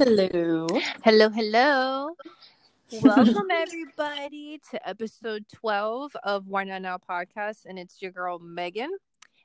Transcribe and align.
Hello. 0.00 0.68
Hello, 1.02 1.28
hello. 1.28 2.14
Welcome 3.02 3.48
everybody 3.50 4.60
to 4.70 4.88
episode 4.88 5.44
12 5.52 6.14
of 6.22 6.46
Why 6.46 6.62
Not 6.62 6.82
Now 6.82 6.98
podcast 6.98 7.66
and 7.66 7.80
it's 7.80 8.00
your 8.00 8.12
girl 8.12 8.38
Megan. 8.38 8.96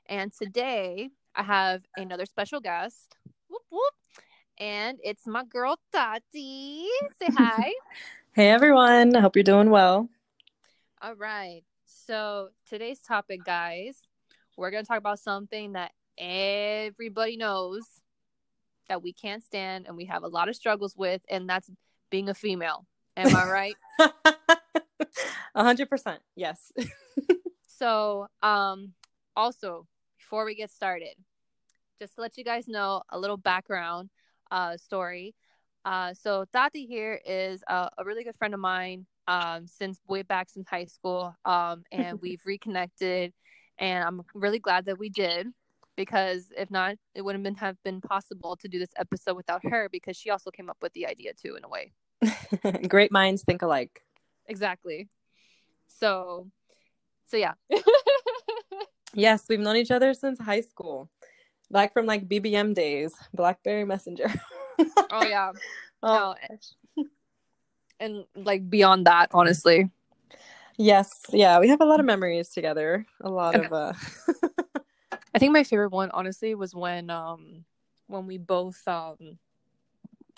And 0.06 0.32
today 0.32 1.10
I 1.34 1.42
have 1.42 1.82
another 1.96 2.24
special 2.24 2.60
guest. 2.60 3.16
Whoop 3.48 3.62
whoop. 3.68 3.94
And 4.56 4.98
it's 5.02 5.26
my 5.26 5.42
girl 5.42 5.76
Tati. 5.92 6.86
Say 7.18 7.34
hi. 7.36 7.72
Hey 8.32 8.48
everyone. 8.48 9.16
I 9.16 9.20
hope 9.22 9.34
you're 9.34 9.42
doing 9.42 9.70
well. 9.70 10.08
All 11.02 11.16
right. 11.16 11.64
So 11.84 12.50
today's 12.68 13.00
topic, 13.00 13.40
guys, 13.44 14.06
we're 14.56 14.70
gonna 14.70 14.84
talk 14.84 14.98
about 14.98 15.18
something 15.18 15.72
that 15.72 15.90
everybody 16.16 17.36
knows 17.36 17.82
that 18.88 19.02
we 19.02 19.12
can't 19.12 19.42
stand 19.42 19.86
and 19.86 19.96
we 19.96 20.06
have 20.06 20.22
a 20.22 20.28
lot 20.28 20.48
of 20.48 20.56
struggles 20.56 20.94
with, 20.96 21.22
and 21.28 21.48
that's 21.48 21.70
being 22.10 22.28
a 22.28 22.34
female. 22.34 22.86
Am 23.16 23.34
I 23.34 23.44
right? 23.50 23.76
A 25.54 25.62
hundred 25.62 25.88
percent. 25.88 26.20
Yes. 26.34 26.72
so, 27.66 28.26
um, 28.42 28.92
also 29.36 29.86
before 30.18 30.44
we 30.44 30.54
get 30.54 30.70
started, 30.70 31.14
just 31.98 32.16
to 32.16 32.20
let 32.20 32.36
you 32.36 32.44
guys 32.44 32.66
know 32.66 33.02
a 33.10 33.18
little 33.18 33.36
background 33.36 34.10
uh 34.50 34.76
story. 34.76 35.34
Uh, 35.84 36.14
so 36.14 36.44
Tati 36.52 36.86
here 36.86 37.20
is 37.26 37.62
a, 37.68 37.90
a 37.98 38.04
really 38.04 38.24
good 38.24 38.36
friend 38.36 38.54
of 38.54 38.60
mine 38.60 39.06
um 39.26 39.66
since 39.66 39.98
way 40.06 40.22
back 40.22 40.50
since 40.50 40.68
high 40.68 40.84
school 40.84 41.34
um 41.44 41.82
and 41.90 42.20
we've 42.22 42.42
reconnected 42.44 43.32
and 43.78 44.04
I'm 44.04 44.22
really 44.34 44.58
glad 44.58 44.86
that 44.86 44.98
we 44.98 45.08
did 45.08 45.48
because 45.96 46.52
if 46.56 46.70
not 46.70 46.96
it 47.14 47.22
wouldn't 47.22 47.44
been, 47.44 47.54
have 47.56 47.76
been 47.84 48.00
possible 48.00 48.56
to 48.56 48.68
do 48.68 48.78
this 48.78 48.90
episode 48.96 49.34
without 49.36 49.62
her 49.64 49.88
because 49.90 50.16
she 50.16 50.30
also 50.30 50.50
came 50.50 50.68
up 50.70 50.78
with 50.82 50.92
the 50.94 51.06
idea 51.06 51.32
too 51.32 51.56
in 51.56 51.64
a 51.64 51.68
way 51.68 51.92
Great 52.88 53.12
minds 53.12 53.42
think 53.42 53.62
alike. 53.62 54.02
exactly 54.46 55.08
so 55.88 56.48
so 57.26 57.36
yeah 57.36 57.54
Yes, 59.16 59.44
we've 59.48 59.60
known 59.60 59.76
each 59.76 59.92
other 59.92 60.12
since 60.12 60.40
high 60.40 60.60
school. 60.60 61.08
Back 61.70 61.92
from 61.92 62.04
like 62.04 62.28
BBM 62.28 62.74
days, 62.74 63.14
Blackberry 63.32 63.84
Messenger. 63.84 64.26
oh 65.12 65.22
yeah 65.24 65.52
Oh, 66.02 66.34
no 66.98 67.04
and 68.00 68.24
like 68.34 68.68
beyond 68.68 69.06
that 69.06 69.30
honestly 69.32 69.88
yes. 70.76 71.08
Yeah, 71.30 71.60
we 71.60 71.68
have 71.68 71.80
a 71.80 71.84
lot 71.84 72.00
of 72.00 72.06
memories 72.06 72.50
together. 72.50 73.06
A 73.22 73.30
lot 73.30 73.54
Okay. 73.54 73.66
of 73.66 73.72
uh 73.72 73.92
i 75.34 75.38
think 75.38 75.52
my 75.52 75.64
favorite 75.64 75.90
one 75.92 76.10
honestly 76.12 76.54
was 76.54 76.74
when 76.74 77.10
um 77.10 77.64
when 78.06 78.26
we 78.26 78.38
both 78.38 78.86
um 78.86 79.16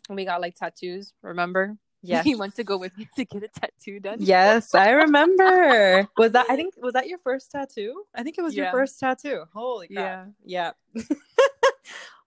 when 0.07 0.17
we 0.17 0.25
got 0.25 0.41
like 0.41 0.55
tattoos 0.55 1.13
remember 1.23 1.77
yes. 2.03 2.25
he 2.25 2.35
went 2.35 2.55
to 2.55 2.63
go 2.63 2.77
with 2.79 2.97
me 2.97 3.09
to 3.17 3.25
get 3.25 3.43
a 3.43 3.49
tattoo 3.49 3.99
done 3.99 4.19
Yes, 4.21 4.75
I 4.75 4.91
remember. 4.91 6.07
was 6.17 6.33
that 6.33 6.47
I 6.49 6.55
think 6.57 6.75
was 6.77 6.93
that 6.93 7.09
your 7.09 7.19
first 7.19 7.51
tattoo? 7.51 8.05
I 8.15 8.23
think 8.23 8.39
it 8.39 8.43
was 8.43 8.55
your 8.55 8.71
first 8.71 9.01
tattoo. 9.01 9.45
Holy 9.53 9.89
crap. 9.89 10.29
Yeah. 10.45 10.73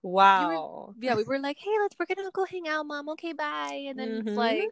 wow. 0.01 0.93
yeah 0.99 1.15
we 1.15 1.23
were 1.23 1.39
like 1.39 1.57
hey 1.59 1.71
let's 1.81 1.95
we're 1.99 2.05
gonna 2.05 2.29
go 2.33 2.45
hang 2.45 2.67
out 2.67 2.85
mom 2.85 3.09
okay 3.09 3.33
bye 3.33 3.85
and 3.87 3.99
then 3.99 4.09
Mhm. 4.09 4.27
it's 4.27 4.37
like 4.37 4.69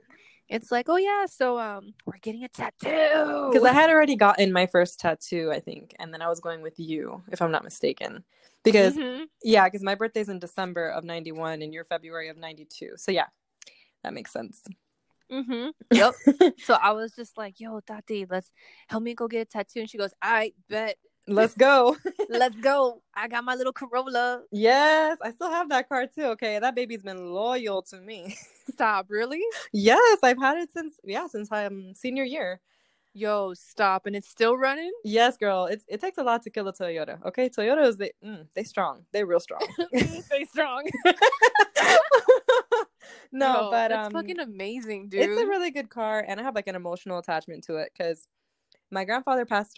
it's 0.50 0.72
like 0.72 0.88
oh 0.90 0.98
yeah 0.98 1.26
so 1.26 1.60
um 1.60 1.94
we're 2.06 2.18
getting 2.22 2.44
a 2.44 2.48
tattoo 2.48 3.50
Because 3.52 3.64
I 3.66 3.74
had 3.74 3.90
already 3.90 4.16
gotten 4.16 4.54
my 4.54 4.66
first 4.66 5.00
tattoo, 5.00 5.52
I 5.52 5.60
think, 5.60 5.94
and 6.00 6.14
then 6.14 6.22
I 6.22 6.30
was 6.30 6.40
going 6.40 6.62
with 6.62 6.80
you, 6.80 7.22
if 7.32 7.42
I'm 7.42 7.52
not 7.52 7.64
mistaken. 7.64 8.24
Because 8.64 8.96
Mhm. 8.96 9.26
yeah, 9.44 9.66
because 9.66 9.84
my 9.84 9.96
birthday's 9.96 10.30
in 10.30 10.40
December 10.40 10.88
of 10.90 11.04
'91 11.04 11.62
and 11.62 11.74
you're 11.74 11.84
February 11.84 12.30
of 12.30 12.38
'92. 12.38 12.94
So 12.96 13.12
yeah, 13.12 13.28
that 14.04 14.14
makes 14.14 14.32
sense. 14.32 14.64
Mm-hmm. 15.30 15.70
yep 15.92 16.14
so 16.60 16.78
i 16.82 16.92
was 16.94 17.12
just 17.14 17.38
like 17.38 17.60
yo 17.60 17.82
tati 17.82 18.26
let's 18.30 18.50
help 18.88 19.04
me 19.04 19.14
go 19.14 19.28
get 19.28 19.42
a 19.42 19.46
tattoo 19.46 19.82
and 19.82 19.90
she 19.90 19.98
goes 19.98 20.14
i 20.22 20.54
bet 20.70 20.96
Let's 21.28 21.54
go. 21.56 21.98
let's 22.30 22.56
go 22.58 23.02
i 23.16 23.28
got 23.28 23.44
my 23.44 23.56
little 23.56 23.72
corolla 23.74 24.42
yes, 24.52 25.18
I 25.22 25.32
still 25.32 25.50
have 25.50 25.70
that 25.70 25.88
car 25.88 26.08
too. 26.08 26.26
Okay, 26.36 26.60
that 26.60 26.76
baby's 26.76 27.02
been 27.02 27.32
loyal 27.32 27.82
to 27.84 28.00
me. 28.02 28.36
stop 28.72 29.08
really 29.10 29.42
yes, 29.72 30.20
I've 30.24 30.40
had 30.40 30.58
it 30.58 30.72
since 30.72 30.96
yeah, 31.04 31.28
since 31.28 31.52
um 31.52 31.94
senior 31.96 32.24
year. 32.24 32.60
yo 33.14 33.54
stop 33.54 34.06
and 34.06 34.16
it's 34.16 34.30
still 34.30 34.58
running 34.58 34.92
Yes, 35.04 35.38
girl. 35.38 35.66
It's 35.66 35.86
it 35.88 36.02
takes 36.02 36.18
a 36.18 36.24
lot 36.24 36.44
to 36.44 36.50
kill 36.50 36.68
a 36.68 36.74
Toyota. 36.74 37.24
Okay, 37.26 37.50
Toyota 37.50 37.88
is 37.88 37.98
they 37.98 38.12
mm, 38.24 38.46
they 38.56 38.64
strong. 38.64 39.06
They 39.12 39.24
real 39.24 39.40
strong. 39.40 39.62
they 39.92 40.46
strong 40.46 40.84
no, 43.32 43.54
Yo, 43.54 43.68
but 43.72 43.88
that's 43.90 44.08
um, 44.08 44.14
fucking 44.14 44.40
amazing 44.40 45.10
dude 45.10 45.22
it's 45.22 45.42
a 45.42 45.48
really 45.48 45.72
good 45.72 45.90
car, 45.90 46.24
and 46.28 46.40
I 46.40 46.44
have 46.44 46.56
like 46.56 46.68
an 46.68 46.76
emotional 46.76 47.20
attachment 47.20 47.64
to 47.66 47.78
it 47.78 47.92
because 47.98 48.28
my 48.92 49.06
grandfather 49.06 49.46
passed 49.46 49.78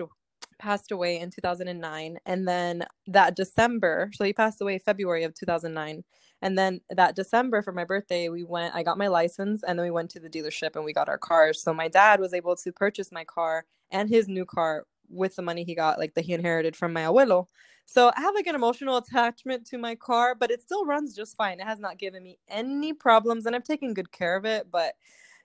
passed 0.59 0.92
away 0.92 1.20
in 1.20 1.31
2009, 1.31 2.20
and 2.25 2.47
then 2.47 2.86
that 3.08 3.36
December, 3.36 4.12
so 4.14 4.24
he 4.24 4.34
passed 4.34 4.62
away 4.62 4.78
February 4.80 5.24
of 5.24 5.34
2009, 5.34 6.03
and 6.42 6.58
then 6.58 6.81
that 6.90 7.16
December 7.16 7.62
for 7.62 7.72
my 7.72 7.84
birthday, 7.84 8.30
we 8.30 8.44
went. 8.44 8.75
I 8.75 8.84
got 8.84 8.98
my 8.98 9.08
license, 9.08 9.64
and 9.64 9.78
then 9.78 9.86
we 9.86 9.92
went 9.92 10.09
to 10.12 10.19
the 10.19 10.30
dealership 10.30 10.75
and 10.75 10.86
we 10.86 10.94
got 10.94 11.09
our 11.09 11.18
cars. 11.18 11.62
So 11.62 11.74
my 11.74 11.88
dad 11.88 12.19
was 12.19 12.34
able 12.34 12.56
to 12.58 12.72
purchase 12.72 13.12
my 13.12 13.25
car 13.25 13.66
and 13.92 14.09
his 14.09 14.28
new 14.28 14.46
car 14.46 14.86
with 15.09 15.36
the 15.36 15.42
money 15.42 15.64
he 15.64 15.75
got, 15.75 16.00
like 16.00 16.14
that 16.14 16.25
he 16.25 16.34
inherited 16.34 16.75
from 16.75 16.94
my 16.94 17.02
abuelo. 17.02 17.48
So 17.86 18.12
I 18.16 18.22
have 18.22 18.36
like 18.36 18.48
an 18.48 18.56
emotional 18.56 18.98
attachment 18.98 19.66
to 19.68 19.78
my 19.78 19.96
car, 19.96 20.36
but 20.36 20.52
it 20.52 20.62
still 20.62 20.86
runs 20.86 21.16
just 21.16 21.36
fine. 21.36 21.59
It 21.59 21.66
has 21.66 21.80
not 21.80 21.98
given 21.98 22.24
me 22.24 22.38
any 22.48 22.94
problems, 22.94 23.46
and 23.46 23.56
I've 23.56 23.64
taken 23.64 23.94
good 23.94 24.12
care 24.12 24.38
of 24.38 24.46
it. 24.46 24.68
But 24.72 24.94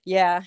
yeah, 0.05 0.43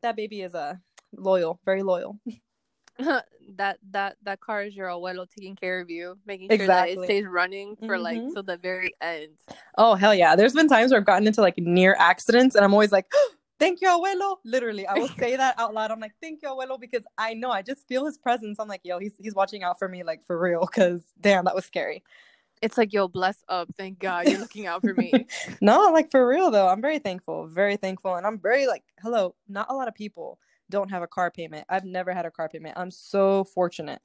that 0.00 0.16
baby 0.16 0.42
is 0.42 0.54
a 0.54 0.80
loyal, 1.14 1.60
very 1.64 1.82
loyal. 1.82 2.18
that 3.56 3.78
that 3.90 4.16
that 4.22 4.40
car 4.40 4.62
is 4.62 4.74
your 4.76 4.88
abuelo 4.88 5.26
taking 5.28 5.56
care 5.56 5.80
of 5.80 5.90
you, 5.90 6.16
making 6.26 6.48
sure 6.56 6.66
that 6.66 6.88
it 6.88 6.98
stays 7.04 7.24
running 7.26 7.76
for 7.86 7.98
like 7.98 8.20
Mhm. 8.20 8.32
till 8.32 8.42
the 8.42 8.56
very 8.56 8.94
end. 9.00 9.32
Oh 9.78 9.94
hell 9.94 10.14
yeah! 10.14 10.36
There's 10.36 10.52
been 10.52 10.68
times 10.68 10.90
where 10.90 11.00
I've 11.00 11.06
gotten 11.06 11.26
into 11.26 11.40
like 11.40 11.58
near 11.58 11.96
accidents, 11.98 12.54
and 12.54 12.64
I'm 12.64 12.72
always 12.72 12.92
like, 12.92 13.06
"Thank 13.58 13.80
you, 13.80 13.88
abuelo." 13.88 14.36
Literally, 14.44 14.86
I 14.86 14.94
will 14.94 15.08
say 15.18 15.36
that 15.36 15.58
out 15.58 15.74
loud. 15.74 15.90
I'm 15.90 16.00
like, 16.00 16.12
"Thank 16.20 16.40
you, 16.42 16.48
abuelo," 16.48 16.78
because 16.78 17.02
I 17.18 17.34
know 17.34 17.50
I 17.50 17.62
just 17.62 17.86
feel 17.88 18.04
his 18.04 18.18
presence. 18.18 18.58
I'm 18.60 18.68
like, 18.68 18.82
"Yo, 18.84 18.98
he's 18.98 19.14
he's 19.18 19.34
watching 19.34 19.62
out 19.62 19.78
for 19.78 19.88
me, 19.88 20.02
like 20.02 20.24
for 20.26 20.38
real." 20.38 20.66
Because 20.66 21.02
damn, 21.20 21.44
that 21.46 21.54
was 21.54 21.64
scary. 21.64 22.04
It's 22.60 22.78
like, 22.78 22.92
yo, 22.92 23.08
bless 23.08 23.42
up. 23.48 23.68
Thank 23.76 23.98
God 23.98 24.28
you're 24.28 24.38
looking 24.38 24.66
out 24.66 24.82
for 24.82 24.94
me. 24.94 25.26
No, 25.60 25.90
like 25.92 26.10
for 26.12 26.26
real 26.26 26.50
though, 26.50 26.68
I'm 26.68 26.80
very 26.80 26.98
thankful, 27.00 27.46
very 27.48 27.76
thankful, 27.76 28.14
and 28.14 28.26
I'm 28.26 28.38
very 28.38 28.66
like, 28.68 28.84
hello. 29.02 29.34
Not 29.48 29.66
a 29.68 29.74
lot 29.74 29.88
of 29.88 29.94
people 29.94 30.38
don't 30.72 30.90
have 30.90 31.02
a 31.02 31.06
car 31.06 31.30
payment. 31.30 31.66
I've 31.68 31.84
never 31.84 32.12
had 32.12 32.26
a 32.26 32.30
car 32.30 32.48
payment. 32.48 32.76
I'm 32.76 32.90
so 32.90 33.44
fortunate. 33.44 34.00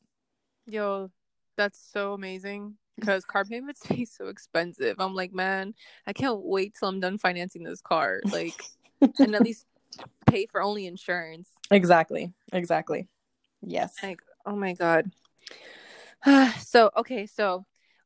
yo, 0.67 1.09
that's 1.55 1.79
so 1.91 2.13
amazing. 2.13 2.75
Because 2.99 3.25
car 3.25 3.45
payments 3.45 3.85
be 3.89 4.05
so 4.05 4.27
expensive. 4.27 4.97
I'm 4.99 5.15
like, 5.15 5.33
man, 5.33 5.73
I 6.05 6.13
can't 6.13 6.41
wait 6.43 6.75
till 6.77 6.89
I'm 6.89 6.99
done 6.99 7.17
financing 7.17 7.63
this 7.63 7.81
car. 7.81 8.19
Like, 8.31 8.61
and 9.19 9.33
at 9.33 9.41
least 9.41 9.65
pay 10.27 10.45
for 10.45 10.61
only 10.61 10.85
insurance. 10.85 11.49
Exactly, 11.69 12.31
exactly. 12.53 13.09
Yes. 13.61 13.95
Like, 14.01 14.21
oh 14.45 14.55
my 14.55 14.73
god. 14.73 15.11
so 16.59 16.91
okay, 16.95 17.25
so 17.25 17.65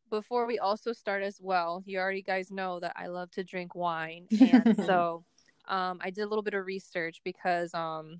before 0.09 0.47
we 0.47 0.57
also 0.57 0.93
start 0.93 1.21
as 1.21 1.37
well, 1.39 1.83
you 1.85 1.99
already 1.99 2.23
guys 2.23 2.49
know 2.49 2.79
that 2.79 2.93
I 2.95 3.05
love 3.05 3.29
to 3.31 3.43
drink 3.43 3.75
wine, 3.75 4.25
and 4.31 4.75
so 4.85 5.23
um, 5.67 5.99
I 6.01 6.09
did 6.09 6.23
a 6.23 6.27
little 6.27 6.41
bit 6.41 6.55
of 6.55 6.65
research 6.65 7.21
because 7.23 7.71
um, 7.75 8.19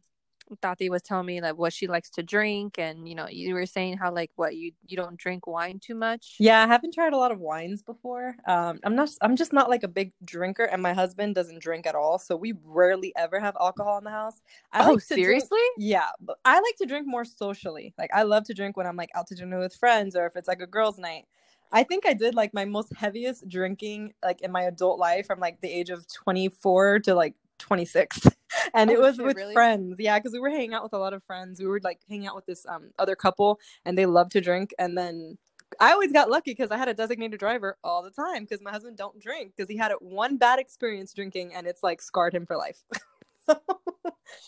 Tati 0.62 0.90
was 0.90 1.02
telling 1.02 1.26
me 1.26 1.42
like 1.42 1.58
what 1.58 1.74
she 1.74 1.88
likes 1.88 2.10
to 2.12 2.24
drink, 2.24 2.78
and 2.78 3.08
you 3.08 3.16
know, 3.16 3.28
you 3.30 3.54
were 3.54 3.66
saying 3.66 3.98
how 3.98 4.12
like 4.14 4.32
what 4.36 4.56
you 4.56 4.72
you 4.88 4.98
don't 4.98 5.18
drink 5.18 5.48
wine 5.48 5.80
too 5.80 5.96
much. 5.96 6.36
Yeah, 6.40 6.64
I 6.64 6.68
haven't 6.68 6.94
tried 6.94 7.14
a 7.14 7.18
lot 7.18 7.32
of 7.32 7.40
wines 7.40 7.82
before. 7.82 8.36
Um, 8.48 8.80
I'm 8.84 8.96
not. 8.96 9.10
I'm 9.22 9.36
just 9.36 9.54
not 9.54 9.70
like 9.70 9.84
a 9.84 9.88
big 9.88 10.14
drinker, 10.26 10.66
and 10.66 10.82
my 10.82 10.94
husband 10.94 11.36
doesn't 11.36 11.62
drink 11.62 11.86
at 11.86 11.96
all, 11.96 12.20
so 12.20 12.36
we 12.36 12.54
rarely 12.66 13.14
ever 13.16 13.40
have 13.40 13.56
alcohol 13.60 13.98
in 13.98 14.04
the 14.04 14.12
house. 14.12 14.42
I 14.72 14.86
oh, 14.86 14.94
like 14.94 15.08
to 15.08 15.16
drink- 15.16 15.26
seriously? 15.26 15.60
yeah, 15.78 16.10
but 16.20 16.38
I 16.46 16.60
like 16.60 16.76
to 16.78 16.86
drink 16.86 17.08
more 17.08 17.26
socially. 17.26 17.94
Like 17.98 18.12
I 18.14 18.24
love 18.24 18.46
to 18.46 18.54
drink 18.54 18.78
when 18.78 18.88
I'm 18.88 18.98
like 18.98 19.12
out 19.16 19.28
to 19.28 19.36
dinner 19.36 19.60
with 19.60 19.76
friends, 19.76 20.16
or 20.16 20.26
if 20.26 20.36
it's 20.36 20.48
like 20.48 20.62
a 20.62 20.68
girls' 20.68 20.98
night. 20.98 21.26
I 21.74 21.84
think 21.84 22.06
I 22.06 22.14
did 22.14 22.36
like 22.36 22.54
my 22.54 22.66
most 22.66 22.94
heaviest 22.96 23.48
drinking 23.48 24.14
like 24.24 24.42
in 24.42 24.52
my 24.52 24.64
adult 24.64 25.00
life 25.00 25.26
from 25.28 25.40
like 25.40 25.62
the 25.62 25.70
age 25.70 25.90
of 25.90 26.06
24 26.12 27.00
to 27.00 27.16
like 27.16 27.36
26 27.62 28.28
and 28.74 28.90
it 28.92 28.98
Oh, 28.98 29.02
was 29.02 29.16
shit, 29.16 29.26
with 29.26 29.38
really? 29.38 29.54
friends 29.54 29.96
yeah 30.00 30.20
because 30.20 30.34
we 30.34 30.40
were 30.40 30.50
hanging 30.50 30.74
out 30.74 30.84
with 30.84 30.94
a 30.94 30.98
lot 30.98 31.14
of 31.14 31.24
friends 31.24 31.60
we 31.60 31.68
were 31.68 31.80
like 31.84 32.00
hanging 32.10 32.28
out 32.28 32.36
with 32.36 32.46
this 32.46 32.66
um 32.68 32.92
other 33.00 33.16
couple 33.16 33.60
and 33.86 33.98
they 33.98 34.06
love 34.06 34.30
to 34.30 34.42
drink 34.42 34.74
and 34.80 34.98
then 34.98 35.38
i 35.80 35.92
always 35.92 36.12
got 36.12 36.30
lucky 36.30 36.52
because 36.52 36.72
i 36.72 36.78
had 36.78 36.88
a 36.90 36.94
designated 36.94 37.40
driver 37.40 37.78
all 37.84 38.02
the 38.04 38.12
time 38.12 38.44
because 38.44 38.62
my 38.62 38.72
husband 38.72 38.98
don't 38.98 39.22
drink 39.22 39.54
because 39.56 39.70
he 39.70 39.78
had 39.78 39.92
one 40.02 40.38
bad 40.38 40.60
experience 40.60 41.14
drinking 41.14 41.54
and 41.54 41.66
it's 41.68 41.84
like 41.84 42.02
scarred 42.02 42.34
him 42.34 42.46
for 42.46 42.58
life 42.58 42.84
so 43.46 43.60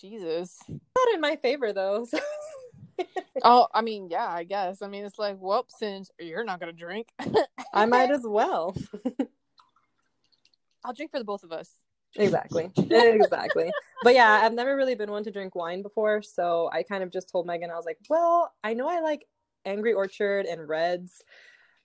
Jesus. 0.02 0.60
not 0.70 1.14
in 1.14 1.22
my 1.22 1.36
favor 1.38 1.72
though 1.74 2.06
so- 2.06 2.20
Oh, 3.44 3.68
I 3.74 3.82
mean, 3.82 4.08
yeah, 4.12 4.28
I 4.30 4.44
guess. 4.44 4.84
I 4.84 4.88
mean, 4.88 5.04
it's 5.04 5.18
like, 5.18 5.38
whoop, 5.40 5.66
since 5.70 6.12
you're 6.20 6.44
not 6.44 6.60
gonna 6.60 6.72
drink, 6.72 7.08
i 7.74 7.86
might 7.88 8.12
as 8.12 8.22
well 8.24 8.76
I'll 10.86 10.94
drink 10.94 11.12
for 11.12 11.18
the 11.18 11.26
both 11.26 11.44
of 11.44 11.52
us. 11.52 11.70
Exactly. 12.16 12.72
Exactly. 12.78 13.72
But 14.04 14.14
yeah 14.16 14.42
i've 14.44 14.54
never 14.54 14.76
really 14.76 14.96
been 14.96 15.10
one 15.10 15.24
to 15.24 15.32
drink 15.32 15.56
wine 15.56 15.82
before 15.82 16.22
so 16.22 16.70
i 16.74 16.84
kind 16.84 17.04
of 17.04 17.10
just 17.12 17.30
told 17.30 17.48
megan 17.48 17.72
i 17.72 17.76
was 17.76 17.86
like 17.86 17.98
well 18.10 18.52
i 18.64 18.74
know 18.74 18.88
i 18.90 19.00
like 19.00 19.26
angry 19.64 19.94
orchard 19.94 20.46
and 20.46 20.68
Redd's 20.68 21.22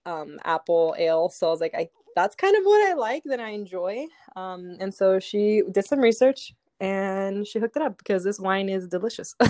um, 0.04 0.38
apple 0.44 0.96
ale 0.98 1.28
so 1.28 1.46
i 1.46 1.50
was 1.50 1.60
like 1.60 1.74
i 1.74 1.88
that's 2.16 2.34
kind 2.34 2.56
of 2.56 2.64
what 2.64 2.88
i 2.90 2.94
like 2.94 3.22
that 3.26 3.38
i 3.38 3.50
enjoy. 3.50 4.04
Um, 4.34 4.76
and 4.80 4.92
so 4.92 5.20
she 5.20 5.62
did 5.70 5.84
some 5.84 6.00
research 6.00 6.52
and 6.80 7.46
she 7.46 7.60
hooked 7.60 7.76
it 7.76 7.82
up 7.82 7.98
because 7.98 8.24
this 8.24 8.40
wine 8.40 8.68
is 8.68 8.88
delicious. 8.88 9.34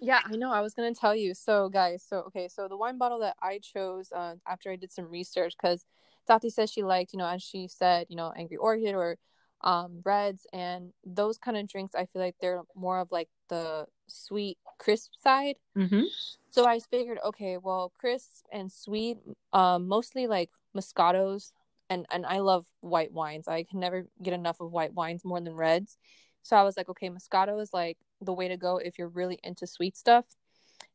Yeah 0.00 0.20
i 0.24 0.34
know 0.34 0.50
i 0.50 0.60
was 0.60 0.74
gonna 0.74 0.94
tell 0.94 1.14
you. 1.14 1.32
So 1.32 1.68
guys 1.68 2.04
so 2.08 2.20
okay 2.28 2.48
so 2.48 2.66
the 2.66 2.76
wine 2.76 2.98
bottle 2.98 3.20
that 3.20 3.36
i 3.40 3.60
chose 3.62 4.10
uh, 4.10 4.34
after 4.46 4.72
i 4.72 4.76
did 4.76 4.90
some 4.90 5.08
research 5.08 5.54
because 5.60 5.84
tati 6.26 6.50
says 6.50 6.72
she 6.72 6.82
liked 6.82 7.12
you 7.12 7.18
know 7.18 7.28
as 7.28 7.42
she 7.42 7.68
said 7.68 8.06
you 8.08 8.16
know 8.16 8.32
angry 8.36 8.56
orchard 8.56 8.94
or 8.96 9.16
um, 9.62 10.00
Redd's 10.04 10.46
and 10.52 10.92
those 11.04 11.38
kind 11.38 11.56
of 11.56 11.68
drinks 11.68 11.94
i 11.94 12.06
feel 12.06 12.22
like 12.22 12.36
they're 12.40 12.62
more 12.74 13.00
of 13.00 13.10
like 13.10 13.28
the 13.48 13.86
sweet 14.06 14.58
crisp 14.78 15.12
side. 15.22 15.56
Mm-hmm. 15.76 16.02
so 16.50 16.66
i 16.66 16.78
figured 16.78 17.18
okay 17.24 17.58
well 17.58 17.92
crisp 17.98 18.44
and 18.52 18.70
sweet 18.70 19.18
um, 19.52 19.88
mostly 19.88 20.26
like 20.26 20.50
moscatos 20.76 21.52
and 21.90 22.06
and 22.10 22.26
i 22.26 22.38
love 22.38 22.66
white 22.80 23.12
wines. 23.12 23.48
I 23.48 23.64
can 23.64 23.80
never 23.80 24.06
get 24.22 24.34
enough 24.34 24.60
of 24.60 24.72
white 24.72 24.94
wines 24.94 25.24
more 25.24 25.40
than 25.40 25.54
reds. 25.54 25.98
So 26.42 26.56
i 26.56 26.62
was 26.62 26.76
like 26.76 26.88
okay 26.88 27.10
moscato 27.10 27.60
is 27.60 27.72
like 27.72 27.98
the 28.20 28.32
way 28.32 28.48
to 28.48 28.56
go 28.56 28.78
if 28.78 28.98
you're 28.98 29.08
really 29.08 29.38
into 29.42 29.66
sweet 29.66 29.96
stuff. 29.96 30.24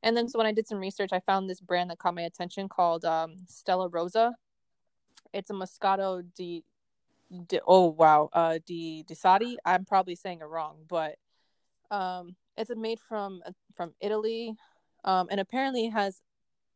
And 0.03 0.15
then 0.15 0.27
so 0.29 0.37
when 0.37 0.47
i 0.47 0.51
did 0.53 0.67
some 0.67 0.79
research 0.79 1.11
i 1.13 1.19
found 1.19 1.49
this 1.49 1.61
brand 1.61 1.89
that 1.89 1.99
caught 1.99 2.15
my 2.15 2.23
attention 2.23 2.69
called 2.69 3.05
um, 3.05 3.35
stella 3.47 3.87
rosa. 3.89 4.33
It's 5.33 5.49
a 5.49 5.53
moscato 5.53 6.23
di 6.35 6.63
Oh 7.67 7.87
wow, 7.87 8.29
uh, 8.33 8.59
di 8.65 9.03
Disati. 9.07 9.55
I'm 9.65 9.85
probably 9.85 10.15
saying 10.15 10.39
it 10.41 10.45
wrong, 10.45 10.77
but 10.87 11.15
um, 11.89 12.35
it's 12.57 12.71
made 12.75 12.99
from 12.99 13.41
from 13.75 13.93
Italy, 14.01 14.55
um, 15.03 15.27
and 15.31 15.39
apparently 15.39 15.87
has 15.89 16.21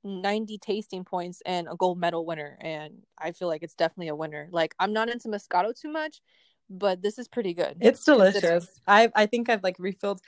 90 0.03 0.57
tasting 0.59 1.03
points 1.03 1.41
and 1.45 1.67
a 1.69 1.75
gold 1.75 1.99
medal 1.99 2.25
winner. 2.25 2.57
And 2.61 3.03
I 3.17 3.31
feel 3.31 3.47
like 3.47 3.63
it's 3.63 3.73
definitely 3.73 4.09
a 4.09 4.15
winner. 4.15 4.47
Like 4.51 4.75
I'm 4.79 4.93
not 4.93 5.09
into 5.09 5.27
Moscato 5.27 5.77
too 5.79 5.91
much, 5.91 6.21
but 6.69 7.01
this 7.01 7.17
is 7.17 7.27
pretty 7.27 7.53
good. 7.53 7.77
It's 7.81 8.03
delicious. 8.03 8.67
I 8.87 9.11
I 9.15 9.25
think 9.25 9.49
I've 9.49 9.63
like 9.63 9.77
refilled 9.79 10.21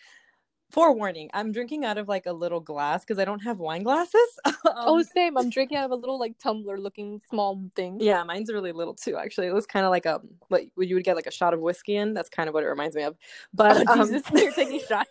forewarning 0.69 1.29
i'm 1.33 1.51
drinking 1.51 1.85
out 1.85 1.97
of 1.97 2.07
like 2.07 2.25
a 2.25 2.33
little 2.33 2.59
glass 2.59 3.03
because 3.03 3.19
i 3.19 3.25
don't 3.25 3.39
have 3.39 3.59
wine 3.59 3.83
glasses. 3.83 4.39
Um, 4.67 4.73
oh 4.75 5.01
same 5.01 5.37
i'm 5.37 5.49
drinking 5.57 5.77
out 5.77 5.85
of 5.85 5.91
a 5.91 5.95
little 5.95 6.19
like 6.19 6.37
tumbler 6.39 6.77
looking 6.77 7.21
small 7.29 7.61
thing. 7.75 7.97
Yeah 8.01 8.23
mine's 8.23 8.51
really 8.51 8.73
little 8.73 8.93
too 8.93 9.15
actually. 9.15 9.47
It 9.47 9.53
was 9.53 9.65
kind 9.65 9.85
of 9.85 9.91
like 9.91 10.05
a 10.05 10.19
what 10.49 10.63
you 10.77 10.95
would 10.95 11.05
get 11.05 11.15
like 11.15 11.25
a 11.25 11.31
shot 11.31 11.53
of 11.53 11.61
whiskey 11.61 11.95
in. 11.95 12.13
That's 12.13 12.27
kind 12.27 12.49
of 12.49 12.53
what 12.53 12.63
it 12.63 12.67
reminds 12.67 12.95
me 12.95 13.03
of. 13.03 13.15
But 13.53 13.87
oh, 13.87 13.93
um, 13.93 14.07
Jesus, 14.07 14.23
you're 14.33 14.51
taking 14.51 14.81
shots. 14.81 15.09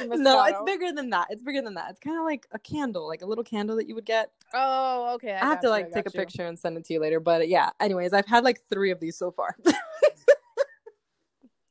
No 0.00 0.44
it's 0.44 0.60
bigger 0.64 0.92
than 0.92 1.10
that 1.10 1.26
it's 1.30 1.42
bigger 1.42 1.62
than 1.62 1.74
that. 1.74 1.90
It's 1.90 2.00
kind 2.00 2.18
of 2.18 2.24
like 2.24 2.46
a 2.52 2.58
candle 2.58 3.08
like 3.08 3.22
a 3.22 3.26
little 3.26 3.44
candle 3.44 3.76
that 3.76 3.88
you 3.88 3.94
would 3.96 4.06
get. 4.06 4.30
Oh 4.54 5.14
okay 5.14 5.32
i, 5.32 5.42
I 5.42 5.46
have 5.46 5.60
to 5.60 5.70
like 5.70 5.92
take 5.92 6.06
a 6.06 6.10
picture 6.10 6.46
and 6.46 6.58
send 6.58 6.76
it 6.76 6.84
to 6.86 6.94
you 6.94 7.00
later 7.00 7.20
but 7.20 7.48
yeah 7.48 7.70
anyways 7.80 8.12
i've 8.12 8.26
had 8.26 8.44
like 8.44 8.60
three 8.70 8.90
of 8.90 9.00
these 9.00 9.16
so 9.16 9.30
far 9.30 9.56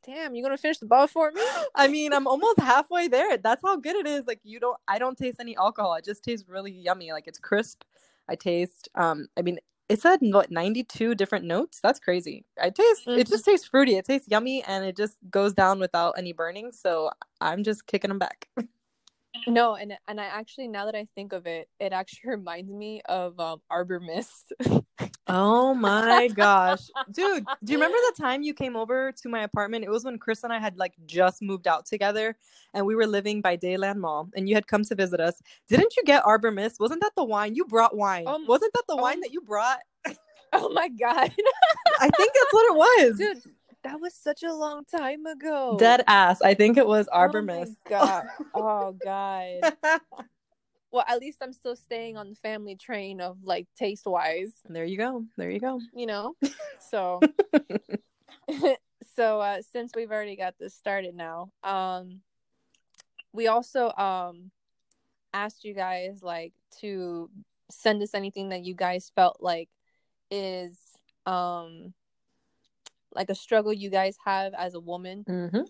damn, 0.08 0.34
you 0.34 0.42
gonna 0.42 0.58
finish 0.58 0.80
the 0.80 0.86
bottle 0.86 1.08
for 1.08 1.32
me? 1.32 1.42
I 1.76 1.88
mean, 1.88 2.14
I'm 2.14 2.26
almost 2.26 2.60
halfway 2.60 3.08
there. 3.08 3.38
That's 3.38 3.62
how 3.62 3.76
good 3.76 3.96
it 3.96 4.08
is. 4.08 4.26
Like 4.26 4.40
you 4.44 4.60
don't 4.60 4.78
I 4.88 4.98
don't 4.98 5.18
taste 5.18 5.38
any 5.40 5.56
alcohol. 5.58 5.94
It 5.96 6.06
just 6.06 6.24
tastes 6.24 6.48
really 6.50 6.72
yummy. 6.72 7.12
Like 7.12 7.28
it's 7.28 7.38
crisp. 7.38 7.84
I 8.30 8.36
taste 8.36 8.90
um 8.96 9.28
I 9.38 9.42
mean 9.42 9.60
it 9.90 10.02
said 10.02 10.20
what 10.22 10.52
92 10.52 11.16
different 11.16 11.46
notes. 11.46 11.80
That's 11.82 12.00
crazy. 12.00 12.46
I 12.62 12.70
taste 12.70 13.06
mm-hmm. 13.06 13.20
it 13.20 13.28
just 13.28 13.46
tastes 13.46 13.68
fruity. 13.68 13.96
It 13.98 14.06
tastes 14.06 14.28
yummy 14.30 14.64
and 14.64 14.84
it 14.86 14.98
just 14.98 15.18
goes 15.30 15.54
down 15.54 15.80
without 15.80 16.16
any 16.18 16.34
burning. 16.34 16.72
So 16.72 17.12
I'm 17.42 17.64
just 17.64 17.86
kicking 17.86 18.10
them 18.10 18.20
back. 18.20 18.48
No, 19.46 19.76
and 19.76 19.94
and 20.08 20.20
I 20.20 20.26
actually 20.26 20.68
now 20.68 20.86
that 20.86 20.96
I 20.96 21.08
think 21.16 21.34
of 21.34 21.46
it, 21.46 21.70
it 21.80 21.94
actually 21.94 22.32
reminds 22.32 22.72
me 22.72 23.02
of 23.06 23.40
um, 23.40 23.62
Arbor 23.70 24.00
Mist. 24.00 24.54
oh 25.28 25.74
my 25.74 26.28
gosh, 26.30 26.82
dude! 27.12 27.46
Do 27.64 27.72
you 27.72 27.78
remember 27.78 27.98
the 28.16 28.22
time 28.22 28.42
you 28.42 28.54
came 28.54 28.76
over 28.76 29.12
to 29.12 29.30
my 29.30 29.44
apartment? 29.44 29.86
It 29.86 29.90
was 29.90 30.04
when 30.04 30.18
Chris 30.18 30.44
and 30.44 30.54
I 30.54 30.60
had 30.60 30.78
like 30.78 30.94
just 31.06 31.42
moved 31.42 31.68
out 31.68 31.86
together, 31.86 32.36
and 32.74 32.86
we 32.86 32.96
were 32.96 33.08
living 33.08 33.42
by 33.42 33.58
Dadeland 33.58 33.98
Mall, 33.98 34.30
and 34.36 34.48
you 34.48 34.56
had 34.56 34.68
come 34.68 34.84
to 34.84 34.96
visit 34.96 35.20
us. 35.20 35.42
Didn't 35.68 35.96
you 35.96 36.04
get 36.04 36.26
Arbor 36.26 36.52
Mist? 36.52 36.80
Wasn't 36.80 37.02
that 37.02 37.14
the 37.16 37.24
wine 37.24 37.56
you 37.56 37.66
brought? 37.66 37.96
Wine 37.96 38.28
um, 38.28 38.46
wasn't 38.48 38.74
that 38.74 38.84
the 38.88 38.96
um, 38.96 39.02
wine 39.02 39.20
that 39.22 39.34
you 39.34 39.42
brought? 39.42 39.80
Oh 40.54 40.70
my 40.70 40.88
god! 40.88 41.32
I 42.00 42.10
think 42.10 42.34
that's 42.34 42.54
what 42.54 42.72
it 42.72 42.76
was, 42.76 43.18
dude 43.18 43.54
that 43.88 44.02
was 44.02 44.14
such 44.14 44.44
a 44.44 44.54
long 44.54 44.84
time 44.86 45.26
ago. 45.26 45.78
Dead 45.80 46.04
ass. 46.08 46.42
I 46.42 46.54
think 46.54 46.78
it 46.78 46.88
was 46.88 47.08
Arbor 47.08 47.42
Mist. 47.42 47.78
Oh 47.86 47.90
god. 47.90 48.24
oh 48.54 48.96
god. 49.04 50.02
well, 50.92 51.06
at 51.08 51.20
least 51.20 51.40
I'm 51.42 51.54
still 51.54 51.76
staying 51.76 52.18
on 52.18 52.30
the 52.30 52.36
family 52.36 52.76
train 52.76 53.22
of 53.22 53.38
like 53.44 53.68
taste 53.78 54.06
wise. 54.06 54.54
There 54.68 54.86
you 54.86 54.98
go. 54.98 55.26
There 55.38 55.50
you 55.50 55.60
go. 55.60 55.80
You 55.94 56.06
know. 56.06 56.36
So 56.80 57.20
so 59.16 59.42
uh 59.42 59.62
since 59.62 59.92
we've 59.96 60.12
already 60.12 60.36
got 60.38 60.54
this 60.60 60.74
started 60.74 61.16
now, 61.16 61.52
um 61.64 62.22
we 63.34 63.48
also 63.48 63.92
um 63.94 64.52
asked 65.34 65.66
you 65.66 65.74
guys 65.74 66.22
like 66.24 66.54
to 66.80 67.30
send 67.70 68.02
us 68.02 68.14
anything 68.14 68.50
that 68.50 68.64
you 68.64 68.74
guys 68.74 69.12
felt 69.16 69.38
like 69.42 69.70
is 70.32 70.78
um 71.26 71.94
like 73.14 73.30
a 73.30 73.36
struggle 73.36 73.74
you 73.74 73.90
guys 73.90 74.18
have 74.26 74.54
as 74.54 74.74
a 74.74 74.80
woman. 74.80 75.26
Mm-hmm. 75.28 75.62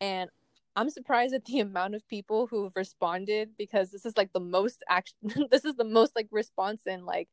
And 0.00 0.30
I'm 0.76 0.90
surprised 0.90 1.34
at 1.34 1.44
the 1.44 1.60
amount 1.60 1.94
of 1.94 2.06
people 2.08 2.46
who've 2.46 2.74
responded 2.74 3.50
because 3.58 3.90
this 3.90 4.04
is 4.04 4.16
like 4.16 4.32
the 4.32 4.40
most 4.40 4.82
action 4.88 5.16
this 5.50 5.64
is 5.64 5.76
the 5.76 5.84
most 5.84 6.16
like 6.16 6.28
response 6.30 6.82
and 6.86 7.04
like 7.04 7.28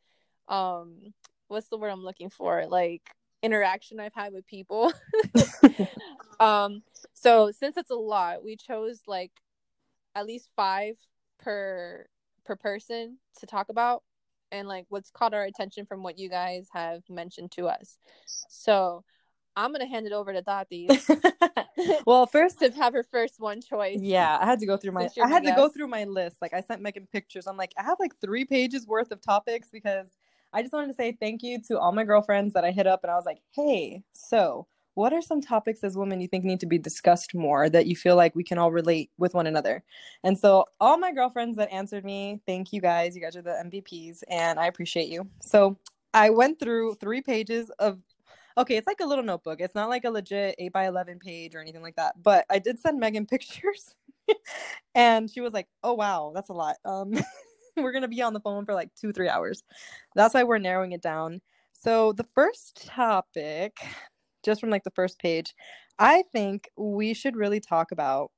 um 0.47 1.13
what's 1.47 1.67
the 1.67 1.77
word 1.77 1.89
I'm 1.89 2.03
looking 2.03 2.29
for? 2.29 2.65
Like 2.67 3.01
interaction 3.43 3.99
I've 3.99 4.13
had 4.13 4.33
with 4.33 4.47
people. 4.47 4.93
um 6.39 6.83
so 7.13 7.51
since 7.51 7.77
it's 7.77 7.91
a 7.91 7.95
lot, 7.95 8.43
we 8.43 8.55
chose 8.55 9.01
like 9.07 9.31
at 10.15 10.25
least 10.25 10.49
5 10.55 10.95
per 11.39 12.05
per 12.45 12.55
person 12.55 13.17
to 13.39 13.45
talk 13.45 13.69
about 13.69 14.03
and 14.51 14.67
like 14.67 14.85
what's 14.89 15.11
caught 15.11 15.33
our 15.33 15.43
attention 15.43 15.85
from 15.85 16.03
what 16.03 16.19
you 16.19 16.29
guys 16.29 16.67
have 16.73 17.01
mentioned 17.09 17.51
to 17.51 17.67
us. 17.67 17.97
So 18.50 19.03
I'm 19.55 19.72
gonna 19.72 19.88
hand 19.88 20.05
it 20.05 20.13
over 20.13 20.34
to 20.34 20.41
Tati. 20.41 20.89
well, 22.05 22.25
first 22.25 22.60
to 22.60 22.72
have 22.72 22.93
her 22.93 23.03
first 23.03 23.36
one 23.39 23.62
choice. 23.62 24.00
Yeah, 24.00 24.38
I 24.39 24.46
had 24.46 24.60
to 24.60 24.65
go 24.65 24.77
through 24.77 24.93
my 24.93 25.10
I 25.22 25.27
had 25.27 25.43
to 25.43 25.53
go 25.53 25.70
through 25.70 25.88
my 25.88 26.05
list. 26.05 26.38
Like 26.41 26.53
I 26.53 26.62
sent 26.62 26.81
Megan 26.81 27.08
pictures. 27.12 27.48
I'm 27.48 27.58
like, 27.58 27.74
I 27.77 27.84
have 27.84 27.98
like 28.00 28.20
three 28.20 28.46
pages 28.46 28.88
worth 28.88 29.12
of 29.12 29.22
topics 29.22 29.70
because 29.72 30.08
I 30.53 30.62
just 30.62 30.74
wanted 30.74 30.88
to 30.88 30.93
say 30.93 31.17
thank 31.20 31.43
you 31.43 31.62
to 31.67 31.79
all 31.79 31.91
my 31.91 32.03
girlfriends 32.03 32.53
that 32.53 32.65
I 32.65 32.72
hit 32.72 32.88
up 32.88 33.03
and 33.03 33.12
I 33.12 33.15
was 33.15 33.25
like, 33.25 33.41
hey, 33.51 34.03
so 34.13 34.67
what 34.93 35.13
are 35.13 35.22
some 35.22 35.41
topics 35.41 35.84
as 35.84 35.96
women 35.96 36.20
you 36.20 36.27
think 36.27 36.43
need 36.43 36.60
to 36.60 36.65
be 36.65 36.77
discussed 36.77 37.34
more 37.34 37.70
that 37.70 37.88
you 37.88 37.96
feel 37.96 38.17
like 38.17 38.36
we 38.36 38.43
can 38.43 38.58
all 38.58 38.72
relate 38.72 39.10
with 39.17 39.34
one 39.34 39.48
another? 39.48 39.84
And 40.24 40.38
so 40.38 40.65
all 40.81 40.98
my 40.98 41.13
girlfriends 41.13 41.58
that 41.58 41.72
answered 41.72 42.03
me, 42.03 42.41
thank 42.46 42.74
you 42.74 42.81
guys. 42.81 43.15
You 43.15 43.22
guys 43.22 43.36
are 43.38 43.41
the 43.41 43.62
MVPs 43.65 44.24
and 44.29 44.60
I 44.60 44.67
appreciate 44.67 45.08
you. 45.08 45.27
So 45.41 45.77
I 46.13 46.29
went 46.29 46.60
through 46.60 46.96
three 46.96 47.22
pages 47.22 47.72
of 47.79 48.00
okay, 48.58 48.77
it's 48.77 48.88
like 48.88 49.00
a 49.01 49.05
little 49.05 49.24
notebook. 49.24 49.62
It's 49.62 49.75
not 49.75 49.89
like 49.89 50.05
a 50.05 50.10
legit 50.10 50.55
8 50.58 50.74
by 50.74 50.88
11 50.88 51.20
page 51.20 51.55
or 51.55 51.60
anything 51.60 51.81
like 51.81 51.96
that. 51.96 52.22
But 52.22 52.46
I 52.50 52.60
did 52.60 52.79
send 52.79 53.00
Megan 53.00 53.25
pictures 53.27 53.96
and 54.96 55.29
she 55.29 55.41
was 55.41 55.53
like, 55.53 55.67
oh, 55.84 55.93
wow, 55.93 56.31
that's 56.34 56.50
a 56.50 56.53
lot. 56.53 56.77
Um, 56.86 57.13
we're 57.77 57.91
to 58.00 58.08
be 58.08 58.22
on 58.22 58.34
the 58.34 58.39
phone 58.39 58.65
for 58.65 58.74
like 58.74 58.89
two, 58.96 59.13
three 59.13 59.29
hours. 59.29 59.63
That's 60.15 60.34
why 60.34 60.43
we're 60.43 60.58
narrowing 60.58 60.91
it 60.91 61.01
down. 61.01 61.41
So 61.74 62.13
the 62.13 62.27
first 62.36 62.88
topic, 62.88 63.77
just 64.43 64.62
from 64.62 64.70
like 64.70 64.84
the 64.84 64.91
first 64.91 65.20
page, 65.20 65.55
I 65.98 66.24
think 66.31 66.70
we 66.77 67.13
should 67.13 67.36
really 67.36 67.60
talk 67.60 67.91
about 67.91 68.31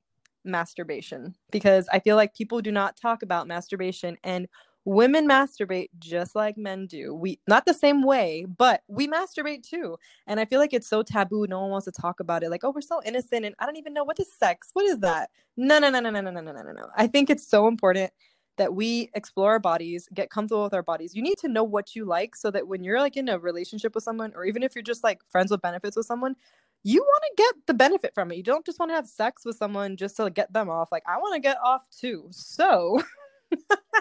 masturbation 0.45 1.35
because 1.51 1.87
I 1.91 1.99
feel 1.99 2.15
like 2.15 2.35
people 2.35 2.61
do 2.61 2.71
not 2.71 2.97
talk 2.97 3.23
about 3.23 3.47
masturbation 3.47 4.17
and 4.23 4.47
women 4.85 5.27
masturbate 5.27 5.89
just 5.99 6.35
like 6.35 6.57
men 6.57 6.87
do. 6.87 7.13
We 7.13 7.39
not 7.47 7.65
the 7.65 7.73
same 7.73 8.03
way, 8.03 8.45
but 8.57 8.81
we 8.87 9.07
masturbate 9.07 9.63
too. 9.63 9.97
And 10.27 10.39
I 10.39 10.45
feel 10.45 10.59
like 10.59 10.73
it's 10.73 10.87
so 10.87 11.03
taboo. 11.03 11.47
No 11.47 11.61
one 11.61 11.71
wants 11.71 11.85
to 11.85 11.91
talk 11.91 12.19
about 12.19 12.43
it. 12.43 12.49
Like, 12.49 12.63
oh, 12.63 12.71
we're 12.71 12.81
so 12.81 13.01
innocent 13.05 13.45
and 13.45 13.55
I 13.59 13.65
don't 13.65 13.77
even 13.77 13.93
know 13.93 14.03
what 14.03 14.19
is 14.19 14.31
sex. 14.33 14.69
What 14.73 14.85
is 14.85 14.99
that? 14.99 15.29
No, 15.55 15.79
no, 15.79 15.89
no, 15.89 15.99
no, 15.99 16.09
no, 16.09 16.21
no, 16.21 16.31
no, 16.31 16.41
no, 16.41 16.51
no, 16.51 16.61
no. 16.61 16.87
I 16.95 17.07
think 17.07 17.29
it's 17.29 17.47
so 17.47 17.67
important 17.67 18.11
that 18.57 18.73
we 18.73 19.09
explore 19.15 19.51
our 19.51 19.59
bodies, 19.59 20.07
get 20.13 20.29
comfortable 20.29 20.63
with 20.63 20.73
our 20.73 20.83
bodies. 20.83 21.15
You 21.15 21.23
need 21.23 21.37
to 21.39 21.47
know 21.47 21.63
what 21.63 21.95
you 21.95 22.05
like 22.05 22.35
so 22.35 22.51
that 22.51 22.67
when 22.67 22.83
you're 22.83 22.99
like 22.99 23.17
in 23.17 23.29
a 23.29 23.39
relationship 23.39 23.95
with 23.95 24.03
someone, 24.03 24.31
or 24.35 24.45
even 24.45 24.63
if 24.63 24.75
you're 24.75 24.83
just 24.83 25.03
like 25.03 25.21
friends 25.29 25.49
with 25.49 25.61
benefits 25.61 25.97
with 25.97 26.05
someone, 26.05 26.35
you 26.83 27.01
want 27.01 27.23
to 27.23 27.43
get 27.43 27.55
the 27.65 27.73
benefit 27.73 28.13
from 28.13 28.31
it. 28.31 28.35
You 28.35 28.43
don't 28.43 28.65
just 28.65 28.77
want 28.77 28.91
to 28.91 28.95
have 28.95 29.07
sex 29.07 29.45
with 29.45 29.55
someone 29.55 29.95
just 29.95 30.17
to 30.17 30.29
get 30.29 30.51
them 30.51 30.69
off. 30.69 30.91
Like, 30.91 31.03
I 31.07 31.17
want 31.17 31.33
to 31.33 31.39
get 31.39 31.57
off 31.63 31.87
too. 31.89 32.27
So 32.29 33.01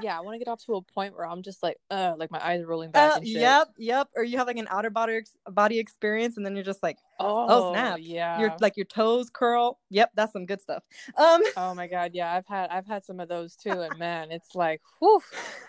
yeah, 0.02 0.16
I 0.16 0.20
want 0.20 0.34
to 0.34 0.38
get 0.38 0.48
off 0.48 0.64
to 0.66 0.74
a 0.74 0.82
point 0.82 1.14
where 1.16 1.26
I'm 1.26 1.42
just 1.42 1.62
like, 1.62 1.76
uh, 1.90 2.14
like 2.18 2.30
my 2.30 2.44
eyes 2.44 2.60
are 2.62 2.66
rolling 2.66 2.90
back 2.90 3.12
Uh, 3.12 3.16
and 3.18 3.26
shit. 3.28 3.40
yep, 3.40 3.68
yep. 3.78 4.08
Or 4.16 4.24
you 4.24 4.38
have 4.38 4.46
like 4.46 4.56
an 4.56 4.66
outer 4.70 4.90
body 4.90 5.14
ex- 5.16 5.36
body 5.48 5.78
experience, 5.78 6.36
and 6.36 6.44
then 6.44 6.54
you're 6.56 6.64
just 6.64 6.82
like, 6.82 6.98
Oh, 7.20 7.72
snap. 7.72 7.98
Yeah. 8.00 8.40
your 8.40 8.56
like 8.60 8.76
your 8.76 8.86
toes 8.86 9.30
curl. 9.32 9.78
Yep, 9.90 10.10
that's 10.14 10.32
some 10.32 10.44
good 10.46 10.60
stuff. 10.60 10.82
Um, 11.16 11.40
Oh 11.56 11.74
my 11.74 11.86
god, 11.86 12.10
yeah, 12.14 12.32
I've 12.34 12.46
had 12.46 12.70
I've 12.70 12.86
had 12.86 13.04
some 13.04 13.20
of 13.20 13.28
those 13.28 13.54
too, 13.54 13.80
and 13.80 13.96
man, 13.98 14.30
it's 14.32 14.54
like, 14.54 14.80
whew, 15.00 15.20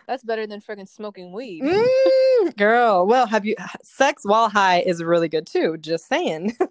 that's 0.08 0.24
better 0.24 0.48
than 0.48 0.62
freaking 0.62 0.88
smoking 0.90 1.32
weed. 1.32 1.62
mm, 1.64 2.58
girl. 2.58 3.06
Well, 3.06 3.28
have 3.28 3.46
you 3.46 3.56
sex 3.84 4.24
while 4.26 4.50
high 4.50 4.80
is 4.82 5.04
really 5.04 5.30
good 5.30 5.46
too. 5.46 5.78
Just 5.78 6.08
saying. 6.08 6.58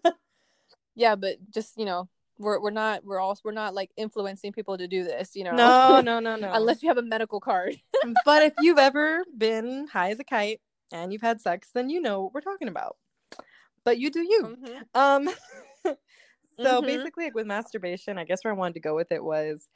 Yeah, 0.95 1.14
but 1.16 1.37
just 1.50 1.78
you 1.78 1.87
know, 1.87 2.09
we're 2.42 2.61
we're 2.61 2.70
not 2.70 3.04
we're 3.04 3.20
also 3.20 3.40
we're 3.44 3.52
not 3.52 3.75
like 3.75 3.90
influencing 3.96 4.52
people 4.52 4.76
to 4.76 4.87
do 4.87 5.04
this, 5.04 5.34
you 5.34 5.44
know. 5.44 5.52
no, 5.56 6.00
no, 6.04 6.20
no, 6.20 6.37
no. 6.37 6.52
Unless 6.52 6.82
you 6.82 6.88
have 6.88 6.99
a 6.99 7.02
medical 7.02 7.40
card. 7.40 7.80
but 8.25 8.42
if 8.42 8.54
you've 8.58 8.78
ever 8.78 9.25
been 9.37 9.87
high 9.88 10.11
as 10.11 10.18
a 10.20 10.25
kite 10.25 10.61
and 10.92 11.12
you've 11.12 11.22
had 11.22 11.40
sex, 11.40 11.70
then 11.75 11.88
you 11.88 12.00
know 12.00 12.22
what 12.22 12.34
we're 12.34 12.40
talking 12.40 12.68
about. 12.68 12.96
But 13.84 13.99
you 13.99 14.11
do 14.11 14.20
you. 14.20 14.56
Mhm. 14.61 14.82
Um 14.94 15.28
so 16.56 16.82
Mhm. 16.82 16.87
basically 16.87 17.25
like 17.25 17.34
with 17.34 17.46
masturbation, 17.46 18.18
I 18.18 18.25
guess 18.25 18.44
where 18.44 18.52
I 18.52 18.56
wanted 18.56 18.75
to 18.75 18.80
go 18.80 18.94
with 18.94 19.12
it 19.12 19.22
was 19.25 19.68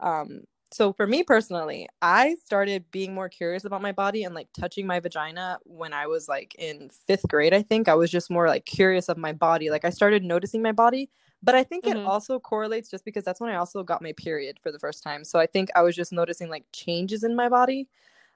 um 0.00 0.40
so 0.72 0.92
for 0.92 1.06
me 1.06 1.22
personally, 1.22 1.88
I 2.02 2.34
started 2.44 2.90
being 2.90 3.14
more 3.14 3.28
curious 3.28 3.64
about 3.64 3.80
my 3.80 3.92
body 3.92 4.24
and 4.24 4.34
like 4.34 4.48
touching 4.58 4.88
my 4.88 4.98
vagina 4.98 5.58
when 5.64 5.92
I 5.92 6.08
was 6.08 6.26
like 6.26 6.52
in 6.58 6.90
5th 7.06 7.28
grade, 7.28 7.54
I 7.54 7.62
think. 7.62 7.86
I 7.86 7.94
was 7.94 8.10
just 8.10 8.28
more 8.28 8.48
like 8.48 8.64
curious 8.64 9.08
of 9.08 9.16
my 9.16 9.32
body. 9.32 9.70
Like 9.70 9.84
I 9.84 9.90
started 9.90 10.24
noticing 10.24 10.62
my 10.62 10.72
body, 10.72 11.10
but 11.44 11.54
I 11.56 11.64
think 11.64 11.86
it 11.86 11.96
Mhm. 11.96 12.04
also 12.04 12.40
correlates 12.40 12.90
just 12.90 13.04
because 13.04 13.24
that's 13.24 13.40
when 13.40 13.50
I 13.50 13.56
also 13.56 13.82
got 13.84 14.02
my 14.02 14.12
period 14.14 14.58
for 14.62 14.72
the 14.72 14.80
first 14.80 15.02
time. 15.04 15.24
So 15.24 15.38
I 15.40 15.46
think 15.46 15.70
I 15.76 15.82
was 15.82 15.96
just 15.96 16.12
noticing 16.12 16.50
like 16.50 16.64
changes 16.72 17.24
in 17.24 17.36
my 17.36 17.48
body. 17.50 17.88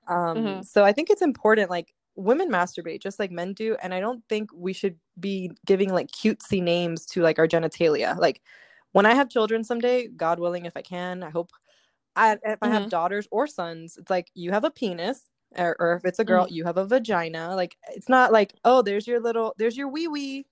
Um 0.09 0.63
Mhm. 0.63 0.63
so 0.63 0.85
I 0.85 0.93
think 0.93 1.11
it's 1.11 1.23
important 1.23 1.71
like 1.71 1.95
women 2.17 2.51
masturbate 2.51 3.03
just 3.03 3.19
like 3.21 3.31
men 3.33 3.55
do 3.55 3.77
and 3.83 3.95
I 3.95 4.01
don't 4.01 4.23
think 4.29 4.51
we 4.55 4.73
should 4.75 4.99
be 5.21 5.53
giving 5.67 5.93
like 5.93 6.09
cutesy 6.13 6.63
names 6.63 7.07
to 7.09 7.23
like 7.23 7.39
our 7.39 7.49
genitalia. 7.49 8.19
Like 8.19 8.43
when 8.93 9.07
I 9.07 9.15
have 9.15 9.29
children 9.31 9.65
someday, 9.65 10.09
God 10.09 10.41
willing 10.41 10.67
if 10.67 10.77
I 10.77 10.83
can, 10.83 11.23
I 11.25 11.31
hope 11.31 11.51
I 12.17 12.39
if 12.45 12.59
I 12.63 12.69
have 12.69 12.89
daughters 12.89 13.29
or 13.31 13.47
sons, 13.47 13.97
it's 13.97 14.11
like 14.11 14.31
you 14.35 14.51
have 14.53 14.65
a 14.65 14.71
penis 14.71 15.31
or, 15.57 15.77
or 15.81 15.95
if 15.95 16.05
it's 16.05 16.19
a 16.19 16.25
girl, 16.25 16.47
you 16.49 16.65
have 16.65 16.77
a 16.79 16.87
vagina. 16.87 17.55
Like 17.57 17.77
it's 17.91 18.09
not 18.09 18.33
like, 18.33 18.55
oh, 18.65 18.83
there's 18.83 19.07
your 19.07 19.21
little 19.21 19.55
there's 19.59 19.77
your 19.77 19.89
wee 19.89 20.09
wee. 20.09 20.47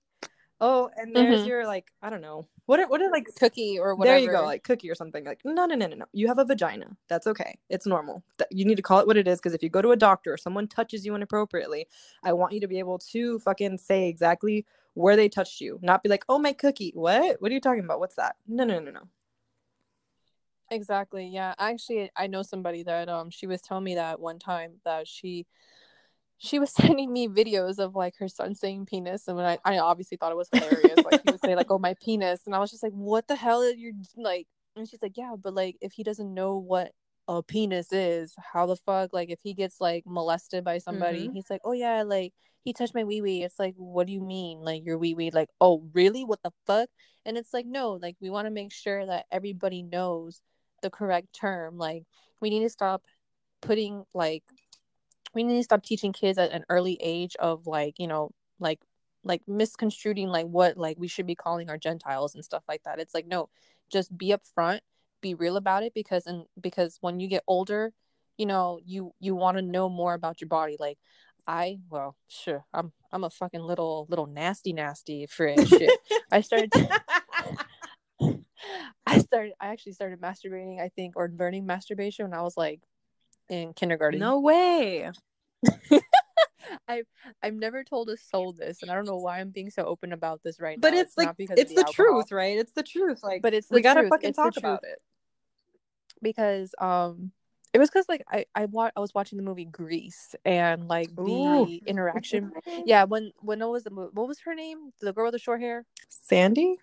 Oh, 0.59 0.89
and 0.97 1.15
there's 1.15 1.41
Mhm. 1.43 1.47
your 1.47 1.67
like, 1.67 1.91
I 2.01 2.09
don't 2.09 2.21
know. 2.21 2.47
What 2.65 2.79
are 2.79 2.87
what 2.87 3.01
are 3.01 3.09
like 3.11 3.27
Cookie 3.39 3.79
or 3.79 3.95
whatever. 3.95 4.19
there 4.19 4.23
you 4.25 4.31
go, 4.31 4.43
like 4.43 4.63
cookie 4.63 4.89
or 4.89 4.95
something. 4.95 5.23
Like, 5.23 5.45
no, 5.45 5.65
no, 5.65 5.75
no, 5.75 5.87
no, 5.87 5.95
no. 5.95 6.05
You 6.11 6.27
have 6.27 6.39
a 6.39 6.45
vagina. 6.45 6.97
That's 7.07 7.27
okay. 7.27 7.57
It's 7.69 7.85
normal. 7.85 8.23
You 8.49 8.65
need 8.65 8.75
to 8.75 8.81
call 8.81 8.99
it 8.99 9.07
what 9.07 9.17
it 9.17 9.27
is 9.27 9.39
because 9.39 9.53
if 9.53 9.63
you 9.63 9.69
go 9.69 9.81
to 9.81 9.91
a 9.91 9.95
doctor 9.95 10.33
or 10.33 10.37
someone 10.37 10.67
touches 10.67 11.05
you 11.05 11.15
inappropriately, 11.15 11.87
I 12.23 12.33
want 12.33 12.53
you 12.53 12.59
to 12.59 12.67
be 12.67 12.79
able 12.79 12.97
to 12.99 13.39
fucking 13.39 13.77
say 13.77 14.09
exactly 14.09 14.65
where 14.95 15.15
they 15.15 15.29
touched 15.29 15.61
you, 15.61 15.79
not 15.81 16.01
be 16.01 16.09
like, 16.09 16.25
oh, 16.27 16.39
my 16.39 16.53
cookie. 16.53 16.91
What? 16.95 17.39
What 17.39 17.51
are 17.51 17.53
you 17.53 17.61
talking 17.61 17.83
about? 17.85 17.99
What's 17.99 18.15
that? 18.15 18.35
No, 18.47 18.63
no, 18.63 18.79
no, 18.79 18.91
no. 18.91 19.07
Exactly. 20.69 21.27
Yeah. 21.27 21.53
Actually, 21.59 22.11
I 22.17 22.27
know 22.27 22.41
somebody 22.41 22.83
that 22.83 23.07
um 23.07 23.29
she 23.29 23.47
was 23.47 23.61
telling 23.61 23.85
me 23.85 23.95
that 23.95 24.19
one 24.19 24.39
time 24.39 24.73
that 24.83 25.07
she 25.07 25.45
she 26.37 26.59
was 26.59 26.71
sending 26.99 27.11
me 27.11 27.27
videos 27.27 27.79
of 27.79 27.95
like 27.95 28.15
her 28.19 28.27
son 28.27 28.55
saying 28.55 28.85
penis 28.85 29.27
and 29.27 29.37
when 29.37 29.45
I, 29.45 29.57
I 29.65 29.77
obviously 29.79 30.17
thought 30.17 30.31
it 30.31 30.37
was 30.37 30.49
hilarious. 30.49 31.03
like 31.03 31.21
he 31.23 31.29
would 31.29 31.41
say 31.41 31.55
like, 31.55 31.67
Oh 31.69 31.79
my 31.79 31.95
penis 32.03 32.41
and 32.45 32.55
I 32.55 32.59
was 32.59 32.71
just 32.71 32.83
like, 32.83 32.93
What 32.93 33.27
the 33.27 33.35
hell 33.35 33.61
are 33.61 33.69
you 33.71 33.93
like 34.15 34.47
and 34.75 34.87
she's 34.87 35.01
like, 35.01 35.17
Yeah, 35.17 35.35
but 35.41 35.53
like 35.53 35.77
if 35.81 35.93
he 35.93 36.03
doesn't 36.03 36.33
know 36.33 36.57
what 36.57 36.91
a 37.27 37.43
penis 37.43 37.91
is, 37.91 38.33
how 38.53 38.65
the 38.65 38.75
fuck 38.77 39.13
like 39.13 39.29
if 39.29 39.39
he 39.43 39.53
gets 39.53 39.81
like 39.81 40.03
molested 40.05 40.63
by 40.63 40.77
somebody, 40.77 41.27
Mhm. 41.27 41.33
he's 41.33 41.49
like, 41.49 41.61
Oh 41.63 41.73
yeah, 41.73 42.03
like 42.03 42.33
he 42.63 42.73
touched 42.73 42.95
my 42.95 43.03
wee 43.05 43.21
wee. 43.21 43.43
It's 43.43 43.59
like, 43.59 43.75
what 43.77 44.07
do 44.07 44.13
you 44.13 44.21
mean? 44.21 44.59
Like 44.59 44.85
your 44.85 44.97
wee 44.97 45.13
wee? 45.15 45.31
Like, 45.31 45.49
oh 45.61 45.83
really? 45.93 46.23
What 46.25 46.41
the 46.43 46.51
fuck? 46.65 46.89
And 47.25 47.37
it's 47.37 47.53
like, 47.53 47.65
no, 47.65 47.93
like 47.93 48.15
we 48.21 48.29
want 48.29 48.45
to 48.45 48.51
make 48.51 48.73
sure 48.73 49.05
that 49.05 49.25
everybody 49.31 49.83
knows 49.83 50.41
the 50.81 50.89
correct 50.89 51.33
term. 51.33 51.77
Like 51.77 52.03
we 52.41 52.49
need 52.49 52.61
to 52.63 52.69
stop 52.69 53.03
putting 53.61 54.03
like 54.13 54.43
we 55.33 55.43
need 55.43 55.57
to 55.57 55.63
stop 55.63 55.83
teaching 55.83 56.13
kids 56.13 56.37
at 56.37 56.51
an 56.51 56.65
early 56.69 56.97
age 57.01 57.35
of 57.37 57.67
like, 57.67 57.95
you 57.97 58.07
know, 58.07 58.31
like 58.59 58.79
like 59.23 59.41
misconstruing 59.47 60.29
like 60.29 60.45
what 60.45 60.77
like 60.77 60.97
we 60.99 61.07
should 61.07 61.27
be 61.27 61.35
calling 61.35 61.69
our 61.69 61.77
genitals 61.77 62.35
and 62.35 62.43
stuff 62.43 62.63
like 62.67 62.83
that. 62.83 62.99
It's 62.99 63.13
like 63.13 63.27
no, 63.27 63.49
just 63.91 64.15
be 64.17 64.33
upfront, 64.33 64.79
be 65.21 65.33
real 65.35 65.57
about 65.57 65.83
it 65.83 65.93
because 65.93 66.25
and 66.25 66.45
because 66.59 66.97
when 67.01 67.19
you 67.19 67.27
get 67.27 67.43
older, 67.47 67.91
you 68.37 68.45
know, 68.45 68.79
you 68.85 69.13
you 69.19 69.35
want 69.35 69.57
to 69.57 69.61
know 69.61 69.89
more 69.89 70.13
about 70.13 70.41
your 70.41 70.47
body. 70.47 70.77
Like 70.79 70.97
I 71.45 71.79
well, 71.89 72.15
sure, 72.27 72.65
I'm 72.73 72.91
I'm 73.11 73.23
a 73.23 73.29
fucking 73.29 73.61
little 73.61 74.07
little 74.09 74.27
nasty 74.27 74.73
nasty 74.73 75.25
for. 75.27 75.53
Shit. 75.65 75.99
I 76.31 76.41
started 76.41 76.71
I 79.05 79.19
started 79.19 79.53
I 79.59 79.67
actually 79.67 79.93
started 79.93 80.21
masturbating, 80.21 80.81
I 80.81 80.89
think, 80.89 81.15
or 81.15 81.31
learning 81.37 81.65
masturbation 81.65 82.25
when 82.25 82.37
I 82.37 82.41
was 82.41 82.57
like 82.57 82.81
in 83.49 83.73
kindergarten. 83.73 84.19
No 84.19 84.39
way. 84.39 85.09
I've 86.87 87.05
I've 87.41 87.53
never 87.53 87.83
told 87.83 88.09
a 88.09 88.17
soul 88.17 88.53
this, 88.53 88.81
and 88.81 88.91
I 88.91 88.95
don't 88.95 89.05
know 89.05 89.17
why 89.17 89.39
I'm 89.39 89.49
being 89.49 89.69
so 89.69 89.83
open 89.83 90.11
about 90.13 90.41
this 90.43 90.59
right 90.59 90.79
But 90.79 90.89
now. 90.89 90.95
But 90.97 90.99
it's, 91.01 91.17
like, 91.17 91.27
not 91.27 91.37
because 91.37 91.59
it's 91.59 91.73
the, 91.73 91.79
alcohol, 91.81 91.93
truth, 91.93 92.31
right? 92.31 92.57
It's 92.57 92.73
the 92.73 92.83
truth. 92.83 93.23
Like, 93.23 93.41
But 93.41 93.53
it's 93.53 93.69
we 93.69 93.79
the 93.79 93.83
gotta 93.83 94.01
truth. 94.01 94.09
fucking 94.09 94.29
It's 94.29 94.37
talk 94.37 94.57
about 94.57 94.83
it. 94.83 95.01
because 96.21 96.73
um 96.79 97.31
it 97.73 97.79
was 97.79 97.89
because 97.89 98.07
like 98.09 98.23
I 98.31 98.45
I, 98.55 98.65
wa- 98.65 98.91
I 98.95 98.99
was 98.99 99.13
watching 99.13 99.37
the 99.37 99.43
movie 99.43 99.65
Grease 99.65 100.35
and 100.45 100.87
like 100.87 101.15
the 101.15 101.21
Ooh. 101.23 101.79
interaction. 101.85 102.51
Yeah, 102.85 103.03
when 103.03 103.31
when 103.39 103.59
what 103.59 103.71
was 103.71 103.83
the 103.83 103.91
movie? 103.91 104.11
What 104.13 104.27
was 104.27 104.39
her 104.41 104.55
name? 104.55 104.91
The 105.01 105.13
girl 105.13 105.25
with 105.25 105.33
the 105.33 105.39
short 105.39 105.61
hair. 105.61 105.85
Sandy? 106.09 106.77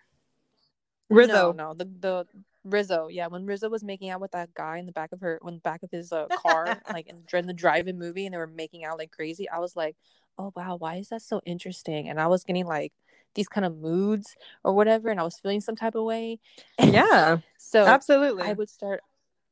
Rizzo. 1.08 1.52
No, 1.52 1.68
no, 1.68 1.74
the 1.74 1.84
the 1.84 2.26
Rizzo. 2.64 3.08
Yeah, 3.08 3.26
when 3.28 3.46
Rizzo 3.46 3.68
was 3.68 3.84
making 3.84 4.10
out 4.10 4.20
with 4.20 4.32
that 4.32 4.52
guy 4.54 4.78
in 4.78 4.86
the 4.86 4.92
back 4.92 5.12
of 5.12 5.20
her, 5.20 5.38
when 5.42 5.54
the 5.54 5.60
back 5.60 5.82
of 5.82 5.90
his 5.90 6.12
uh, 6.12 6.26
car, 6.28 6.80
like 6.92 7.06
in, 7.08 7.22
during 7.28 7.46
the 7.46 7.52
drive-in 7.52 7.98
movie, 7.98 8.26
and 8.26 8.32
they 8.34 8.38
were 8.38 8.46
making 8.46 8.84
out 8.84 8.98
like 8.98 9.10
crazy. 9.12 9.48
I 9.48 9.58
was 9.58 9.76
like, 9.76 9.96
oh 10.38 10.52
wow, 10.56 10.76
why 10.76 10.96
is 10.96 11.08
that 11.10 11.22
so 11.22 11.40
interesting? 11.44 12.08
And 12.08 12.20
I 12.20 12.26
was 12.26 12.44
getting 12.44 12.66
like 12.66 12.92
these 13.34 13.48
kind 13.48 13.64
of 13.64 13.76
moods 13.76 14.34
or 14.64 14.72
whatever, 14.72 15.08
and 15.10 15.20
I 15.20 15.24
was 15.24 15.38
feeling 15.38 15.60
some 15.60 15.76
type 15.76 15.94
of 15.94 16.04
way. 16.04 16.38
Yeah, 16.80 17.38
So 17.58 17.84
absolutely. 17.84 18.42
I 18.44 18.52
would 18.52 18.70
start, 18.70 19.00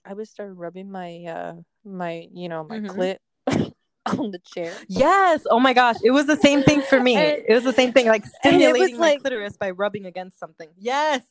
I 0.04 0.14
would 0.14 0.28
start 0.28 0.54
rubbing 0.56 0.90
my 0.90 1.24
uh 1.24 1.54
my 1.84 2.28
you 2.32 2.48
know 2.48 2.64
my 2.64 2.78
Mhm. 2.78 3.18
clit 3.46 3.72
on 4.18 4.30
the 4.30 4.38
chair. 4.38 4.72
Yes. 4.88 5.42
Oh 5.50 5.60
my 5.60 5.72
gosh. 5.72 5.96
It 6.04 6.10
was 6.12 6.26
the 6.26 6.36
same 6.36 6.62
thing 6.62 6.82
for 6.82 7.00
me. 7.00 7.16
And- 7.16 7.42
it 7.48 7.54
was 7.54 7.64
the 7.64 7.72
same 7.72 7.92
thing, 7.92 8.06
like 8.06 8.24
and 8.44 8.56
it 8.56 8.58
was 8.58 8.62
stimulating 8.72 8.96
my 8.98 9.06
like- 9.12 9.20
clitoris 9.20 9.56
by 9.56 9.70
rubbing 9.70 10.06
against 10.06 10.38
something. 10.38 10.68
Yes. 10.78 11.22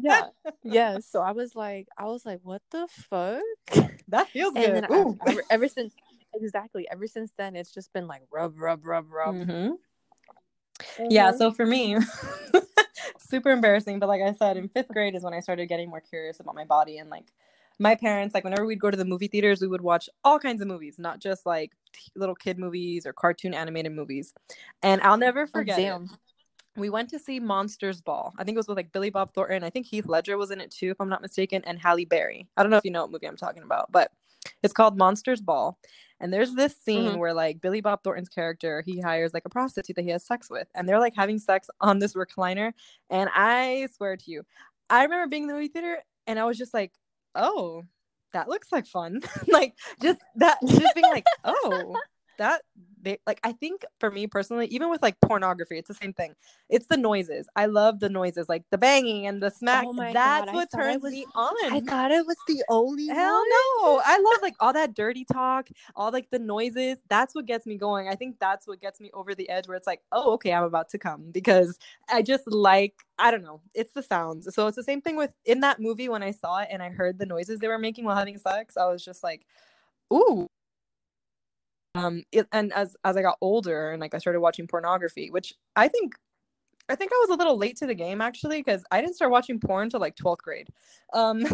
Yeah, 0.00 0.28
yeah. 0.62 0.98
So 1.00 1.20
I 1.20 1.32
was 1.32 1.54
like, 1.54 1.88
I 1.96 2.04
was 2.04 2.26
like, 2.26 2.40
what 2.42 2.62
the 2.70 2.86
fuck? 2.88 3.42
That 4.08 4.28
feels 4.28 4.54
and 4.56 4.86
good. 4.86 4.90
Ooh. 4.90 5.18
ever, 5.26 5.42
ever, 5.50 5.68
since 5.68 5.92
exactly 6.34 6.86
ever 6.90 7.06
since 7.06 7.32
then 7.36 7.54
it's 7.56 7.70
just 7.72 7.92
been 7.92 8.06
like 8.06 8.22
rub 8.30 8.58
rub 8.58 8.84
rub 8.86 9.10
rub 9.10 9.34
Mhm. 9.34 9.76
Yeah. 11.10 11.32
Mhm. 11.32 11.36
So 11.38 11.50
for 11.52 11.66
me, 11.66 11.96
super 13.18 13.50
embarrassing. 13.50 13.98
But 13.98 14.08
like 14.08 14.22
I 14.22 14.32
said, 14.32 14.56
in 14.56 14.68
fifth 14.68 14.88
grade 14.88 15.14
is 15.14 15.22
when 15.22 15.34
I 15.34 15.40
started 15.40 15.66
getting 15.66 15.90
more 15.90 16.00
curious 16.00 16.40
about 16.40 16.54
my 16.54 16.64
body 16.64 16.98
and 16.98 17.10
like 17.10 17.32
my 17.78 17.94
parents. 17.94 18.34
Like 18.34 18.44
whenever 18.44 18.66
we'd 18.66 18.80
go 18.80 18.90
to 18.90 18.96
the 18.96 19.04
movie 19.04 19.28
theaters, 19.28 19.60
we 19.60 19.68
would 19.68 19.80
watch 19.80 20.08
all 20.24 20.38
kinds 20.38 20.60
of 20.62 20.68
movies, 20.68 20.96
not 20.98 21.20
just 21.20 21.46
like 21.46 21.72
t- 21.92 22.10
little 22.16 22.34
kid 22.34 22.58
movies 22.58 23.06
or 23.06 23.12
cartoon 23.12 23.54
animated 23.54 23.92
movies. 23.92 24.32
And 24.82 25.00
I'll 25.02 25.16
never 25.16 25.42
Oh, 25.42 25.46
forget. 25.46 25.78
it. 25.78 26.08
We 26.78 26.90
went 26.90 27.10
to 27.10 27.18
see 27.18 27.40
Monsters 27.40 28.00
Ball. 28.00 28.32
I 28.38 28.44
think 28.44 28.54
it 28.54 28.58
was 28.58 28.68
with 28.68 28.76
like 28.76 28.92
Billy 28.92 29.10
Bob 29.10 29.34
Thornton. 29.34 29.64
I 29.64 29.70
think 29.70 29.86
Heath 29.86 30.06
Ledger 30.06 30.38
was 30.38 30.50
in 30.50 30.60
it 30.60 30.70
too, 30.70 30.90
if 30.90 31.00
I'm 31.00 31.08
not 31.08 31.22
mistaken, 31.22 31.62
and 31.66 31.78
Halle 31.78 32.04
Berry. 32.04 32.46
I 32.56 32.62
don't 32.62 32.70
know 32.70 32.76
if 32.78 32.84
you 32.84 32.90
know 32.90 33.02
what 33.02 33.10
movie 33.10 33.26
I'm 33.28 33.36
talking 33.36 33.62
about, 33.62 33.90
but 33.92 34.10
it's 34.62 34.72
called 34.72 34.96
Monsters 34.96 35.40
Ball. 35.40 35.78
And 36.20 36.32
there's 36.32 36.54
this 36.54 36.76
scene 36.76 37.12
Mhm. 37.12 37.18
where 37.18 37.34
like 37.34 37.60
Billy 37.60 37.80
Bob 37.80 38.02
Thornton's 38.02 38.28
character, 38.28 38.82
he 38.86 39.00
hires 39.00 39.32
like 39.34 39.44
a 39.44 39.50
prostitute 39.50 39.96
that 39.96 40.02
he 40.02 40.10
has 40.10 40.24
sex 40.26 40.48
with, 40.50 40.68
and 40.74 40.88
they're 40.88 40.98
like 40.98 41.14
having 41.14 41.38
sex 41.38 41.68
on 41.80 41.98
this 41.98 42.14
recliner. 42.14 42.72
And 43.10 43.30
I 43.34 43.88
swear 43.96 44.16
to 44.16 44.30
you, 44.30 44.44
I 44.90 45.02
remember 45.04 45.28
being 45.28 45.44
in 45.44 45.48
the 45.48 45.54
movie 45.54 45.68
theater 45.68 45.98
and 46.26 46.38
I 46.38 46.44
was 46.44 46.58
just 46.58 46.74
like, 46.74 46.92
oh, 47.34 47.84
that 48.32 48.48
looks 48.48 48.72
like 48.72 48.86
fun. 48.86 49.20
like 49.48 49.74
just 50.02 50.20
that 50.36 50.58
just 50.66 50.94
being 50.94 51.08
like, 51.10 51.26
oh, 51.44 51.94
that 52.38 52.62
they 53.00 53.18
like 53.26 53.38
I 53.44 53.52
think 53.52 53.84
for 54.00 54.10
me 54.10 54.26
personally, 54.26 54.66
even 54.68 54.90
with 54.90 55.02
like 55.02 55.20
pornography, 55.20 55.78
it's 55.78 55.88
the 55.88 55.94
same 55.94 56.12
thing. 56.12 56.34
It's 56.68 56.86
the 56.86 56.96
noises. 56.96 57.46
I 57.54 57.66
love 57.66 58.00
the 58.00 58.08
noises, 58.08 58.48
like 58.48 58.64
the 58.70 58.78
banging 58.78 59.26
and 59.26 59.40
the 59.42 59.50
smack. 59.50 59.84
Oh 59.86 59.92
That's 59.94 60.46
God, 60.46 60.54
what 60.54 60.68
turns 60.74 61.02
was- 61.02 61.12
me 61.12 61.24
on. 61.34 61.72
I 61.72 61.80
thought 61.80 62.10
it 62.10 62.26
was 62.26 62.36
the 62.48 62.62
only 62.68 63.06
Hell 63.08 63.34
one. 63.34 63.44
no. 63.82 64.02
I 64.04 64.18
love 64.18 64.42
like 64.42 64.54
all 64.60 64.72
that 64.72 64.94
dirty 64.94 65.24
talk, 65.24 65.68
all 65.94 66.10
like 66.10 66.28
the 66.30 66.38
noises. 66.40 66.98
That's 67.08 67.34
what 67.34 67.46
gets 67.46 67.66
me 67.66 67.76
going. 67.76 68.08
I 68.08 68.14
think 68.16 68.38
that's 68.40 68.66
what 68.66 68.80
gets 68.80 69.00
me 69.00 69.10
over 69.14 69.34
the 69.34 69.48
edge 69.48 69.68
where 69.68 69.76
it's 69.76 69.86
like, 69.86 70.02
oh, 70.10 70.32
okay, 70.34 70.52
I'm 70.52 70.64
about 70.64 70.88
to 70.90 70.98
come 70.98 71.30
because 71.30 71.78
I 72.10 72.22
just 72.22 72.50
like, 72.50 72.94
I 73.18 73.30
don't 73.30 73.42
know, 73.44 73.60
it's 73.74 73.92
the 73.92 74.02
sounds. 74.02 74.52
So 74.54 74.66
it's 74.66 74.76
the 74.76 74.82
same 74.82 75.00
thing 75.02 75.16
with 75.16 75.32
in 75.44 75.60
that 75.60 75.80
movie 75.80 76.08
when 76.08 76.22
I 76.22 76.32
saw 76.32 76.58
it 76.60 76.68
and 76.70 76.82
I 76.82 76.90
heard 76.90 77.18
the 77.18 77.26
noises 77.26 77.58
they 77.60 77.68
were 77.68 77.78
making 77.78 78.04
while 78.04 78.16
having 78.16 78.38
sex. 78.38 78.76
I 78.76 78.86
was 78.86 79.04
just 79.04 79.22
like, 79.22 79.46
ooh. 80.12 80.48
Um, 81.98 82.22
it, 82.32 82.46
and 82.52 82.72
as 82.72 82.96
as 83.04 83.16
I 83.16 83.22
got 83.22 83.38
older 83.40 83.92
and 83.92 84.00
like 84.00 84.14
I 84.14 84.18
started 84.18 84.40
watching 84.40 84.66
pornography, 84.66 85.30
which 85.30 85.54
I 85.76 85.88
think 85.88 86.14
I 86.88 86.94
think 86.94 87.12
I 87.12 87.24
was 87.26 87.30
a 87.30 87.38
little 87.38 87.58
late 87.58 87.76
to 87.78 87.86
the 87.86 87.94
game 87.94 88.20
actually 88.20 88.60
because 88.60 88.84
I 88.90 89.00
didn't 89.00 89.16
start 89.16 89.30
watching 89.30 89.60
porn 89.60 89.84
until 89.84 90.00
like 90.00 90.16
12th 90.16 90.38
grade. 90.38 90.68
Um, 91.12 91.44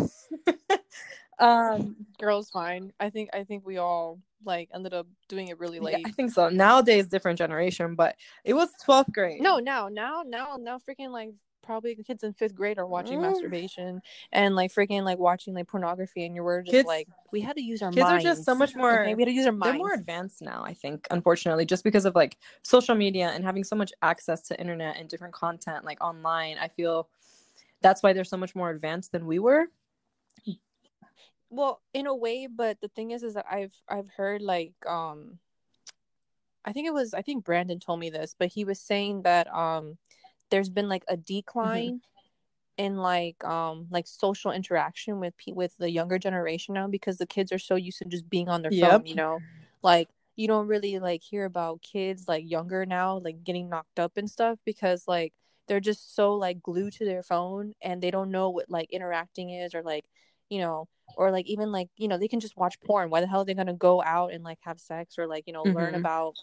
um, 1.39 1.97
Girls, 2.21 2.51
fine. 2.51 2.93
I 3.01 3.11
think 3.11 3.31
I 3.33 3.45
think 3.45 3.67
we 3.67 3.79
all 3.79 4.21
like 4.45 4.69
ended 4.75 4.95
up 4.95 5.07
doing 5.29 5.49
it 5.49 5.59
really 5.59 5.81
late. 5.81 5.99
yeah, 5.99 6.09
I 6.09 6.13
think 6.13 6.31
so. 6.31 6.49
Nowadays, 6.49 7.09
different 7.09 7.39
generation, 7.39 7.95
but 7.95 8.17
it 8.45 8.55
was 8.55 8.69
12th 8.87 9.13
grade. 9.13 9.41
No, 9.41 9.59
now, 9.59 9.89
now, 9.89 10.23
now, 10.27 10.57
now, 10.61 10.79
freaking 10.79 11.11
like 11.11 11.31
probably 11.65 11.95
kids 11.97 12.23
in 12.23 12.33
fifth 12.33 12.55
grade 12.55 12.79
are 12.79 12.87
watching 12.87 13.19
Mm. 13.19 13.23
masturbation 13.23 14.03
and 14.33 14.55
like 14.55 14.73
freaking 14.73 15.03
like 15.03 15.19
watching 15.19 15.55
like 15.55 15.67
pornography, 15.67 16.25
and 16.27 16.35
you 16.35 16.43
were 16.43 16.63
just 16.63 16.71
Kids- 16.73 16.87
like, 16.87 17.09
we 17.33 17.41
had 17.41 17.57
to 17.57 17.63
use 17.63 17.83
our 17.83 17.91
kids 17.91 18.09
are 18.09 18.19
just 18.19 18.45
so 18.45 18.55
much 18.55 18.77
more. 18.77 19.01
Okay, 19.03 19.15
we 19.15 19.23
had 19.23 19.29
to 19.29 19.33
use 19.33 19.47
our 19.47 19.53
minds 19.53 19.73
they're 19.73 19.79
more 19.79 19.93
advanced 19.95 20.41
now 20.41 20.63
i 20.65 20.73
think 20.73 21.07
unfortunately 21.11 21.65
just 21.65 21.83
because 21.83 22.05
of 22.05 22.15
like 22.15 22.37
social 22.63 22.95
media 22.95 23.31
and 23.35 23.45
having 23.45 23.65
so 23.65 23.75
much 23.75 23.93
access 24.03 24.43
to 24.43 24.61
internet 24.61 24.97
and 24.97 25.09
different 25.09 25.35
content 25.35 25.85
like 25.85 26.01
online 26.03 26.57
i 26.61 26.69
feel 26.69 27.09
that's 27.83 28.03
why 28.03 28.13
they're 28.13 28.23
so 28.25 28.37
much 28.37 28.55
more 28.55 28.71
advanced 28.71 29.11
than 29.11 29.27
we 29.27 29.39
were 29.41 29.67
well, 31.51 31.81
in 31.93 32.07
a 32.09 32.15
way, 32.15 32.49
but 32.49 32.81
the 32.81 32.89
thing 32.89 33.13
is, 33.13 33.23
is 33.23 33.35
that 33.35 33.47
I've 33.49 33.75
I've 33.89 34.09
heard 34.09 34.43
like 34.43 34.73
um, 34.89 35.39
I 36.65 36.73
think 36.73 36.89
it 36.89 36.93
was 36.93 37.15
I 37.15 37.23
think 37.23 37.45
Brandon 37.45 37.79
told 37.79 38.01
me 38.01 38.11
this, 38.11 38.35
but 38.37 38.49
he 38.49 38.65
was 38.65 38.81
saying 38.81 39.23
that 39.23 39.47
um, 39.55 39.97
there's 40.51 40.69
been 40.71 40.89
like 40.89 41.05
a 41.09 41.17
decline 41.17 42.01
in 42.77 42.97
like 42.97 43.43
um 43.45 43.87
like 43.91 44.07
social 44.07 44.51
interaction 44.51 45.21
with 45.21 45.37
pe- 45.37 45.53
with 45.53 45.77
the 45.79 45.91
younger 45.91 46.19
generation 46.19 46.75
now 46.75 46.89
because 46.89 47.19
the 47.19 47.27
kids 47.27 47.53
are 47.53 47.59
so 47.59 47.77
used 47.77 47.99
to 47.99 48.05
just 48.05 48.29
being 48.29 48.49
on 48.49 48.63
their 48.63 48.71
Yep. 48.73 49.03
phone, 49.03 49.07
you 49.07 49.15
know, 49.15 49.43
like 49.83 50.09
you 50.37 50.49
don't 50.49 50.67
really 50.67 50.99
like 50.99 51.23
hear 51.23 51.45
about 51.45 51.83
kids 51.83 52.25
like 52.29 52.49
younger 52.49 52.85
now 52.87 53.19
like 53.19 53.45
getting 53.45 53.69
knocked 53.69 54.01
up 54.01 54.17
and 54.17 54.29
stuff 54.31 54.59
because 54.65 55.05
like 55.07 55.33
they're 55.69 55.81
just 55.81 56.15
so 56.17 56.35
like 56.35 56.63
glued 56.63 56.93
to 56.95 57.05
their 57.05 57.23
phone 57.23 57.75
and 57.83 58.03
they 58.03 58.11
don't 58.11 58.31
know 58.31 58.51
what 58.51 58.69
like 58.71 58.91
interacting 58.91 59.51
is 59.51 59.75
or 59.75 59.83
like 59.83 60.05
you 60.51 60.59
know 60.59 60.89
or 61.17 61.31
like 61.31 61.47
even 61.47 61.71
like 61.73 61.89
you 61.97 62.09
know 62.09 62.19
they 62.19 62.29
can 62.29 62.41
just 62.41 62.57
watch 62.57 62.81
porn 62.81 63.11
why 63.11 63.21
the 63.21 63.27
hell 63.29 63.43
are 63.43 63.45
they 63.45 63.55
gonna 63.55 63.73
go 63.75 64.03
out 64.03 64.33
and 64.33 64.43
like 64.45 64.59
have 64.63 64.81
sex 64.81 65.19
or 65.19 65.27
like 65.27 65.45
you 65.47 65.53
know 65.53 65.65
learn 65.65 65.95
Mhm. 65.95 66.01
about 66.01 66.35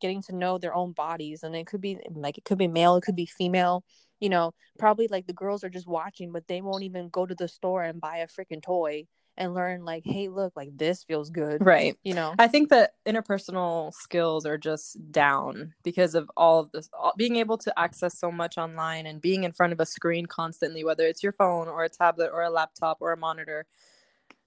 getting 0.00 0.22
to 0.22 0.34
know 0.34 0.58
their 0.58 0.74
own 0.74 0.92
bodies 0.92 1.42
and 1.42 1.54
it 1.54 1.66
could 1.66 1.80
be 1.80 1.98
like 2.14 2.38
it 2.38 2.44
could 2.44 2.58
be 2.58 2.68
male 2.68 2.96
it 2.96 3.02
could 3.02 3.16
be 3.16 3.26
female 3.26 3.84
you 4.20 4.28
know 4.28 4.52
probably 4.78 5.08
like 5.08 5.26
the 5.26 5.32
girls 5.32 5.64
are 5.64 5.70
just 5.70 5.86
watching 5.86 6.32
but 6.32 6.46
they 6.48 6.60
won't 6.60 6.82
even 6.82 7.08
go 7.08 7.26
to 7.26 7.34
the 7.34 7.48
store 7.48 7.82
and 7.82 8.00
buy 8.00 8.18
a 8.18 8.26
freaking 8.26 8.62
toy 8.62 9.06
and 9.36 9.54
learn 9.54 9.84
like 9.84 10.02
hey 10.04 10.28
look 10.28 10.52
like 10.56 10.76
this 10.76 11.02
feels 11.04 11.30
good 11.30 11.64
right. 11.64 11.96
you 12.04 12.14
know? 12.14 12.34
I 12.38 12.46
think 12.46 12.68
that 12.70 12.94
interpersonal 13.06 13.92
skills 13.92 14.46
are 14.46 14.58
just 14.58 15.10
down 15.10 15.74
because 15.82 16.14
of 16.14 16.30
all 16.36 16.60
of 16.60 16.72
this 16.72 16.88
all, 16.98 17.12
being 17.16 17.36
able 17.36 17.58
to 17.58 17.78
access 17.78 18.18
so 18.18 18.30
much 18.30 18.58
online 18.58 19.06
and 19.06 19.20
being 19.20 19.44
in 19.44 19.52
front 19.52 19.72
of 19.72 19.80
a 19.80 19.86
screen 19.86 20.26
constantly 20.26 20.84
whether 20.84 21.06
it's 21.06 21.22
your 21.22 21.32
phone 21.32 21.68
or 21.68 21.84
a 21.84 21.88
tablet 21.88 22.30
or 22.32 22.42
a 22.42 22.50
laptop 22.50 22.98
or 23.00 23.12
a 23.12 23.16
monitor. 23.16 23.66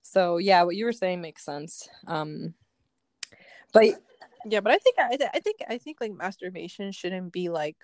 So 0.03 0.37
yeah 0.37 0.63
what 0.63 0.75
you 0.75 0.85
were 0.85 0.93
saying 0.93 1.21
makes 1.21 1.43
sense. 1.43 1.89
Um 2.07 2.53
but 3.73 3.95
yeah 4.45 4.59
but 4.59 4.71
i 4.71 4.77
think 4.77 4.95
i, 4.99 5.17
I 5.33 5.39
think 5.39 5.57
i 5.69 5.77
think 5.77 5.97
like 6.01 6.13
masturbation 6.13 6.91
shouldn't 6.91 7.31
be 7.31 7.49
like 7.49 7.77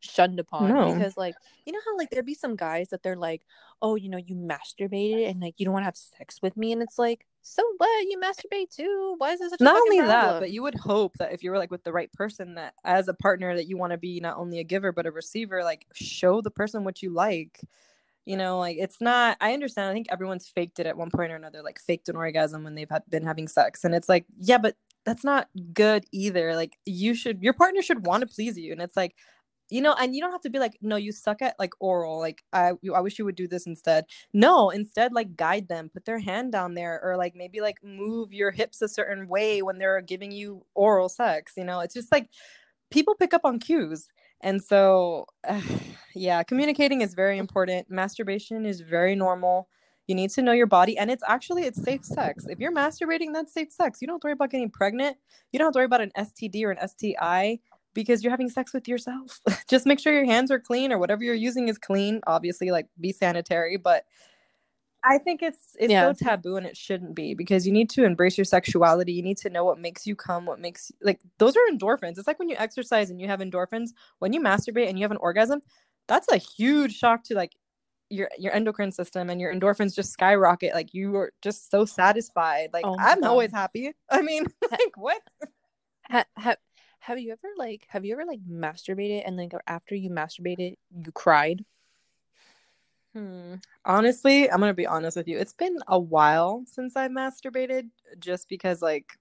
shunned 0.00 0.40
upon 0.40 0.68
No. 0.68 0.92
because 0.92 1.16
like 1.16 1.36
you 1.64 1.72
know 1.72 1.78
how 1.84 1.96
like 1.96 2.10
there'd 2.10 2.26
be 2.26 2.34
some 2.34 2.56
guys 2.56 2.88
that 2.88 3.02
they're 3.02 3.16
like 3.16 3.42
oh 3.80 3.94
you 3.94 4.08
know 4.08 4.18
you 4.18 4.34
masturbated 4.34 5.30
and 5.30 5.40
like 5.40 5.54
you 5.58 5.64
don't 5.64 5.72
want 5.72 5.82
to 5.82 5.86
have 5.86 5.96
sex 5.96 6.40
with 6.42 6.56
me 6.56 6.72
and 6.72 6.82
it's 6.82 6.98
like 6.98 7.24
so 7.44 7.62
what? 7.78 8.06
You 8.08 8.20
masturbate 8.20 8.70
too? 8.70 9.16
Why 9.18 9.32
is 9.32 9.40
this 9.40 9.50
such 9.50 9.60
a 9.60 9.64
not 9.64 9.76
only 9.76 10.00
that 10.00 10.38
but 10.38 10.52
you 10.52 10.62
would 10.62 10.76
hope 10.76 11.16
that 11.18 11.32
if 11.32 11.42
you 11.42 11.50
were 11.50 11.58
like 11.58 11.72
with 11.72 11.82
the 11.82 11.92
right 11.92 12.10
person 12.12 12.54
that 12.54 12.74
as 12.84 13.08
a 13.08 13.14
partner 13.14 13.56
that 13.56 13.66
you 13.66 13.76
want 13.76 13.90
to 13.90 13.98
be 13.98 14.20
not 14.20 14.36
only 14.36 14.60
a 14.60 14.64
giver 14.64 14.92
but 14.92 15.06
a 15.06 15.10
receiver 15.10 15.64
like 15.64 15.84
show 15.92 16.40
the 16.40 16.50
person 16.50 16.84
what 16.84 17.02
you 17.02 17.10
like. 17.10 17.60
You 18.24 18.36
know 18.36 18.60
like 18.60 18.76
it's 18.78 19.00
not 19.00 19.36
i 19.40 19.52
understand 19.52 19.90
i 19.90 19.92
think 19.92 20.06
everyone's 20.08 20.46
faked 20.46 20.78
it 20.78 20.86
at 20.86 20.96
one 20.96 21.10
point 21.10 21.32
or 21.32 21.34
another 21.34 21.60
like 21.60 21.80
faked 21.80 22.08
an 22.08 22.14
orgasm 22.14 22.62
when 22.62 22.76
they've 22.76 22.88
had, 22.88 23.02
been 23.08 23.24
having 23.24 23.48
sex 23.48 23.82
and 23.82 23.96
it's 23.96 24.08
like 24.08 24.24
yeah 24.38 24.58
but 24.58 24.76
that's 25.04 25.24
not 25.24 25.48
good 25.72 26.04
either 26.12 26.54
like 26.54 26.72
you 26.86 27.14
should 27.14 27.42
your 27.42 27.52
partner 27.52 27.82
should 27.82 28.06
want 28.06 28.20
to 28.20 28.34
please 28.34 28.56
you 28.56 28.72
and 28.72 28.80
it's 28.80 28.96
like 28.96 29.14
you 29.70 29.80
know 29.80 29.94
and 29.98 30.14
you 30.14 30.20
don't 30.20 30.32
have 30.32 30.40
to 30.42 30.50
be 30.50 30.58
like 30.58 30.76
no 30.82 30.96
you 30.96 31.10
suck 31.10 31.40
at 31.40 31.58
like 31.58 31.72
oral 31.80 32.18
like 32.18 32.42
i 32.52 32.72
i 32.94 33.00
wish 33.00 33.18
you 33.18 33.24
would 33.24 33.34
do 33.34 33.48
this 33.48 33.66
instead. 33.66 34.04
No 34.34 34.70
instead 34.70 35.12
like 35.12 35.34
guide 35.36 35.68
them 35.68 35.90
put 35.92 36.04
their 36.04 36.18
hand 36.18 36.52
down 36.52 36.74
there 36.74 37.00
or 37.02 37.16
like 37.16 37.34
maybe 37.34 37.60
like 37.60 37.78
move 37.82 38.32
your 38.32 38.50
hips 38.50 38.82
a 38.82 38.88
certain 38.88 39.28
way 39.28 39.62
when 39.62 39.78
they're 39.78 40.02
giving 40.02 40.30
you 40.30 40.64
oral 40.74 41.08
sex 41.08 41.54
you 41.56 41.64
know? 41.64 41.80
It's 41.80 41.94
just 41.94 42.12
like 42.12 42.28
people 42.90 43.14
pick 43.14 43.32
up 43.32 43.42
on 43.44 43.58
cues 43.58 44.08
and 44.42 44.62
so 44.62 45.24
yeah 46.14 46.42
communicating 46.42 47.00
is 47.00 47.14
very 47.14 47.38
important 47.38 47.90
masturbation 47.90 48.66
is 48.66 48.82
very 48.82 49.14
normal 49.16 49.68
you 50.06 50.14
need 50.14 50.30
to 50.30 50.42
know 50.42 50.52
your 50.52 50.66
body 50.66 50.98
and 50.98 51.10
it's 51.10 51.22
actually 51.28 51.62
it's 51.62 51.82
safe 51.82 52.04
sex 52.04 52.46
if 52.48 52.58
you're 52.58 52.72
masturbating 52.72 53.32
that's 53.32 53.52
safe 53.52 53.70
sex 53.72 54.00
you 54.00 54.06
don't 54.06 54.16
have 54.16 54.20
to 54.20 54.26
worry 54.26 54.32
about 54.32 54.50
getting 54.50 54.70
pregnant 54.70 55.16
you 55.52 55.58
don't 55.58 55.66
have 55.66 55.72
to 55.72 55.78
worry 55.78 55.86
about 55.86 56.00
an 56.00 56.10
std 56.18 56.64
or 56.64 56.70
an 56.72 56.88
sti 56.88 57.58
because 57.94 58.22
you're 58.22 58.30
having 58.30 58.48
sex 58.48 58.72
with 58.72 58.88
yourself 58.88 59.40
just 59.68 59.86
make 59.86 59.98
sure 60.00 60.12
your 60.12 60.24
hands 60.24 60.50
are 60.50 60.58
clean 60.60 60.92
or 60.92 60.98
whatever 60.98 61.22
you're 61.22 61.34
using 61.34 61.68
is 61.68 61.78
clean 61.78 62.20
obviously 62.26 62.70
like 62.70 62.86
be 63.00 63.12
sanitary 63.12 63.76
but 63.76 64.04
I 65.04 65.18
think 65.18 65.42
it's 65.42 65.74
it's 65.80 65.90
Yeah. 65.90 66.12
so 66.12 66.24
taboo 66.24 66.56
and 66.56 66.64
it 66.66 66.76
shouldn't 66.76 67.14
be 67.16 67.34
because 67.34 67.66
you 67.66 67.72
need 67.72 67.90
to 67.90 68.04
embrace 68.04 68.38
your 68.38 68.44
sexuality. 68.44 69.12
You 69.12 69.22
need 69.22 69.36
to 69.38 69.50
know 69.50 69.64
what 69.64 69.80
makes 69.80 70.06
you 70.06 70.14
come, 70.14 70.46
what 70.46 70.60
makes 70.60 70.92
like 71.02 71.20
those 71.38 71.56
are 71.56 71.72
endorphins. 71.72 72.18
It's 72.18 72.26
like 72.28 72.38
when 72.38 72.48
you 72.48 72.54
exercise 72.56 73.10
and 73.10 73.20
you 73.20 73.26
have 73.26 73.40
endorphins. 73.40 73.90
When 74.20 74.32
you 74.32 74.40
masturbate 74.40 74.88
and 74.88 74.96
you 74.96 75.02
have 75.02 75.10
an 75.10 75.16
orgasm, 75.16 75.60
that's 76.06 76.30
a 76.30 76.36
huge 76.36 76.96
shock 76.96 77.24
to 77.24 77.34
like 77.34 77.52
your 78.12 78.28
your 78.38 78.52
endocrine 78.52 78.92
system 78.92 79.30
and 79.30 79.40
your 79.40 79.52
endorphins 79.54 79.94
just 79.94 80.12
skyrocket. 80.12 80.74
Like 80.74 80.94
you 80.94 81.16
are 81.16 81.32
just 81.42 81.70
so 81.70 81.84
satisfied. 81.84 82.70
Like 82.72 82.84
Oh 82.84 82.96
I'm 82.98 83.20
God. 83.20 83.28
always 83.28 83.52
happy. 83.52 83.92
I 84.10 84.22
mean, 84.22 84.44
like 84.70 84.96
what? 84.96 85.22
ha- 86.10 86.26
ha- 86.36 86.56
have 87.00 87.18
you 87.18 87.32
ever 87.32 87.48
like 87.56 87.86
have 87.88 88.04
you 88.04 88.12
ever 88.12 88.24
like 88.24 88.40
masturbated 88.48 89.22
and 89.26 89.36
like 89.36 89.52
after 89.66 89.94
you 89.94 90.10
masturbated 90.10 90.76
you 91.04 91.12
cried 91.12 91.64
Hmm. 93.14 93.56
Honestly, 93.84 94.50
I'm 94.50 94.60
gonna 94.60 94.72
be 94.72 94.86
honest 94.86 95.18
with 95.18 95.28
you. 95.28 95.38
It's 95.38 95.52
been 95.52 95.76
a 95.86 95.98
while 95.98 96.64
since 96.66 96.96
I 96.96 97.08
masturbated, 97.08 97.90
just 98.18 98.48
because 98.48 98.80
like 98.80 99.18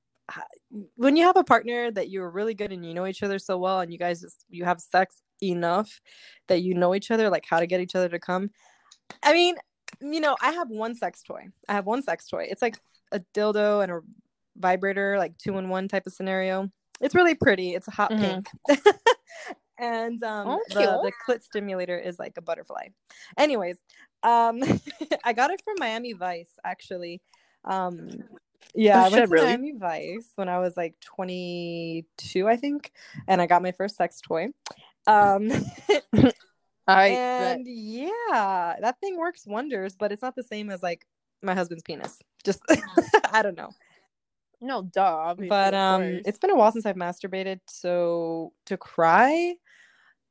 when 0.96 1.18
you 1.18 1.26
have 1.26 1.36
a 1.36 1.44
partner 1.44 1.92
that 1.92 2.10
you're 2.10 2.30
really 2.30 2.54
good 2.54 2.72
and 2.72 2.86
you 2.86 2.94
know 2.94 3.06
each 3.06 3.22
other 3.24 3.38
so 3.38 3.58
well, 3.58 3.82
and 3.82 3.92
you 3.92 4.00
guys 4.00 4.22
just 4.22 4.46
you 4.50 4.64
have 4.64 4.80
sex 4.80 5.22
enough 5.44 6.00
that 6.48 6.62
you 6.62 6.74
know 6.74 6.96
each 6.96 7.12
other, 7.12 7.30
like 7.30 7.46
how 7.50 7.60
to 7.60 7.68
get 7.68 7.82
each 7.82 7.96
other 7.96 8.08
to 8.08 8.20
come. 8.20 8.50
I 9.24 9.34
mean, 9.34 9.56
you 10.02 10.20
know, 10.20 10.36
I 10.42 10.52
have 10.52 10.70
one 10.70 10.96
sex 10.96 11.22
toy. 11.24 11.48
I 11.68 11.74
have 11.74 11.86
one 11.86 12.02
sex 12.02 12.28
toy. 12.28 12.48
It's 12.50 12.62
like 12.62 12.78
a 13.12 13.22
dildo 13.34 13.84
and 13.84 13.92
a 13.92 14.00
vibrator, 14.58 15.18
like 15.18 15.38
two 15.38 15.58
in 15.58 15.70
one 15.70 15.88
type 15.88 16.08
of 16.08 16.14
scenario. 16.14 16.70
It's 17.00 17.16
really 17.16 17.36
pretty. 17.36 17.74
It's 17.74 17.88
a 17.88 17.92
hot 17.92 18.12
Mhm. 18.12 18.46
pink. 18.68 18.80
and 19.80 20.24
um 20.24 20.48
Oh, 20.48 20.64
the, 20.70 21.00
the 21.04 21.12
clit 21.28 21.42
stimulator 21.44 21.98
is 21.98 22.20
like 22.20 22.38
a 22.38 22.42
butterfly. 22.42 22.88
Anyways, 23.38 23.78
um 24.24 24.62
I 25.24 25.34
got 25.34 25.50
it 25.52 25.62
from 25.64 25.76
Miami 25.80 26.14
Vice 26.14 26.52
actually. 26.64 27.22
Um 27.66 28.10
yeah, 28.76 29.02
Oh, 29.02 29.06
I 29.06 29.10
went 29.10 29.26
to 29.28 29.32
really? 29.32 29.48
Miami 29.48 29.74
Vice 29.74 30.32
when 30.36 30.48
I 30.48 30.60
was 30.60 30.78
like 30.78 30.96
22, 31.02 32.48
I 32.48 32.56
think, 32.56 32.92
and 33.28 33.42
I 33.42 33.48
got 33.48 33.62
my 33.64 33.72
first 33.72 33.98
sex 33.98 34.22
toy. 34.22 34.48
Um 35.08 35.52
i 36.88 37.08
and 37.08 37.66
yeah, 37.68 38.76
that 38.82 39.00
thing 39.00 39.18
works 39.18 39.46
wonders, 39.46 39.96
but 39.96 40.12
it's 40.12 40.22
not 40.22 40.36
the 40.36 40.44
same 40.44 40.70
as 40.70 40.82
like 40.84 41.06
my 41.42 41.54
husband's 41.54 41.84
penis. 41.84 42.20
Just 42.44 42.62
I 43.32 43.42
don't 43.42 43.56
know. 43.58 43.70
no 44.62 44.82
duh 44.84 45.36
But 45.38 45.74
um 45.74 46.22
it's 46.26 46.38
been 46.40 46.52
a 46.52 46.56
while 46.56 46.72
since 46.72 46.86
I've 46.86 46.96
masturbated, 46.96 47.60
so 47.68 48.54
to 48.66 48.78
cry 48.78 49.56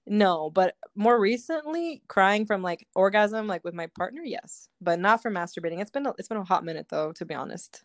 no, 0.07 0.51
but 0.51 0.75
more 0.97 1.21
recently 1.21 2.03
crying 2.09 2.45
from 2.45 2.63
like 2.63 2.87
orgasm 2.97 3.47
like 3.47 3.63
with 3.65 3.75
my 3.75 3.87
partner, 3.97 4.23
yes, 4.25 4.69
but 4.81 4.99
not 4.99 5.23
from 5.23 5.35
masturbating. 5.35 5.81
It's 5.81 5.91
been 5.91 6.07
a, 6.07 6.13
it's 6.19 6.27
been 6.27 6.39
a 6.39 6.43
hot 6.45 6.65
minute 6.65 6.87
though, 6.91 7.13
to 7.13 7.25
be 7.25 7.35
honest. 7.35 7.85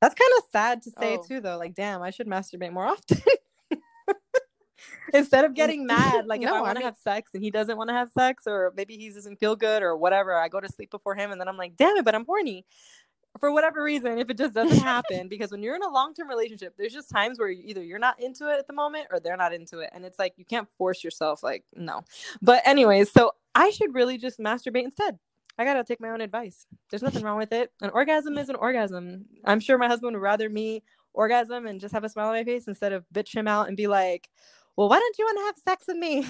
That's 0.00 0.14
kind 0.14 0.30
of 0.38 0.44
sad 0.50 0.82
to 0.82 0.90
say 0.98 1.18
Oh. 1.18 1.22
too 1.26 1.40
though. 1.40 1.58
Like 1.58 1.74
damn, 1.74 2.00
I 2.00 2.10
should 2.10 2.26
masturbate 2.28 2.72
more 2.72 2.86
often. 2.86 3.18
Instead 5.14 5.44
of 5.44 5.54
getting 5.60 5.86
mad, 5.86 6.26
like 6.26 6.40
if 6.42 6.46
No, 6.46 6.54
I 6.54 6.58
I 6.58 6.60
want 6.62 6.76
to 6.76 6.80
mean- 6.80 6.84
have 6.86 6.96
sex 6.96 7.30
and 7.34 7.42
he 7.42 7.50
doesn't 7.50 7.76
want 7.76 7.88
to 7.88 7.94
have 7.94 8.10
sex, 8.10 8.44
or 8.46 8.72
maybe 8.76 8.96
he 8.96 9.10
doesn't 9.10 9.38
feel 9.38 9.56
good, 9.56 9.82
or 9.82 9.96
whatever, 9.96 10.34
I 10.34 10.48
go 10.48 10.60
to 10.60 10.68
sleep 10.68 10.90
before 10.90 11.14
him, 11.14 11.30
and 11.32 11.40
then 11.40 11.48
I'm 11.48 11.56
like, 11.56 11.76
damn 11.76 11.96
it, 11.96 12.04
but 12.04 12.14
I'm 12.14 12.24
horny 12.24 12.64
for 13.40 13.52
whatever 13.52 13.82
reason. 13.82 14.18
If 14.18 14.30
it 14.30 14.38
just 14.38 14.54
doesn't 14.54 14.78
happen, 14.84 15.28
because 15.28 15.50
when 15.50 15.62
you're 15.62 15.76
in 15.76 15.82
a 15.82 15.90
long 15.90 16.14
term 16.14 16.28
relationship, 16.28 16.74
there's 16.78 16.92
just 16.92 17.10
times 17.10 17.38
where 17.38 17.50
either 17.50 17.82
you're 17.82 17.98
not 17.98 18.20
into 18.20 18.48
it 18.52 18.58
at 18.58 18.66
the 18.66 18.72
moment, 18.72 19.06
or 19.10 19.20
they're 19.20 19.36
not 19.36 19.52
into 19.52 19.78
it, 19.80 19.90
and 19.92 20.04
it's 20.04 20.18
like 20.18 20.34
you 20.36 20.44
can't 20.44 20.68
force 20.78 21.04
yourself. 21.04 21.42
Like 21.42 21.64
no, 21.74 22.02
but 22.42 22.62
anyways, 22.66 23.12
so 23.12 23.32
I 23.54 23.70
should 23.70 23.94
really 23.94 24.18
just 24.18 24.38
masturbate 24.38 24.84
instead. 24.84 25.18
I 25.60 25.64
gotta 25.64 25.82
take 25.82 26.00
my 26.00 26.10
own 26.10 26.20
advice. 26.20 26.66
There's 26.88 27.02
nothing 27.02 27.24
wrong 27.24 27.36
with 27.36 27.52
it. 27.52 27.72
An 27.82 27.90
orgasm 27.90 28.38
is 28.38 28.48
an 28.48 28.54
orgasm. 28.56 29.24
I'm 29.44 29.58
sure 29.60 29.76
my 29.76 29.88
husband 29.88 30.14
would 30.14 30.22
rather 30.22 30.48
me 30.48 30.84
orgasm 31.14 31.66
and 31.66 31.80
just 31.80 31.92
have 31.92 32.04
a 32.04 32.08
smile 32.08 32.28
on 32.28 32.34
my 32.34 32.44
face 32.44 32.68
instead 32.68 32.92
of 32.92 33.04
bitch 33.12 33.34
him 33.34 33.48
out 33.48 33.66
and 33.66 33.76
be 33.76 33.88
like, 33.88 34.28
"Well, 34.78 34.88
why 34.88 35.00
don't 35.00 35.18
you 35.18 35.24
want 35.24 35.38
to 35.38 35.44
have 35.46 35.58
sex 35.58 35.86
with 35.88 35.96
me?" 35.96 36.24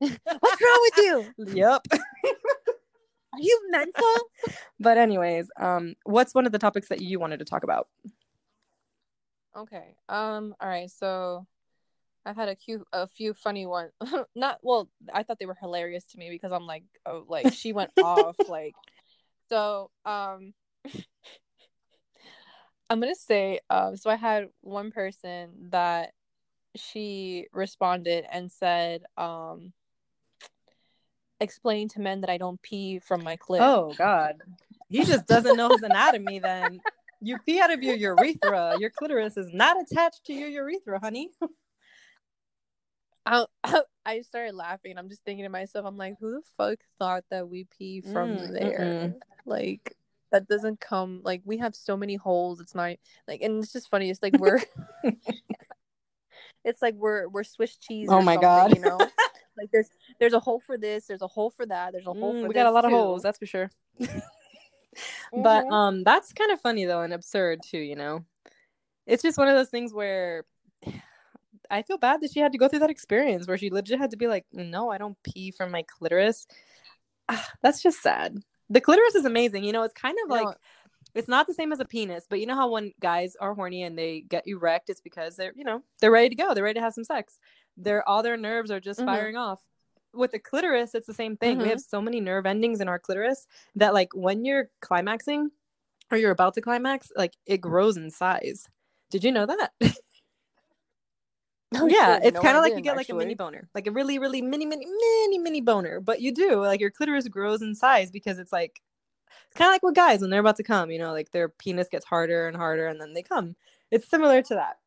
What's 0.40 0.60
wrong 0.60 0.90
with 0.90 0.96
you? 0.96 1.26
yep. 1.54 1.86
Are 1.92 3.38
you 3.38 3.60
mental? 3.70 4.16
but 4.80 4.98
anyways, 4.98 5.48
um, 5.56 5.94
what's 6.02 6.34
one 6.34 6.46
of 6.46 6.52
the 6.52 6.58
topics 6.58 6.88
that 6.88 7.00
you 7.00 7.20
wanted 7.20 7.38
to 7.38 7.44
talk 7.44 7.62
about? 7.62 7.86
Okay. 9.56 9.94
Um. 10.08 10.56
All 10.60 10.68
right. 10.68 10.90
So, 10.90 11.46
I've 12.26 12.34
had 12.34 12.48
a 12.48 12.56
few 12.56 12.84
a 12.92 13.06
few 13.06 13.34
funny 13.34 13.66
ones. 13.66 13.92
Not 14.34 14.58
well. 14.60 14.88
I 15.14 15.22
thought 15.22 15.38
they 15.38 15.46
were 15.46 15.56
hilarious 15.60 16.04
to 16.08 16.18
me 16.18 16.28
because 16.28 16.50
I'm 16.50 16.66
like, 16.66 16.82
oh, 17.06 17.24
like 17.28 17.52
she 17.52 17.72
went 17.72 17.92
off 18.02 18.34
like. 18.48 18.74
So 19.48 19.92
um. 20.04 20.54
I'm 22.90 22.98
gonna 22.98 23.14
say 23.14 23.60
um. 23.70 23.96
So 23.96 24.10
I 24.10 24.16
had 24.16 24.48
one 24.60 24.90
person 24.90 25.68
that 25.70 26.14
she 26.74 27.46
responded 27.52 28.24
and 28.30 28.50
said 28.50 29.02
um 29.16 29.72
explain 31.40 31.88
to 31.88 32.00
men 32.00 32.20
that 32.20 32.30
I 32.30 32.38
don't 32.38 32.60
pee 32.62 32.98
from 32.98 33.22
my 33.22 33.36
clit. 33.36 33.60
Oh 33.60 33.94
God, 33.96 34.36
he 34.88 35.04
just 35.04 35.26
doesn't 35.26 35.56
know 35.56 35.72
his 35.72 35.82
anatomy. 35.82 36.38
Then 36.38 36.80
you 37.20 37.38
pee 37.38 37.60
out 37.60 37.72
of 37.72 37.82
your 37.82 37.96
urethra. 37.96 38.76
Your 38.78 38.90
clitoris 38.90 39.36
is 39.36 39.50
not 39.52 39.76
attached 39.80 40.24
to 40.26 40.32
your 40.32 40.48
urethra, 40.48 40.98
honey. 41.00 41.30
I, 43.26 43.46
I 44.06 44.20
started 44.22 44.54
laughing. 44.54 44.98
I'm 44.98 45.08
just 45.08 45.24
thinking 45.24 45.44
to 45.44 45.48
myself, 45.48 45.86
I'm 45.86 45.96
like, 45.96 46.16
who 46.20 46.32
the 46.32 46.42
fuck 46.56 46.78
thought 46.98 47.24
that 47.30 47.48
we 47.48 47.66
pee 47.76 48.00
from 48.00 48.36
mm, 48.36 48.52
there? 48.52 48.78
Mm-mm. 48.78 49.14
Like 49.44 49.96
that 50.30 50.48
doesn't 50.48 50.80
come. 50.80 51.20
Like 51.24 51.42
we 51.44 51.58
have 51.58 51.74
so 51.74 51.96
many 51.96 52.16
holes. 52.16 52.60
It's 52.60 52.74
not 52.74 52.96
like, 53.28 53.42
and 53.42 53.62
it's 53.62 53.72
just 53.72 53.90
funny. 53.90 54.10
It's 54.10 54.22
like 54.22 54.34
we're. 54.34 54.60
it's 56.64 56.82
like 56.82 56.94
we're 56.94 57.28
we're 57.28 57.44
Swiss 57.44 57.76
cheese. 57.76 58.08
Oh 58.10 58.22
my 58.22 58.36
god! 58.36 58.74
You 58.74 58.82
know, 58.82 58.98
like 59.58 59.70
there's 59.72 59.88
there's 60.18 60.32
a 60.32 60.40
hole 60.40 60.60
for 60.60 60.78
this, 60.78 61.06
there's 61.06 61.22
a 61.22 61.26
hole 61.26 61.50
for 61.50 61.66
that, 61.66 61.92
there's 61.92 62.06
a 62.06 62.12
hole 62.12 62.34
mm, 62.34 62.42
for. 62.42 62.48
We 62.48 62.54
got 62.54 62.66
a 62.66 62.70
lot 62.70 62.82
too. 62.82 62.88
of 62.88 62.92
holes, 62.92 63.22
that's 63.22 63.38
for 63.38 63.46
sure. 63.46 63.70
mm-hmm. 64.00 65.42
But 65.42 65.66
um, 65.66 66.04
that's 66.04 66.32
kind 66.32 66.50
of 66.50 66.60
funny 66.60 66.84
though 66.84 67.02
and 67.02 67.12
absurd 67.12 67.60
too. 67.64 67.78
You 67.78 67.96
know, 67.96 68.24
it's 69.06 69.22
just 69.22 69.38
one 69.38 69.48
of 69.48 69.54
those 69.54 69.70
things 69.70 69.92
where 69.92 70.44
I 71.70 71.82
feel 71.82 71.98
bad 71.98 72.20
that 72.20 72.32
she 72.32 72.40
had 72.40 72.52
to 72.52 72.58
go 72.58 72.68
through 72.68 72.80
that 72.80 72.90
experience 72.90 73.46
where 73.46 73.56
she 73.56 73.70
legit 73.70 73.98
had 73.98 74.10
to 74.10 74.16
be 74.16 74.26
like, 74.26 74.44
no, 74.52 74.90
I 74.90 74.98
don't 74.98 75.16
pee 75.22 75.50
from 75.50 75.70
my 75.70 75.82
clitoris. 75.82 76.46
Ah, 77.28 77.48
that's 77.62 77.82
just 77.82 78.02
sad. 78.02 78.36
The 78.68 78.80
clitoris 78.80 79.14
is 79.14 79.24
amazing. 79.24 79.64
You 79.64 79.72
know, 79.72 79.82
it's 79.82 79.94
kind 79.94 80.16
of 80.24 80.30
you 80.30 80.36
like. 80.36 80.46
Know, 80.46 80.54
it's 81.14 81.28
not 81.28 81.46
the 81.46 81.54
same 81.54 81.72
as 81.72 81.80
a 81.80 81.84
penis, 81.84 82.26
but 82.28 82.40
you 82.40 82.46
know 82.46 82.54
how 82.54 82.70
when 82.70 82.92
guys 83.00 83.36
are 83.36 83.54
horny 83.54 83.82
and 83.82 83.98
they 83.98 84.22
get 84.22 84.46
erect, 84.46 84.88
it's 84.88 85.00
because 85.00 85.36
they're, 85.36 85.52
you 85.54 85.64
know, 85.64 85.82
they're 86.00 86.10
ready 86.10 86.30
to 86.30 86.34
go. 86.34 86.54
They're 86.54 86.64
ready 86.64 86.78
to 86.78 86.84
have 86.84 86.94
some 86.94 87.04
sex. 87.04 87.38
They're 87.76 88.06
all 88.08 88.22
their 88.22 88.36
nerves 88.36 88.70
are 88.70 88.80
just 88.80 89.00
mm-hmm. 89.00 89.08
firing 89.08 89.36
off. 89.36 89.60
With 90.14 90.32
the 90.32 90.38
clitoris, 90.38 90.94
it's 90.94 91.06
the 91.06 91.14
same 91.14 91.36
thing. 91.36 91.56
Mm-hmm. 91.56 91.62
We 91.62 91.68
have 91.70 91.80
so 91.80 92.00
many 92.00 92.20
nerve 92.20 92.46
endings 92.46 92.80
in 92.80 92.88
our 92.88 92.98
clitoris 92.98 93.46
that 93.76 93.94
like 93.94 94.10
when 94.14 94.44
you're 94.44 94.68
climaxing 94.80 95.50
or 96.10 96.18
you're 96.18 96.30
about 96.30 96.54
to 96.54 96.60
climax, 96.60 97.10
like 97.16 97.34
it 97.46 97.60
grows 97.60 97.96
in 97.96 98.10
size. 98.10 98.68
Did 99.10 99.24
you 99.24 99.32
know 99.32 99.46
that? 99.46 99.72
Oh, 101.74 101.86
yeah, 101.86 102.18
it's 102.22 102.34
no, 102.34 102.42
kind 102.42 102.56
of 102.56 102.62
like 102.62 102.74
you 102.74 102.82
get 102.82 102.96
like 102.96 103.08
a 103.08 103.14
mini 103.14 103.34
boner, 103.34 103.68
like 103.74 103.86
a 103.86 103.90
really, 103.90 104.18
really 104.18 104.42
mini, 104.42 104.66
mini, 104.66 104.84
mini, 104.84 105.38
mini 105.38 105.60
boner. 105.62 106.00
But 106.00 106.20
you 106.20 106.32
do 106.32 106.60
like 106.60 106.80
your 106.80 106.90
clitoris 106.90 107.28
grows 107.28 107.62
in 107.62 107.74
size 107.74 108.10
because 108.10 108.38
it's 108.38 108.52
like 108.52 108.82
it's 109.46 109.56
kind 109.56 109.68
of 109.68 109.74
like 109.74 109.82
with 109.82 109.94
guys 109.94 110.20
when 110.20 110.30
they're 110.30 110.40
about 110.40 110.56
to 110.56 110.62
come, 110.62 110.90
you 110.90 110.98
know, 110.98 111.12
like 111.12 111.30
their 111.30 111.48
penis 111.48 111.88
gets 111.88 112.04
harder 112.04 112.48
and 112.48 112.56
harder 112.56 112.86
and 112.86 113.00
then 113.00 113.14
they 113.14 113.22
come. 113.22 113.56
It's 113.90 114.08
similar 114.08 114.42
to 114.42 114.54
that. 114.54 114.78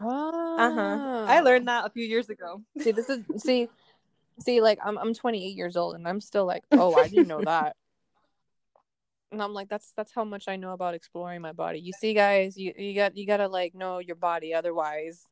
Oh. 0.00 0.56
Uh-huh. 0.58 1.24
I 1.28 1.40
learned 1.40 1.68
that 1.68 1.86
a 1.86 1.90
few 1.90 2.04
years 2.04 2.28
ago. 2.28 2.62
See, 2.78 2.92
this 2.92 3.08
is 3.08 3.24
see 3.42 3.68
see 4.40 4.60
like 4.60 4.78
I'm 4.84 4.98
I'm 4.98 5.14
28 5.14 5.56
years 5.56 5.76
old 5.76 5.94
and 5.94 6.06
I'm 6.06 6.20
still 6.20 6.44
like, 6.44 6.64
"Oh, 6.72 6.94
I 6.94 7.08
didn't 7.08 7.28
know 7.28 7.42
that." 7.42 7.76
and 9.32 9.42
I'm 9.42 9.54
like, 9.54 9.68
"That's 9.68 9.92
that's 9.96 10.12
how 10.14 10.24
much 10.24 10.48
I 10.48 10.56
know 10.56 10.72
about 10.72 10.94
exploring 10.94 11.40
my 11.40 11.52
body." 11.52 11.80
You 11.80 11.92
see 11.92 12.14
guys, 12.14 12.56
you 12.56 12.74
you 12.76 12.94
got 12.94 13.16
you 13.16 13.26
got 13.26 13.38
to 13.38 13.48
like 13.48 13.74
know 13.74 13.98
your 13.98 14.16
body 14.16 14.54
otherwise 14.54 15.26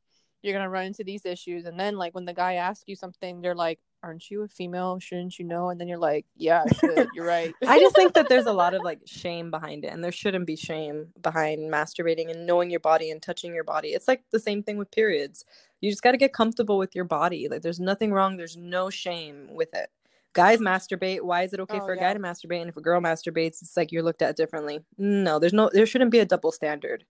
you're 0.45 0.53
going 0.53 0.63
to 0.63 0.69
run 0.69 0.85
into 0.85 1.03
these 1.03 1.25
issues 1.25 1.65
and 1.65 1.81
then 1.81 1.97
like 1.97 2.15
when 2.15 2.27
the 2.27 2.35
guy 2.35 2.55
asks 2.55 2.85
you 2.87 2.95
something, 2.95 3.41
they're 3.41 3.55
like, 3.55 3.81
aren't 4.05 4.31
you 4.31 4.43
a 4.43 4.49
female? 4.49 4.99
Shouldn't 5.01 5.39
you 5.39 5.47
know? 5.47 5.71
And 5.71 5.81
then 5.81 5.89
you're 5.89 5.99
like, 5.99 6.27
yeah, 6.37 6.65
I. 6.83 7.07
You're 7.15 7.27
right. 7.27 7.55
I 7.67 7.81
just 7.81 7.97
think 7.97 8.13
that 8.15 8.29
there's 8.29 8.47
a 8.47 8.53
lot 8.53 8.75
of 8.75 8.83
like 8.83 9.01
shame 9.07 9.51
behind 9.51 9.85
it, 9.85 9.93
and 9.93 10.05
there 10.05 10.13
shouldn't 10.13 10.47
be 10.47 10.57
shame 10.57 11.09
behind 11.23 11.73
masturbating 11.73 12.31
and 12.31 12.47
knowing 12.47 12.71
your 12.71 12.81
body 12.81 13.11
and 13.11 13.23
touching 13.23 13.55
your 13.55 13.65
body. 13.65 13.89
It's 13.89 14.07
like 14.07 14.23
the 14.31 14.39
same 14.39 14.63
thing 14.63 14.77
with 14.77 14.91
periods. 14.91 15.45
You 15.81 15.91
just 15.91 16.03
got 16.03 16.13
to 16.13 16.19
get 16.19 16.33
comfortable 16.33 16.79
with 16.79 16.95
your 16.95 17.05
body. 17.05 17.49
Like, 17.49 17.63
there's 17.63 17.81
nothing 17.81 18.13
wrong. 18.13 18.37
There's 18.37 18.57
no 18.57 18.91
shame 18.91 19.49
with 19.51 19.75
it. 19.75 19.89
Guys 20.35 20.61
masturbate. 20.61 21.23
Why 21.23 21.43
is 21.43 21.53
it 21.53 21.61
okay 21.61 21.79
oh, 21.81 21.87
for 21.87 21.93
a 21.93 21.97
yeah. 21.97 22.09
guy 22.09 22.15
to 22.15 22.21
masturbate? 22.21 22.61
And 22.61 22.69
if 22.69 22.77
a 22.77 22.83
girl 22.83 23.01
masturbates, 23.01 23.63
it's 23.63 23.77
like 23.77 23.93
you're 23.93 24.03
looked 24.03 24.23
at 24.23 24.37
differently. 24.37 24.81
No, 24.99 25.39
there's 25.39 25.53
no, 25.53 25.71
there 25.73 25.87
shouldn't 25.87 26.11
be 26.11 26.19
a 26.19 26.27
double 26.27 26.53
standard. 26.53 27.05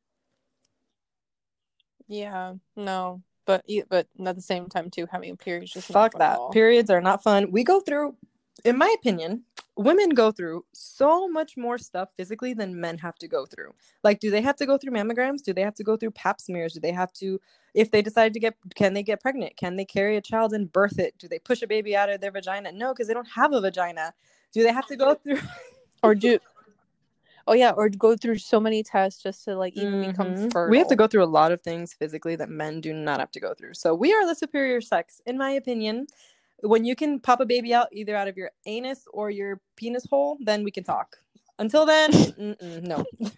Yeah, 2.07 2.55
no, 2.77 3.23
but 3.45 3.65
but 3.89 4.07
at 4.25 4.37
the 4.37 4.43
same 4.43 4.67
time 4.67 4.91
too 4.91 5.07
having 5.11 5.31
a 5.31 5.37
period 5.37 5.67
just 5.67 5.89
fuck 5.89 6.17
that. 6.19 6.39
periods 6.53 6.91
are 6.91 7.01
not 7.01 7.23
fun. 7.23 7.51
We 7.51 7.65
go 7.65 7.81
through 7.81 8.17
in 8.65 8.79
my 8.79 8.95
opinion 8.99 9.45
women 9.77 10.11
go 10.11 10.31
through 10.31 10.65
so 10.73 11.29
much 11.29 11.57
more 11.57 11.79
stuff 11.79 12.11
physically 12.17 12.55
than 12.55 12.81
men 12.81 12.97
have 12.99 13.17
to 13.17 13.27
go 13.27 13.45
through. 13.45 13.73
Like 14.03 14.21
do 14.21 14.31
they 14.31 14.41
have 14.41 14.57
to 14.57 14.67
go 14.67 14.79
through 14.79 14.93
mammograms? 14.93 15.43
Do 15.43 15.53
they 15.53 15.63
have 15.63 15.75
to 15.75 15.85
go 15.85 15.97
through 15.97 16.13
pap 16.13 16.41
smears? 16.41 16.75
Do 16.75 16.81
they 16.81 16.93
have 16.93 17.13
to 17.15 17.41
if 17.75 17.91
they 17.91 18.03
decide 18.03 18.35
to 18.35 18.41
get 18.41 18.55
can 18.75 18.95
they 18.95 19.03
get 19.03 19.21
pregnant? 19.21 19.57
Can 19.57 19.77
they 19.77 19.85
carry 19.85 20.17
a 20.17 20.21
child 20.21 20.53
and 20.53 20.73
birth 20.73 20.99
it? 20.99 21.15
Do 21.19 21.29
they 21.29 21.39
push 21.39 21.63
a 21.63 21.67
baby 21.67 21.97
out 21.97 22.09
of 22.09 22.21
their 22.21 22.31
vagina? 22.31 22.73
No 22.73 22.93
because 22.93 23.09
they 23.09 23.15
don't 23.15 23.29
have 23.29 23.53
a 23.53 23.61
vagina. 23.61 24.15
Do 24.53 24.63
they 24.63 24.73
have 24.73 24.87
to 24.87 24.97
go 24.97 25.15
through 25.15 25.41
or 26.03 26.15
do 26.15 26.39
Oh 27.47 27.53
yeah, 27.53 27.71
or 27.71 27.89
go 27.89 28.17
through 28.17 28.39
so 28.39 28.59
many 28.59 28.83
tests 28.83 29.23
just 29.23 29.45
to 29.45 29.57
like 29.57 29.77
even 29.77 29.95
mm-hmm. 29.95 30.11
become 30.11 30.51
fertile. 30.51 30.71
We 30.71 30.79
have 30.79 30.89
to 30.89 30.97
go 30.97 31.07
through 31.07 31.25
a 31.25 31.27
lot 31.27 31.53
of 31.53 31.61
things 31.61 31.93
physically 31.93 32.37
that 32.37 32.49
men 32.49 32.81
do 32.81 32.93
not 32.93 33.21
have 33.21 33.31
to 33.33 33.41
go 33.41 33.55
through. 33.55 33.75
So 33.75 33.95
we 33.95 34.15
are 34.15 34.27
the 34.27 34.35
superior 34.35 34.81
sex, 34.81 35.21
in 35.27 35.37
my 35.37 35.51
opinion. 35.51 36.07
When 36.61 36.85
you 36.85 36.97
can 36.97 37.21
pop 37.21 37.41
a 37.41 37.47
baby 37.47 37.75
out 37.75 37.89
either 37.93 38.17
out 38.17 38.29
of 38.29 38.37
your 38.37 38.51
anus 38.65 39.07
or 39.13 39.31
your 39.31 39.61
penis 39.77 40.07
hole, 40.07 40.39
then 40.41 40.65
we 40.65 40.71
can 40.71 40.85
talk. 40.85 41.19
Until 41.59 41.85
then, 41.85 42.11
no. 42.83 43.05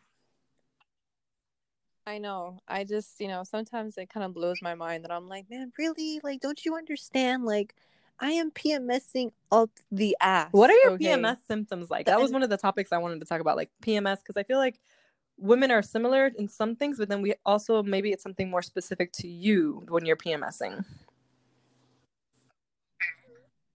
I 2.06 2.18
know. 2.18 2.60
I 2.68 2.84
just, 2.84 3.20
you 3.20 3.26
know, 3.26 3.42
sometimes 3.42 3.98
it 3.98 4.08
kind 4.08 4.24
of 4.24 4.32
blows 4.32 4.62
my 4.62 4.76
mind 4.76 5.02
that 5.02 5.10
I'm 5.10 5.28
like, 5.28 5.50
man, 5.50 5.72
really? 5.76 6.20
Like, 6.22 6.40
don't 6.40 6.64
you 6.64 6.76
understand? 6.76 7.44
Like, 7.44 7.74
I 8.18 8.30
am 8.32 8.50
PMSing 8.50 9.32
up 9.52 9.70
the 9.90 10.16
ass. 10.20 10.48
What 10.52 10.70
are 10.70 10.76
your 10.84 10.92
okay? 10.92 11.06
PMS 11.06 11.38
symptoms 11.46 11.90
like? 11.90 12.06
That 12.06 12.20
was 12.20 12.32
one 12.32 12.42
of 12.42 12.50
the 12.50 12.56
topics 12.56 12.92
I 12.92 12.98
wanted 12.98 13.20
to 13.20 13.26
talk 13.26 13.40
about, 13.40 13.56
like 13.56 13.70
PMS, 13.82 14.18
because 14.18 14.36
I 14.36 14.42
feel 14.42 14.58
like 14.58 14.80
women 15.38 15.70
are 15.70 15.82
similar 15.82 16.32
in 16.38 16.48
some 16.48 16.74
things, 16.74 16.98
but 16.98 17.08
then 17.08 17.20
we 17.20 17.34
also 17.44 17.82
maybe 17.82 18.12
it's 18.12 18.22
something 18.22 18.48
more 18.48 18.62
specific 18.62 19.12
to 19.12 19.28
you 19.28 19.84
when 19.88 20.06
you're 20.06 20.16
PMSing. 20.16 20.84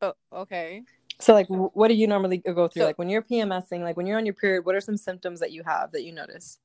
Oh, 0.01 0.13
okay. 0.34 0.82
So, 1.19 1.34
like, 1.34 1.45
what 1.47 1.89
do 1.89 1.93
you 1.93 2.08
normally 2.08 2.38
go 2.38 2.67
through? 2.67 2.82
So, 2.82 2.88
like, 2.88 2.97
when 2.97 3.10
you're 3.10 3.21
PMSing, 3.21 3.82
like 3.82 3.95
when 3.95 4.08
you're 4.08 4.17
on 4.17 4.25
your 4.25 4.34
period, 4.34 4.65
what 4.65 4.73
are 4.73 4.82
some 4.82 4.97
symptoms 4.97 5.39
that 5.39 5.51
you 5.51 5.62
have 5.63 5.91
that 5.91 6.04
you 6.04 6.12
notice? 6.12 6.58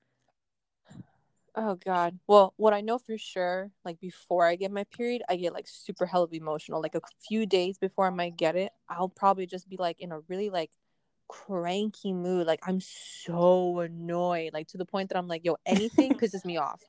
Oh 1.58 1.74
God. 1.74 2.18
Well, 2.26 2.52
what 2.58 2.74
I 2.74 2.82
know 2.82 2.98
for 2.98 3.16
sure, 3.16 3.70
like 3.82 3.98
before 3.98 4.44
I 4.44 4.56
get 4.56 4.70
my 4.70 4.84
period, 4.84 5.22
I 5.26 5.36
get 5.36 5.54
like 5.54 5.66
super 5.66 6.04
hell 6.04 6.22
of 6.22 6.34
emotional. 6.34 6.82
Like 6.82 6.94
a 6.94 7.00
few 7.26 7.46
days 7.46 7.78
before 7.78 8.06
I 8.06 8.10
might 8.10 8.36
get 8.36 8.56
it, 8.56 8.72
I'll 8.90 9.08
probably 9.08 9.46
just 9.46 9.66
be 9.66 9.78
like 9.78 9.98
in 9.98 10.12
a 10.12 10.20
really 10.28 10.50
like 10.50 10.70
cranky 11.28 12.12
mood. 12.12 12.46
Like 12.46 12.60
I'm 12.66 12.80
so 12.80 13.80
annoyed, 13.80 14.52
like 14.52 14.68
to 14.68 14.78
the 14.78 14.84
point 14.84 15.08
that 15.08 15.16
I'm 15.18 15.28
like, 15.28 15.46
yo, 15.46 15.56
anything 15.64 16.12
pisses 16.18 16.44
me 16.44 16.58
off. 16.58 16.82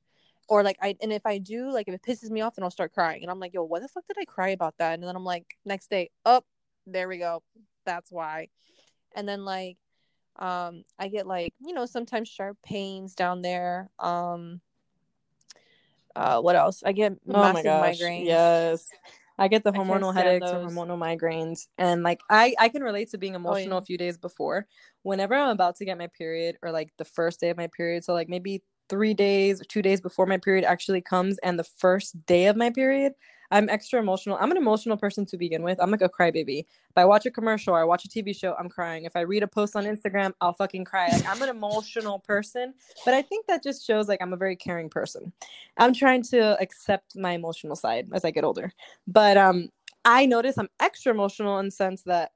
Or 0.50 0.64
like 0.64 0.78
I 0.82 0.96
and 1.02 1.14
if 1.14 1.26
I 1.26 1.38
do, 1.38 1.72
like 1.72 1.88
if 1.88 1.94
it 1.96 2.02
pisses 2.06 2.30
me 2.30 2.42
off, 2.42 2.56
then 2.56 2.64
I'll 2.64 2.72
start 2.72 2.94
crying. 2.94 3.22
And 3.22 3.32
I'm 3.32 3.40
like, 3.40 3.54
yo, 3.54 3.64
what 3.64 3.82
the 3.82 3.88
fuck 3.88 4.06
did 4.08 4.18
I 4.20 4.26
cry 4.26 4.50
about 4.50 4.76
that? 4.80 4.96
And 4.96 5.04
then 5.04 5.16
I'm 5.16 5.26
like, 5.26 5.46
next 5.66 5.90
day, 5.90 6.10
up, 6.26 6.44
oh, 6.46 6.92
there 6.92 7.08
we 7.08 7.20
go. 7.20 7.42
That's 7.86 8.12
why. 8.12 8.50
And 9.16 9.28
then 9.30 9.46
like 9.46 9.78
um, 10.40 10.84
I 11.00 11.08
get 11.08 11.28
like, 11.28 11.54
you 11.60 11.74
know, 11.74 11.86
sometimes 11.86 12.30
sharp 12.30 12.58
pains 12.64 13.16
down 13.16 13.42
there. 13.42 13.90
Um, 14.00 14.62
uh, 16.16 16.42
what 16.42 16.56
else? 16.56 16.84
I 16.86 16.92
get 16.92 17.14
oh 17.28 17.32
massive 17.32 17.66
oh 17.66 17.82
migraines. 17.82 18.26
Yes. 18.26 18.88
I 19.40 19.48
get 19.48 19.64
the 19.64 19.72
hormonal 19.72 20.14
headaches 20.16 20.50
or 20.50 20.66
hormonal 20.66 20.98
migraines. 20.98 21.68
And 21.78 22.02
like 22.02 22.22
I, 22.30 22.56
I 22.60 22.70
can 22.70 22.82
relate 22.82 23.12
to 23.12 23.20
being 23.20 23.36
emotional 23.36 23.74
oh, 23.74 23.78
yeah. 23.78 23.84
a 23.84 23.86
few 23.86 23.98
days 23.98 24.18
before. 24.18 24.68
Whenever 25.04 25.36
I'm 25.36 25.50
about 25.50 25.76
to 25.78 25.86
get 25.86 25.98
my 25.98 26.08
period 26.08 26.58
or 26.64 26.72
like 26.72 26.90
the 26.98 27.06
first 27.06 27.40
day 27.40 27.50
of 27.50 27.58
my 27.58 27.68
period, 27.68 28.04
so 28.04 28.14
like 28.14 28.30
maybe 28.30 28.64
three 28.90 29.14
days 29.14 29.62
two 29.68 29.82
days 29.82 30.02
before 30.02 30.26
my 30.26 30.38
period 30.38 30.66
actually 30.66 31.02
comes 31.02 31.38
and 31.40 31.58
the 31.60 31.64
first 31.64 32.26
day 32.26 32.48
of 32.48 32.56
my 32.56 32.70
period, 32.70 33.14
I'm 33.50 33.70
extra 33.70 34.00
emotional. 34.00 34.38
I'm 34.40 34.52
an 34.52 34.58
emotional 34.58 34.98
person 34.98 35.26
to 35.28 35.38
begin 35.38 35.64
with. 35.64 35.80
I'm 35.80 35.92
like 35.92 36.02
a 36.02 36.10
crybaby. 36.10 36.60
If 36.60 36.98
I 36.98 37.06
watch 37.06 37.26
a 37.26 37.32
commercial 37.32 37.74
or 37.74 37.80
I 37.80 37.86
watch 37.86 38.04
a 38.04 38.10
TV 38.10 38.36
show, 38.36 38.56
I'm 38.60 38.68
crying. 38.68 39.06
If 39.06 39.16
I 39.16 39.22
read 39.22 39.44
a 39.44 39.48
post 39.48 39.76
on 39.76 39.86
Instagram, 39.86 40.34
I'll 40.42 40.54
fucking 40.54 40.84
cry. 40.86 41.08
Like, 41.08 41.28
I'm 41.28 41.42
an 41.42 41.50
emotional 41.50 42.20
person, 42.20 42.74
but 43.06 43.14
I 43.14 43.22
think 43.22 43.48
that 43.48 43.64
just 43.64 43.86
shows 43.86 44.08
like 44.08 44.22
I'm 44.22 44.34
a 44.34 44.38
very 44.38 44.56
caring 44.56 44.90
person. 44.90 45.32
I'm 45.78 45.94
trying 45.94 46.24
to 46.24 46.60
accept 46.62 47.16
my 47.16 47.32
emotional 47.32 47.76
side 47.76 48.10
as 48.14 48.26
I 48.26 48.32
get 48.32 48.44
older. 48.44 48.72
But 49.08 49.38
um 49.38 49.70
I 50.04 50.26
notice 50.26 50.58
I'm 50.58 50.70
extra 50.80 51.14
emotional 51.14 51.60
in 51.60 51.66
the 51.66 51.72
sense 51.72 52.04
that 52.04 52.32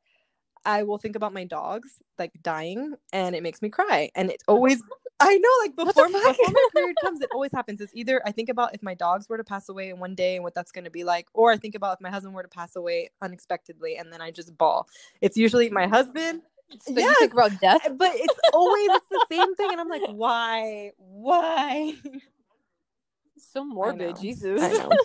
I 0.66 0.84
will 0.84 0.98
think 0.98 1.16
about 1.16 1.34
my 1.34 1.44
dogs 1.44 1.98
like 2.20 2.32
dying 2.42 2.94
and 3.14 3.36
it 3.36 3.44
makes 3.44 3.62
me 3.62 3.70
cry. 3.70 4.12
And 4.16 4.30
it's 4.30 4.44
always 4.48 4.84
I 5.22 5.38
know, 5.38 5.50
like 5.60 5.76
before, 5.76 6.08
before 6.08 6.52
my 6.52 6.68
period 6.74 6.96
comes, 7.04 7.22
it 7.22 7.30
always 7.34 7.52
happens. 7.52 7.82
It's 7.82 7.94
either 7.96 8.22
I 8.26 8.32
think 8.32 8.50
about 8.50 8.74
if 8.74 8.82
my 8.82 8.94
dogs 8.94 9.30
were 9.30 9.38
to 9.38 9.44
pass 9.44 9.70
away 9.70 9.90
in 9.90 10.00
one 10.00 10.16
day 10.16 10.36
and 10.36 10.44
what 10.44 10.54
that's 10.54 10.72
going 10.72 10.86
to 10.86 10.92
be 10.92 11.04
like, 11.04 11.28
or 11.34 11.52
I 11.52 11.58
think 11.58 11.76
about 11.76 11.98
if 11.98 12.02
my 12.02 12.10
husband 12.10 12.34
were 12.34 12.44
to 12.44 12.50
pass 12.50 12.76
away 12.76 13.10
unexpectedly 13.22 13.98
and 13.98 14.12
then 14.12 14.22
I 14.22 14.32
just 14.32 14.58
bawl. 14.58 14.88
It's 15.22 15.38
usually 15.38 15.70
my 15.70 15.88
husband. 15.88 16.42
So 16.80 16.94
think 16.94 17.34
about 17.34 17.60
death, 17.60 17.82
eh, 17.86 17.90
but 17.90 18.12
it's 18.16 18.40
always 18.54 18.90
it's 18.92 19.08
the 19.10 19.26
same 19.30 19.56
thing, 19.56 19.72
and 19.72 19.82
I'm 19.82 19.90
like, 19.90 20.08
why, 20.08 20.92
why? 20.98 21.96
So 23.36 23.66
morbid, 23.66 24.22
Jesus. 24.22 24.62
I 24.62 24.72
know. 24.72 24.92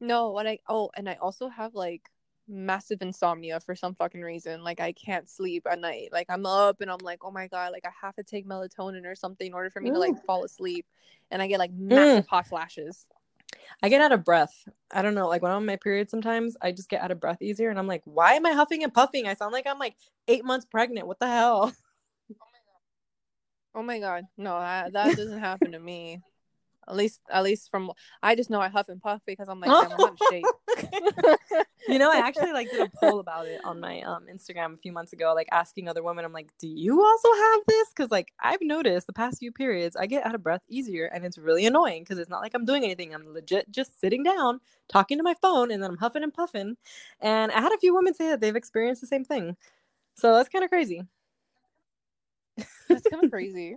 no, 0.00 0.30
what 0.30 0.46
I 0.46 0.58
oh, 0.68 0.90
and 0.96 1.08
I 1.08 1.14
also 1.14 1.48
have 1.48 1.74
like 1.74 2.08
massive 2.48 3.02
insomnia 3.02 3.60
for 3.60 3.74
some 3.74 3.94
fucking 3.94 4.22
reason. 4.22 4.64
Like 4.64 4.80
I 4.80 4.92
can't 4.92 5.28
sleep 5.28 5.66
at 5.70 5.78
night. 5.78 6.08
Like 6.12 6.26
I'm 6.28 6.46
up 6.46 6.80
and 6.80 6.90
I'm 6.90 6.98
like, 7.02 7.20
oh 7.22 7.30
my 7.30 7.46
god, 7.46 7.72
like 7.72 7.84
I 7.84 7.90
have 8.00 8.14
to 8.16 8.22
take 8.22 8.46
melatonin 8.46 9.04
or 9.04 9.14
something 9.14 9.46
in 9.46 9.54
order 9.54 9.70
for 9.70 9.80
me 9.80 9.90
to 9.90 9.98
like 9.98 10.24
fall 10.24 10.44
asleep. 10.44 10.86
And 11.30 11.42
I 11.42 11.46
get 11.46 11.58
like 11.58 11.72
massive 11.72 12.24
mm. 12.24 12.28
hot 12.28 12.46
flashes. 12.46 13.06
I 13.82 13.88
get 13.88 14.00
out 14.00 14.12
of 14.12 14.24
breath. 14.24 14.66
I 14.92 15.02
don't 15.02 15.14
know. 15.14 15.28
Like 15.28 15.42
when 15.42 15.52
I'm 15.52 15.58
on 15.58 15.66
my 15.66 15.76
period, 15.76 16.10
sometimes 16.10 16.56
I 16.60 16.72
just 16.72 16.88
get 16.88 17.02
out 17.02 17.10
of 17.10 17.20
breath 17.20 17.42
easier, 17.42 17.70
and 17.70 17.78
I'm 17.78 17.86
like, 17.86 18.02
why 18.04 18.34
am 18.34 18.46
I 18.46 18.52
huffing 18.52 18.82
and 18.82 18.92
puffing? 18.92 19.26
I 19.26 19.34
sound 19.34 19.52
like 19.52 19.66
I'm 19.66 19.78
like 19.78 19.96
eight 20.26 20.44
months 20.44 20.66
pregnant. 20.66 21.06
What 21.06 21.18
the 21.18 21.28
hell? 21.28 21.72
Oh 23.74 23.82
my 23.82 24.00
god, 24.00 24.24
no, 24.36 24.58
that, 24.58 24.92
that 24.94 25.16
doesn't 25.16 25.38
happen 25.38 25.72
to 25.72 25.78
me. 25.78 26.20
At 26.88 26.96
least, 26.96 27.20
at 27.30 27.42
least 27.42 27.70
from 27.70 27.92
I 28.22 28.34
just 28.34 28.50
know 28.50 28.60
I 28.60 28.68
huff 28.68 28.88
and 28.88 29.00
puff 29.00 29.20
because 29.26 29.48
I'm 29.48 29.60
like 29.60 29.70
I'm 29.70 29.96
not 29.98 30.18
shape. 30.30 30.44
you 31.88 31.98
know, 31.98 32.10
I 32.10 32.16
actually 32.26 32.52
like 32.52 32.70
did 32.70 32.80
a 32.80 32.90
poll 32.98 33.20
about 33.20 33.46
it 33.46 33.60
on 33.64 33.80
my 33.80 34.00
um 34.02 34.26
Instagram 34.32 34.74
a 34.74 34.76
few 34.78 34.92
months 34.92 35.12
ago, 35.12 35.32
like 35.34 35.48
asking 35.52 35.88
other 35.88 36.02
women. 36.02 36.24
I'm 36.24 36.32
like, 36.32 36.50
do 36.58 36.68
you 36.68 37.02
also 37.02 37.28
have 37.32 37.60
this? 37.66 37.88
Because 37.90 38.10
like 38.10 38.32
I've 38.40 38.62
noticed 38.62 39.06
the 39.06 39.12
past 39.12 39.38
few 39.38 39.52
periods, 39.52 39.96
I 39.96 40.06
get 40.06 40.24
out 40.24 40.34
of 40.34 40.42
breath 40.42 40.62
easier, 40.68 41.06
and 41.06 41.24
it's 41.24 41.38
really 41.38 41.66
annoying 41.66 42.02
because 42.02 42.18
it's 42.18 42.30
not 42.30 42.40
like 42.40 42.54
I'm 42.54 42.64
doing 42.64 42.84
anything. 42.84 43.14
I'm 43.14 43.32
legit 43.32 43.70
just 43.70 44.00
sitting 44.00 44.22
down, 44.22 44.60
talking 44.88 45.18
to 45.18 45.24
my 45.24 45.34
phone, 45.42 45.70
and 45.70 45.82
then 45.82 45.90
I'm 45.90 45.98
huffing 45.98 46.22
and 46.22 46.32
puffing. 46.32 46.76
And 47.20 47.52
I 47.52 47.60
had 47.60 47.72
a 47.72 47.78
few 47.78 47.94
women 47.94 48.14
say 48.14 48.28
that 48.30 48.40
they've 48.40 48.56
experienced 48.56 49.00
the 49.00 49.06
same 49.06 49.24
thing. 49.24 49.56
So 50.14 50.34
that's 50.34 50.48
kind 50.48 50.64
of 50.64 50.70
crazy. 50.70 51.02
That's 52.88 53.06
kind 53.08 53.24
of 53.24 53.30
crazy. 53.30 53.76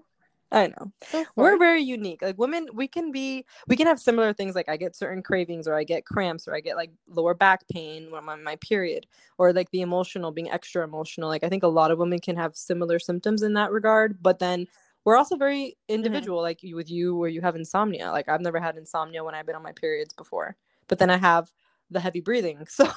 I 0.52 0.68
know. 0.68 0.92
We're 1.38 1.58
very 1.58 1.82
unique. 1.82 2.22
Like 2.22 2.38
women, 2.38 2.68
we 2.74 2.88
can 2.88 3.12
be 3.12 3.46
we 3.68 3.78
can 3.78 3.88
have 3.88 4.00
similar 4.00 4.34
things 4.34 4.54
like 4.54 4.68
I 4.68 4.76
get 4.76 4.96
certain 4.96 5.24
cravings 5.24 5.66
or 5.66 5.76
I 5.76 5.86
get 5.86 6.06
cramps 6.06 6.48
or 6.48 6.54
I 6.54 6.60
get 6.60 6.76
like 6.76 6.92
lower 7.08 7.34
back 7.34 7.68
pain 7.70 8.12
when 8.12 8.22
I'm 8.22 8.30
on 8.30 8.44
my 8.44 8.58
period 8.58 9.08
or 9.38 9.54
like 9.54 9.72
the 9.72 9.82
emotional 9.82 10.32
being 10.32 10.52
extra 10.52 10.84
emotional. 10.84 11.30
Like 11.30 11.46
I 11.46 11.50
think 11.50 11.64
a 11.64 11.70
lot 11.70 11.90
of 11.90 12.00
women 12.00 12.20
can 12.20 12.36
have 12.36 12.56
similar 12.56 13.00
symptoms 13.00 13.44
in 13.44 13.54
that 13.54 13.72
regard, 13.72 14.22
but 14.22 14.40
then 14.40 14.68
we're 15.06 15.16
also 15.16 15.38
very 15.38 15.62
mm-hmm. 15.62 15.96
individual 15.96 16.40
mm-hmm. 16.40 16.44
like 16.44 16.64
you, 16.64 16.76
with 16.76 16.92
you 16.92 17.16
where 17.16 17.30
you 17.30 17.42
have 17.42 17.56
insomnia. 17.56 18.12
Like 18.12 18.28
I've 18.28 18.42
never 18.42 18.60
had 18.60 18.76
insomnia 18.76 19.24
when 19.24 19.36
I've 19.36 19.46
been 19.46 19.56
on 19.56 19.64
my 19.64 19.72
periods 19.72 20.14
before. 20.14 20.58
But 20.88 21.00
then 21.00 21.10
I 21.10 21.18
have 21.18 21.50
the 21.90 22.02
heavy 22.02 22.22
breathing. 22.22 22.66
So 22.70 22.90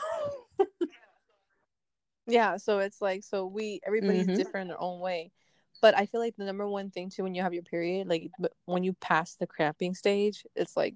Yeah, 2.27 2.57
so 2.57 2.79
it's 2.79 3.03
like 3.03 3.23
so 3.23 3.47
we 3.47 3.81
everybody's 3.87 4.27
mm-hmm. 4.27 4.37
different 4.37 4.63
in 4.63 4.69
their 4.69 4.81
own 4.81 4.99
way 4.99 5.31
but 5.81 5.97
I 5.97 6.07
feel 6.07 6.21
like 6.21 6.37
the 6.37 6.45
number 6.45 6.67
one 6.67 6.91
thing 6.91 7.11
too 7.11 7.23
when 7.23 7.35
you 7.35 7.43
have 7.43 7.55
your 7.55 7.63
period, 7.63 8.09
like 8.09 8.31
when 8.67 8.85
you 8.85 8.93
pass 8.95 9.35
the 9.35 9.47
cramping 9.47 9.95
stage, 9.95 10.47
it's 10.55 10.77
like 10.77 10.95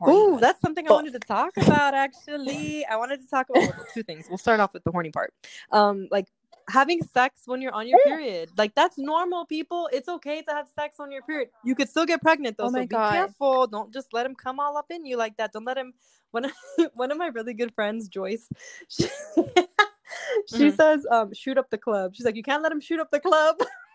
oh, 0.00 0.38
that's 0.40 0.60
something 0.60 0.88
I 0.88 0.92
wanted 0.92 1.12
to 1.14 1.20
talk 1.20 1.56
about. 1.56 1.94
Actually, 1.94 2.84
I 2.86 2.96
wanted 2.96 3.20
to 3.20 3.28
talk 3.28 3.48
about 3.50 3.74
two 3.94 4.02
things. 4.02 4.26
We'll 4.28 4.38
start 4.38 4.60
off 4.60 4.72
with 4.72 4.84
the 4.84 4.90
horny 4.90 5.10
part. 5.10 5.32
Um, 5.72 6.08
like 6.10 6.26
having 6.68 7.02
sex 7.02 7.42
when 7.46 7.60
you're 7.60 7.74
on 7.74 7.88
your 7.88 7.98
period, 8.04 8.50
like 8.56 8.74
that's 8.74 8.98
normal. 8.98 9.46
People, 9.46 9.88
it's 9.92 10.08
okay 10.08 10.42
to 10.42 10.50
have 10.52 10.68
sex 10.68 10.96
on 11.00 11.10
your 11.10 11.22
period. 11.22 11.48
You 11.64 11.74
could 11.74 11.88
still 11.88 12.06
get 12.06 12.22
pregnant 12.22 12.56
though, 12.56 12.66
oh 12.66 12.72
so 12.72 12.80
be 12.80 12.86
God. 12.86 13.12
careful. 13.12 13.66
Don't 13.66 13.92
just 13.92 14.12
let 14.12 14.26
him 14.26 14.34
come 14.34 14.60
all 14.60 14.76
up 14.76 14.86
in 14.90 15.04
you 15.04 15.16
like 15.16 15.36
that. 15.36 15.52
Don't 15.52 15.64
let 15.64 15.78
him. 15.78 15.92
One 16.30 16.50
one 16.94 17.10
of 17.10 17.18
my 17.18 17.26
really 17.28 17.54
good 17.54 17.74
friends, 17.74 18.08
Joyce. 18.08 18.48
She, 18.88 19.08
she 20.48 20.56
mm-hmm. 20.56 20.76
says, 20.76 21.06
um, 21.10 21.32
shoot 21.32 21.58
up 21.58 21.70
the 21.70 21.78
club. 21.78 22.14
She's 22.14 22.24
like, 22.24 22.36
you 22.36 22.42
can't 22.42 22.62
let 22.62 22.72
him 22.72 22.80
shoot 22.80 23.00
up 23.00 23.10
the 23.10 23.20
club 23.20 23.56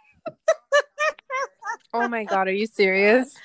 oh 1.93 2.07
my 2.07 2.23
god, 2.23 2.47
are 2.47 2.53
you 2.53 2.67
serious? 2.67 3.35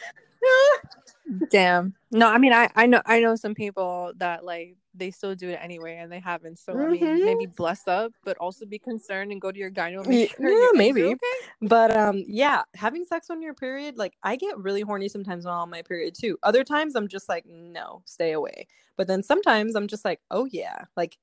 Damn. 1.50 1.94
No, 2.10 2.28
I 2.28 2.38
mean 2.38 2.52
I 2.52 2.68
I 2.74 2.86
know 2.86 3.02
I 3.06 3.20
know 3.20 3.36
some 3.36 3.54
people 3.54 4.12
that 4.16 4.44
like 4.44 4.76
they 4.94 5.12
still 5.12 5.36
do 5.36 5.48
it 5.48 5.60
anyway 5.62 5.96
and 5.96 6.10
they 6.10 6.18
haven't. 6.18 6.58
So 6.58 6.72
mm-hmm. 6.72 6.82
I 6.82 6.88
mean 6.88 7.02
mm-hmm. 7.02 7.24
maybe 7.24 7.46
bless 7.46 7.86
up, 7.86 8.12
but 8.24 8.36
also 8.38 8.66
be 8.66 8.78
concerned 8.78 9.30
and 9.30 9.40
go 9.40 9.52
to 9.52 9.58
your 9.58 9.70
gyno. 9.70 10.04
yeah, 10.10 10.68
maybe. 10.72 11.04
Okay. 11.04 11.16
But 11.62 11.96
um 11.96 12.24
yeah, 12.26 12.62
having 12.74 13.04
sex 13.04 13.30
on 13.30 13.42
your 13.42 13.54
period, 13.54 13.96
like 13.96 14.14
I 14.22 14.36
get 14.36 14.58
really 14.58 14.80
horny 14.80 15.08
sometimes 15.08 15.44
while 15.44 15.60
on 15.60 15.70
my 15.70 15.82
period 15.82 16.14
too. 16.18 16.36
Other 16.42 16.64
times 16.64 16.96
I'm 16.96 17.08
just 17.08 17.28
like, 17.28 17.46
no, 17.46 18.02
stay 18.06 18.32
away. 18.32 18.66
But 18.96 19.06
then 19.06 19.22
sometimes 19.22 19.76
I'm 19.76 19.86
just 19.86 20.04
like, 20.04 20.20
oh 20.30 20.46
yeah, 20.50 20.84
like 20.96 21.16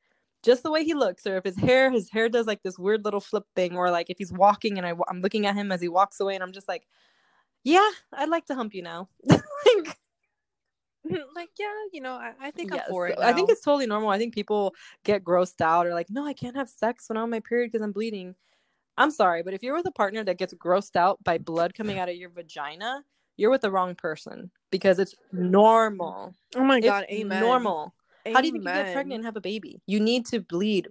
just 0.43 0.63
the 0.63 0.71
way 0.71 0.83
he 0.83 0.93
looks 0.93 1.25
or 1.25 1.37
if 1.37 1.43
his 1.43 1.57
hair 1.57 1.91
his 1.91 2.09
hair 2.09 2.29
does 2.29 2.47
like 2.47 2.61
this 2.63 2.77
weird 2.77 3.03
little 3.03 3.19
flip 3.19 3.43
thing 3.55 3.75
or 3.75 3.91
like 3.91 4.09
if 4.09 4.17
he's 4.17 4.31
walking 4.31 4.77
and 4.77 4.85
I, 4.85 4.93
i'm 5.07 5.21
looking 5.21 5.45
at 5.45 5.55
him 5.55 5.71
as 5.71 5.81
he 5.81 5.87
walks 5.87 6.19
away 6.19 6.35
and 6.35 6.43
i'm 6.43 6.51
just 6.51 6.67
like 6.67 6.87
yeah 7.63 7.89
i'd 8.13 8.29
like 8.29 8.45
to 8.47 8.55
hump 8.55 8.73
you 8.73 8.81
now. 8.81 9.09
Like, 9.75 9.97
like 11.35 11.49
yeah 11.59 11.73
you 11.91 12.01
know 12.01 12.13
i, 12.13 12.33
I 12.41 12.51
think 12.51 12.73
yes, 12.73 12.83
i'm 12.85 12.91
for 12.91 13.07
it 13.07 13.17
now. 13.19 13.27
i 13.27 13.33
think 13.33 13.49
it's 13.49 13.61
totally 13.61 13.85
normal. 13.85 14.09
I 14.09 14.17
think 14.17 14.33
people 14.33 14.73
get 15.03 15.23
grossed 15.23 15.61
out 15.61 15.85
or 15.85 15.93
like 15.93 16.09
no 16.09 16.25
i 16.25 16.33
can't 16.33 16.55
have 16.55 16.69
sex 16.69 17.09
when 17.09 17.17
i'm 17.17 17.23
on 17.23 17.29
my 17.29 17.39
period 17.39 17.71
because 17.71 17.83
i'm 17.83 17.91
bleeding. 17.91 18.35
I'm 18.97 19.11
sorry 19.11 19.43
but 19.43 19.53
if 19.53 19.61
you're 19.61 19.75
with 19.75 19.85
a 19.85 19.91
partner 19.91 20.23
that 20.23 20.37
gets 20.37 20.53
grossed 20.53 20.95
out 20.95 21.21
by 21.23 21.37
blood 21.37 21.73
coming 21.73 21.99
out 21.99 22.09
of 22.09 22.15
your 22.15 22.29
vagina 22.29 23.03
you're 23.35 23.51
with 23.51 23.61
the 23.61 23.71
wrong 23.71 23.93
person 23.95 24.51
because 24.71 24.99
it's 24.99 25.15
normal. 25.31 26.33
Oh 26.55 26.63
my 26.63 26.79
god 26.79 27.05
it's 27.09 27.21
amen. 27.21 27.41
normal 27.41 27.93
how 28.33 28.41
do 28.41 28.47
you 28.47 28.53
think 28.53 28.65
you 28.65 28.71
get 28.71 28.93
pregnant 28.93 29.19
and 29.19 29.25
have 29.25 29.35
a 29.35 29.41
baby? 29.41 29.81
You 29.85 29.99
need 29.99 30.25
to 30.27 30.39
bleed. 30.39 30.89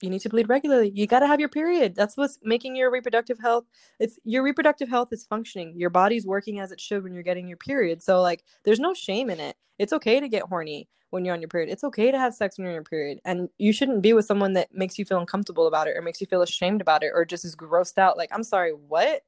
You 0.00 0.08
need 0.08 0.20
to 0.20 0.30
bleed 0.30 0.48
regularly. 0.48 0.92
You 0.94 1.06
got 1.06 1.20
to 1.20 1.26
have 1.26 1.40
your 1.40 1.48
period. 1.48 1.94
That's 1.94 2.16
what's 2.16 2.38
making 2.42 2.74
your 2.74 2.90
reproductive 2.90 3.38
health. 3.38 3.64
It's 3.98 4.18
your 4.24 4.42
reproductive 4.42 4.88
health 4.88 5.12
is 5.12 5.24
functioning. 5.24 5.74
Your 5.76 5.90
body's 5.90 6.26
working 6.26 6.58
as 6.58 6.72
it 6.72 6.80
should 6.80 7.02
when 7.02 7.12
you're 7.12 7.22
getting 7.22 7.46
your 7.46 7.58
period. 7.58 8.02
So 8.02 8.22
like 8.22 8.44
there's 8.64 8.80
no 8.80 8.94
shame 8.94 9.28
in 9.28 9.40
it. 9.40 9.56
It's 9.78 9.92
okay 9.92 10.20
to 10.20 10.28
get 10.28 10.44
horny 10.44 10.88
when 11.10 11.24
you're 11.24 11.34
on 11.34 11.42
your 11.42 11.48
period. 11.48 11.70
It's 11.70 11.84
okay 11.84 12.10
to 12.10 12.18
have 12.18 12.34
sex 12.34 12.56
when 12.56 12.64
you're 12.64 12.72
on 12.72 12.76
your 12.76 12.84
period. 12.84 13.20
And 13.24 13.48
you 13.58 13.72
shouldn't 13.72 14.02
be 14.02 14.12
with 14.12 14.24
someone 14.24 14.54
that 14.54 14.68
makes 14.72 14.98
you 14.98 15.04
feel 15.04 15.18
uncomfortable 15.18 15.66
about 15.66 15.86
it 15.86 15.96
or 15.96 16.02
makes 16.02 16.20
you 16.20 16.26
feel 16.26 16.42
ashamed 16.42 16.80
about 16.80 17.02
it 17.02 17.12
or 17.14 17.24
just 17.24 17.44
is 17.44 17.56
grossed 17.56 17.98
out 17.98 18.16
like, 18.16 18.30
"I'm 18.32 18.44
sorry, 18.44 18.72
what?" 18.72 19.22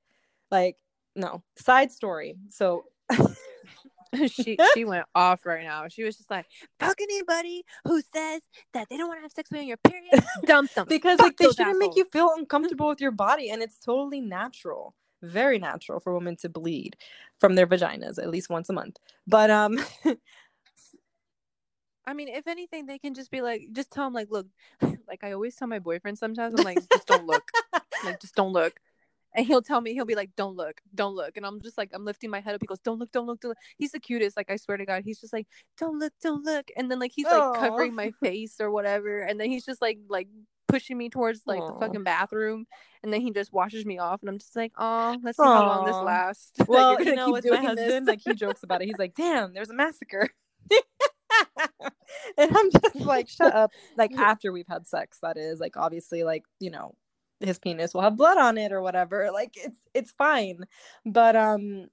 Like, 0.50 0.76
no. 1.16 1.42
Side 1.56 1.92
story. 1.92 2.36
So 2.48 2.84
she 4.28 4.58
she 4.74 4.84
went 4.84 5.06
off 5.14 5.46
right 5.46 5.64
now. 5.64 5.88
She 5.88 6.04
was 6.04 6.16
just 6.16 6.30
like, 6.30 6.46
"Fuck 6.78 7.00
anybody 7.00 7.64
who 7.84 8.00
says 8.14 8.42
that 8.74 8.88
they 8.88 8.96
don't 8.96 9.08
want 9.08 9.18
to 9.18 9.22
have 9.22 9.32
sex 9.32 9.50
with 9.50 9.58
you 9.58 9.62
on 9.62 9.68
your 9.68 9.76
period, 9.78 10.24
dump 10.44 10.72
them." 10.72 10.86
because 10.88 11.18
Fuck 11.18 11.26
like 11.26 11.36
they 11.36 11.44
shouldn't 11.46 11.68
assholes. 11.68 11.78
make 11.78 11.96
you 11.96 12.04
feel 12.06 12.30
uncomfortable 12.36 12.88
with 12.90 13.00
your 13.00 13.10
body, 13.10 13.50
and 13.50 13.62
it's 13.62 13.78
totally 13.78 14.20
natural, 14.20 14.94
very 15.22 15.58
natural 15.58 16.00
for 16.00 16.14
women 16.14 16.36
to 16.36 16.48
bleed 16.48 16.96
from 17.38 17.54
their 17.54 17.66
vaginas 17.66 18.18
at 18.18 18.30
least 18.30 18.50
once 18.50 18.68
a 18.68 18.72
month. 18.72 18.98
But 19.26 19.50
um. 19.50 19.78
I 22.04 22.14
mean, 22.14 22.26
if 22.26 22.48
anything, 22.48 22.86
they 22.86 22.98
can 22.98 23.14
just 23.14 23.30
be 23.30 23.42
like, 23.42 23.68
just 23.70 23.92
tell 23.92 24.06
them, 24.06 24.12
like, 24.12 24.26
look, 24.28 24.48
like 25.06 25.22
I 25.22 25.30
always 25.34 25.54
tell 25.54 25.68
my 25.68 25.78
boyfriend 25.78 26.18
sometimes, 26.18 26.52
I'm 26.58 26.64
like, 26.64 26.78
just 26.92 27.06
don't 27.06 27.26
look, 27.28 27.44
like, 28.04 28.20
just 28.20 28.34
don't 28.34 28.52
look 28.52 28.74
and 29.34 29.46
he'll 29.46 29.62
tell 29.62 29.80
me 29.80 29.92
he'll 29.94 30.04
be 30.04 30.14
like 30.14 30.30
don't 30.36 30.56
look 30.56 30.80
don't 30.94 31.14
look. 31.14 31.36
And 31.36 31.46
i'm 31.46 31.60
just 31.60 31.78
like 31.78 31.90
i'm 31.92 32.04
lifting 32.04 32.30
my 32.30 32.40
head 32.40 32.54
up. 32.54 32.60
He 32.60 32.66
goes 32.66 32.80
don't 32.80 32.98
look 32.98 33.12
don't 33.12 33.26
look 33.26 33.40
don't 33.40 33.50
look. 33.50 33.58
He's 33.78 33.92
the 33.92 34.00
cutest. 34.00 34.36
Like 34.36 34.50
i 34.50 34.56
swear 34.56 34.76
to 34.76 34.86
god 34.86 35.02
he's 35.04 35.20
just 35.20 35.32
like 35.32 35.46
don't 35.78 35.98
look 35.98 36.12
don't 36.22 36.44
look. 36.44 36.70
And 36.76 36.90
then 36.90 36.98
like 36.98 37.12
he's 37.14 37.26
like 37.26 37.34
Aww. 37.34 37.58
covering 37.58 37.94
my 37.94 38.12
face 38.22 38.60
or 38.60 38.70
whatever. 38.70 39.20
And 39.20 39.40
then 39.40 39.50
he's 39.50 39.64
just 39.64 39.80
like 39.80 39.98
like 40.08 40.28
pushing 40.68 40.96
me 40.96 41.10
towards 41.10 41.42
like 41.46 41.60
Aww. 41.60 41.74
the 41.74 41.86
fucking 41.86 42.04
bathroom. 42.04 42.66
And 43.02 43.12
then 43.12 43.20
he 43.20 43.30
just 43.30 43.52
washes 43.52 43.84
me 43.84 43.98
off. 43.98 44.20
And 44.22 44.30
i'm 44.30 44.38
just 44.38 44.56
like 44.56 44.72
oh 44.78 45.16
let's 45.22 45.36
see 45.36 45.42
Aww. 45.42 45.56
how 45.56 45.66
long 45.66 45.86
this 45.86 45.96
lasts. 45.96 46.52
Well 46.68 47.02
you 47.02 47.14
know 47.14 47.30
with 47.30 47.46
my 47.48 47.56
husband 47.56 48.06
like 48.06 48.20
he 48.24 48.34
jokes 48.34 48.62
about 48.62 48.82
it. 48.82 48.86
He's 48.86 48.98
like 48.98 49.14
damn 49.14 49.54
there's 49.54 49.70
a 49.70 49.74
massacre. 49.74 50.28
And 52.38 52.56
i'm 52.56 52.70
just 52.70 52.96
like 52.96 53.28
shut 53.28 53.54
up. 53.54 53.72
Like 53.96 54.12
after 54.16 54.52
we've 54.52 54.68
had 54.68 54.86
sex 54.86 55.18
that 55.22 55.36
is. 55.36 55.60
Like 55.60 55.76
obviously 55.76 56.24
like 56.24 56.44
you 56.60 56.70
know 56.70 56.94
his 57.42 57.58
penis 57.58 57.94
will 57.94 58.02
have 58.02 58.16
blood 58.16 58.38
on 58.38 58.58
it 58.58 58.72
or 58.72 58.82
whatever. 58.82 59.30
Like 59.32 59.52
it's 59.56 59.78
it's 59.94 60.12
fine. 60.12 60.64
But 61.04 61.36
um 61.36 61.88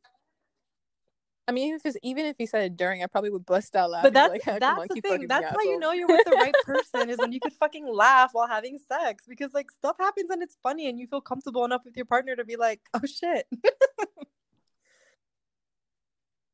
I 1.48 1.52
mean, 1.52 1.70
even 1.70 1.82
if, 1.84 1.96
even 2.04 2.26
if 2.28 2.36
he 2.38 2.46
said 2.46 2.62
it 2.62 2.78
during, 2.78 3.02
I 3.02 3.08
probably 3.08 3.32
would 3.32 3.44
bust 3.48 3.76
out 3.76 3.90
laughing. 3.90 4.12
but 4.12 4.14
that's 4.14 4.30
like, 4.30 4.44
"Heck, 4.44 4.60
that's 4.60 4.88
the 4.88 5.02
thing. 5.02 5.26
That's 5.28 5.50
how 5.50 5.60
you 5.64 5.80
know 5.80 5.94
you're 5.94 6.08
with 6.08 6.24
the 6.24 6.34
right 6.34 6.54
person 6.64 7.10
is 7.10 7.18
when 7.18 7.32
you 7.32 7.40
could 7.40 7.54
fucking 7.54 7.88
laugh 7.88 8.30
while 8.34 8.48
having 8.48 8.78
sex 8.78 9.24
because 9.28 9.52
like 9.52 9.72
stuff 9.72 9.96
happens 10.00 10.30
and 10.30 10.44
it's 10.44 10.58
funny 10.62 10.88
and 10.90 11.00
you 11.00 11.08
feel 11.08 11.22
comfortable 11.22 11.66
enough 11.66 11.82
with 11.84 11.98
your 11.98 12.06
partner 12.06 12.36
to 12.36 12.46
be 12.46 12.56
like, 12.56 12.82
oh 12.94 13.02
shit. 13.06 13.48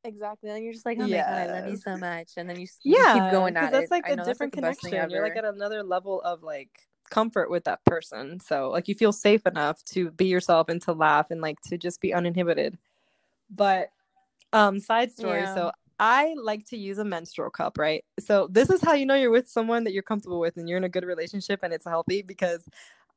Exactly. 0.06 0.52
And 0.52 0.64
you're 0.64 0.74
just 0.74 0.86
like, 0.86 1.00
oh 1.00 1.08
my 1.08 1.18
god, 1.18 1.30
I 1.30 1.46
love 1.62 1.68
you 1.68 1.78
so 1.78 1.98
much. 1.98 2.34
And 2.38 2.48
then 2.48 2.58
you, 2.58 2.66
s- 2.66 2.78
you 2.84 2.96
yeah, 2.96 3.14
keep 3.14 3.32
going 3.32 3.58
at 3.58 3.72
that's 3.72 3.86
it. 3.86 3.92
like 3.92 4.08
I 4.08 4.12
a 4.14 4.18
different 4.18 4.40
like, 4.40 4.52
the 4.56 4.62
best 4.62 4.82
thing 4.82 4.92
connection. 4.92 5.10
You're 5.10 5.24
like 5.24 5.36
at 5.36 5.46
another 5.46 5.82
level 5.84 6.22
of 6.22 6.44
like 6.44 6.70
comfort 7.10 7.50
with 7.50 7.64
that 7.66 7.84
person. 7.86 8.40
So 8.40 8.70
like 8.70 8.88
you 8.88 8.96
feel 8.96 9.12
safe 9.12 9.46
enough 9.46 9.84
to 9.86 10.12
be 10.12 10.26
yourself 10.26 10.70
and 10.70 10.82
to 10.84 10.94
laugh 10.94 11.32
and 11.32 11.42
like 11.42 11.60
to 11.62 11.78
just 11.78 12.02
be 12.02 12.14
uninhibited. 12.14 12.78
But 13.50 13.90
um 14.54 14.80
side 14.80 15.12
story, 15.12 15.42
Yeah. 15.42 15.54
so 15.54 15.72
I 16.00 16.36
like 16.38 16.66
to 16.68 16.78
use 16.78 16.98
a 16.98 17.06
menstrual 17.06 17.50
cup, 17.50 17.78
right? 17.78 18.04
So 18.20 18.48
this 18.52 18.70
is 18.70 18.82
how 18.82 18.94
you 18.94 19.06
know 19.06 19.16
you're 19.16 19.32
with 19.32 19.48
someone 19.50 19.84
that 19.86 19.94
you're 19.94 20.04
comfortable 20.04 20.40
with 20.40 20.58
and 20.58 20.68
you're 20.68 20.78
in 20.78 20.84
a 20.84 20.90
good 20.90 21.06
relationship 21.06 21.62
and 21.64 21.74
it's 21.74 21.86
healthy 21.86 22.22
because 22.22 22.68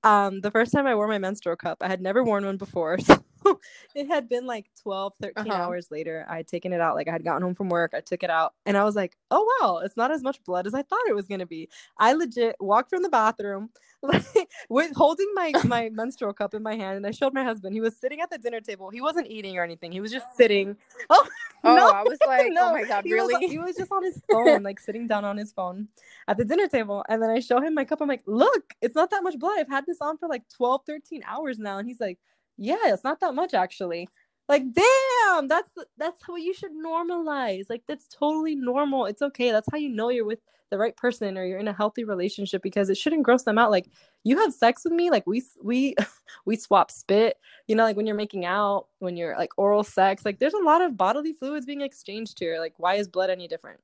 um 0.05 0.41
the 0.41 0.51
first 0.51 0.73
time 0.73 0.87
I 0.87 0.95
wore 0.95 1.09
my 1.09 1.19
menstrual 1.19 1.57
cup, 1.57 1.79
I 1.81 1.89
had 1.89 2.01
never 2.01 2.23
worn 2.25 2.45
one 2.47 2.57
before. 2.57 2.99
So 3.09 3.23
it 3.95 4.07
had 4.07 4.29
been 4.29 4.47
like 4.47 4.67
12, 4.83 5.15
13 5.21 5.51
Uh-huh. 5.51 5.63
hours 5.63 5.89
later. 5.91 6.27
I 6.29 6.39
had 6.39 6.49
taken 6.49 6.73
it 6.73 6.81
out. 6.81 6.95
Like 6.95 7.09
I 7.09 7.13
had 7.13 7.25
gotten 7.25 7.43
home 7.43 7.55
from 7.55 7.69
work. 7.69 7.93
I 7.95 8.01
took 8.01 8.23
it 8.23 8.31
out 8.31 8.55
and 8.67 8.77
I 8.77 8.85
was 8.85 8.97
like, 8.97 9.17
oh 9.31 9.47
wow, 9.61 9.79
it's 9.85 9.97
not 9.97 10.11
as 10.11 10.23
much 10.23 10.43
blood 10.45 10.67
as 10.67 10.75
I 10.75 10.83
thought 10.83 11.01
it 11.09 11.15
was 11.15 11.27
gonna 11.27 11.47
be. 11.47 11.69
I 11.99 12.13
legit 12.13 12.57
walked 12.61 12.91
from 12.91 13.03
the 13.03 13.09
bathroom 13.09 13.71
like 14.03 14.25
with 14.69 14.95
holding 14.95 15.31
my 15.35 15.53
my 15.65 15.89
menstrual 15.91 16.33
cup 16.33 16.55
in 16.55 16.63
my 16.63 16.77
hand 16.77 16.97
and 16.97 17.07
I 17.07 17.11
showed 17.11 17.35
my 17.35 17.45
husband. 17.45 17.75
He 17.75 17.81
was 17.81 17.97
sitting 17.97 18.21
at 18.21 18.31
the 18.31 18.39
dinner 18.39 18.61
table. 18.61 18.91
He 18.91 19.01
wasn't 19.01 19.27
eating 19.29 19.57
or 19.59 19.65
anything. 19.65 19.93
He 19.93 20.01
was 20.01 20.13
just 20.13 20.27
sitting. 20.37 20.77
Oh 21.11 21.27
Oh, 21.65 21.75
no, 21.75 21.91
I 21.91 22.05
was 22.05 22.19
like, 22.25 22.53
no, 22.53 22.69
oh 22.69 22.73
my 22.73 22.85
god, 22.85 23.05
he 23.05 23.13
was- 23.15 23.27
really? 23.29 23.49
he 23.49 23.59
was 23.59 23.75
just 23.77 23.91
on 23.91 24.05
his 24.05 24.21
phone, 24.31 24.63
like 24.63 24.79
sitting 24.79 25.09
down 25.09 25.25
on 25.25 25.37
his 25.37 25.51
phone 25.53 25.89
at 26.29 26.37
the 26.37 26.45
dinner 26.45 26.69
table. 26.69 27.05
And 27.09 27.21
then 27.21 27.31
I 27.31 27.41
show 27.41 27.61
him 27.61 27.75
my 27.75 27.85
cup. 27.85 28.01
I'm 28.01 28.07
like, 28.09 28.23
look, 28.27 28.75
it's 28.81 28.95
not 28.95 29.11
that 29.11 29.25
much 29.25 29.37
blood. 29.41 29.59
I've 29.59 29.69
had 29.69 29.85
this 29.85 29.99
on 30.01 30.19
for 30.19 30.29
like 30.29 30.45
12, 30.57 30.83
13 30.87 31.25
hours 31.27 31.59
now. 31.59 31.79
And 31.79 31.89
he's 31.89 31.99
like, 31.99 32.19
yeah, 32.59 32.93
it's 32.93 33.05
not 33.05 33.21
that 33.21 33.35
much 33.35 33.55
actually. 33.55 34.09
Like, 34.49 34.65
damn, 34.73 35.49
that's 35.49 35.71
that's 35.99 36.27
what 36.27 36.43
you 36.43 36.55
should 36.55 36.73
normalize. 36.73 37.67
Like, 37.69 37.83
that's 37.87 38.09
totally 38.09 38.57
normal. 38.57 39.07
It's 39.07 39.23
okay. 39.23 39.53
That's 39.53 39.69
how 39.71 39.79
you 39.79 39.91
know 39.91 40.09
you're 40.09 40.25
with 40.25 40.41
the 40.71 40.79
right 40.79 40.97
person 40.97 41.39
or 41.39 41.45
you're 41.45 41.59
in 41.59 41.69
a 41.69 41.73
healthy 41.73 42.05
relationship 42.05 42.63
because 42.63 42.91
it 42.91 42.97
shouldn't 42.97 43.23
gross 43.23 43.43
them 43.45 43.59
out. 43.59 43.71
Like, 43.71 43.91
you 44.25 44.39
have 44.39 44.53
sex 44.55 44.85
with 44.85 44.95
me, 44.95 45.11
like 45.11 45.27
we 45.27 45.43
we 45.63 45.95
we 46.47 46.57
swap 46.57 46.91
spit. 46.91 47.37
You 47.69 47.77
know, 47.77 47.85
like 47.85 47.97
when 47.97 48.07
you're 48.07 48.17
making 48.17 48.47
out, 48.47 48.87
when 49.01 49.17
you're 49.17 49.37
like 49.37 49.51
oral 49.59 49.85
sex, 49.85 50.25
like 50.25 50.39
there's 50.39 50.55
a 50.55 50.65
lot 50.65 50.83
of 50.83 50.97
bodily 50.97 51.35
fluids 51.35 51.67
being 51.67 51.83
exchanged 51.83 52.39
here. 52.39 52.59
Like, 52.59 52.75
why 52.79 52.95
is 52.95 53.09
blood 53.09 53.31
any 53.31 53.49
different? 53.49 53.81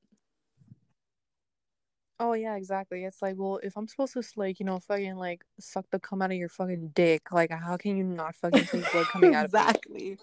Oh 2.19 2.33
yeah, 2.33 2.55
exactly. 2.55 3.03
It's 3.03 3.21
like, 3.21 3.35
well, 3.37 3.59
if 3.61 3.75
I'm 3.75 3.87
supposed 3.87 4.13
to 4.13 4.23
like, 4.37 4.59
you 4.59 4.65
know, 4.65 4.79
fucking 4.79 5.17
like 5.17 5.43
suck 5.59 5.85
the 5.91 5.99
cum 5.99 6.21
out 6.21 6.31
of 6.31 6.37
your 6.37 6.49
fucking 6.49 6.91
dick, 6.95 7.31
like 7.31 7.51
how 7.51 7.75
can 7.77 7.97
you 7.97 8.03
not 8.03 8.35
fucking 8.35 8.65
taste 8.65 8.91
blood 8.91 9.07
coming 9.07 9.35
out 9.35 9.45
of 9.45 9.49
exactly. 9.49 10.17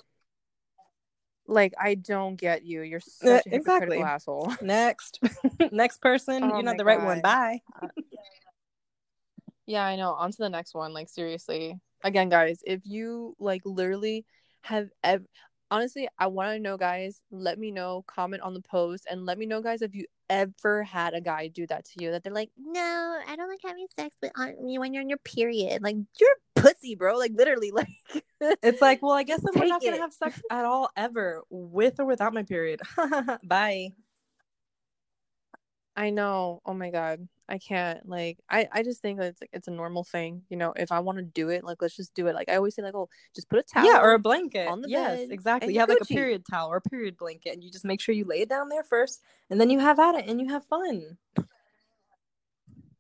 Like 1.46 1.74
I 1.78 1.94
don't 1.94 2.37
get 2.37 2.64
you. 2.64 2.83
You're 2.83 3.00
such 3.00 3.28
Uh, 3.28 3.42
a 3.46 3.50
hypocritical 3.50 3.59
exactly. 3.59 3.98
asshole. 3.98 4.52
Next, 4.62 5.20
next 5.72 6.00
person. 6.00 6.44
Oh 6.44 6.55
you're 6.55 6.62
not 6.62 6.78
the 6.78 6.85
right 6.85 7.02
one. 7.02 7.20
Bye. 7.20 7.61
Yeah, 9.66 9.85
I 9.85 9.96
know. 9.96 10.12
On 10.12 10.31
to 10.31 10.38
the 10.38 10.48
next 10.50 10.74
one. 10.74 10.94
Like 10.94 11.09
seriously. 11.09 11.78
Again, 12.05 12.28
guys, 12.31 12.61
if 12.66 12.81
you 12.85 13.37
like 13.38 13.62
literally 13.64 14.24
have 14.62 14.88
ever 15.05 15.24
honestly, 15.72 16.06
I 16.18 16.26
want 16.26 16.50
to 16.50 16.58
know 16.61 16.76
guys, 16.76 17.22
let 17.30 17.58
me 17.58 17.70
know, 17.70 18.04
comment 18.06 18.42
on 18.42 18.52
the 18.52 18.61
post 18.61 19.06
and 19.11 19.24
let 19.24 19.38
me 19.38 19.46
know 19.46 19.62
guys 19.62 19.80
if 19.82 19.94
you 19.94 20.04
ever 20.28 20.82
had 20.82 21.14
a 21.14 21.20
guy 21.20 21.48
do 21.48 21.66
that 21.66 21.85
to 21.87 21.92
you 22.04 22.11
that 22.11 22.22
they're 22.22 22.32
like, 22.32 22.50
"No, 22.58 23.18
I 23.26 23.35
don't 23.37 23.48
like 23.48 23.61
having 23.64 23.87
sex 23.98 24.14
with 24.22 24.32
on 24.37 24.68
you 24.68 24.80
when 24.80 24.92
you're 24.92 25.02
on 25.02 25.08
your 25.08 25.18
period." 25.18 25.82
Like, 25.82 25.96
you're 26.20 26.30
a 26.56 26.61
pussy, 26.61 26.94
bro. 26.94 27.16
Like 27.16 27.32
literally 27.35 27.70
like 27.72 27.88
It's 28.62 28.82
like, 28.82 29.02
well, 29.02 29.12
I 29.12 29.22
guess 29.22 29.40
we're 29.42 29.64
not 29.66 29.82
gonna 29.82 29.96
it. 29.96 30.00
have 30.00 30.12
sex 30.12 30.40
at 30.50 30.64
all 30.64 30.90
ever, 30.96 31.42
with 31.50 31.98
or 31.98 32.04
without 32.04 32.35
my 32.35 32.42
period. 32.42 32.80
Bye. 33.42 33.92
I 35.96 36.11
know. 36.11 36.61
Oh 36.64 36.74
my 36.74 36.90
god. 36.90 37.28
I 37.48 37.59
can't. 37.59 38.09
Like 38.09 38.38
I 38.48 38.66
I 38.72 38.83
just 38.83 39.02
think 39.02 39.18
that 39.18 39.26
it's 39.26 39.40
like 39.42 39.50
it's 39.52 39.68
a 39.68 39.72
normal 39.72 40.05
thing. 40.05 40.42
You 40.48 40.57
know, 40.57 40.72
if 40.74 40.90
I 40.90 41.00
want 41.00 41.18
to 41.18 41.22
do 41.22 41.50
it, 41.50 41.64
like 41.64 41.83
let's 41.83 41.94
just 41.94 42.14
do 42.14 42.26
it. 42.28 42.35
Like 42.35 42.48
I 42.48 42.57
always 42.57 42.74
say 42.74 42.83
like, 42.83 42.94
"Oh, 42.94 43.11
just 43.35 43.50
put 43.50 43.59
a 43.59 43.62
towel." 43.62 43.85
yeah, 43.85 44.00
or 44.00 44.12
a 44.12 44.18
blanket. 44.18 44.68
on 44.68 44.81
the 44.81 44.88
yes, 44.88 45.18
bed, 45.20 45.28
exactly. 45.31 45.66
and 45.66 45.74
You 45.74 45.81
have 45.81 45.90
like 45.90 45.98
a 46.00 46.05
Gucci. 46.05 46.14
period 46.14 46.44
towel 46.50 46.68
or 46.72 46.76
a 46.76 46.81
period 46.81 47.18
blanket, 47.18 47.52
and 47.52 47.62
you 47.62 47.70
just 47.70 47.85
make 47.85 48.00
sure 48.00 48.14
you 48.14 48.24
lay 48.24 48.40
it 48.40 48.48
down 48.48 48.70
there 48.70 48.85
first, 48.85 49.20
and 49.50 49.61
then 49.61 49.68
you 49.68 49.81
have 49.81 49.98
at 49.98 50.14
it, 50.14 50.26
and 50.28 50.40
you 50.40 50.48
have 50.48 50.64
fun. 50.64 51.18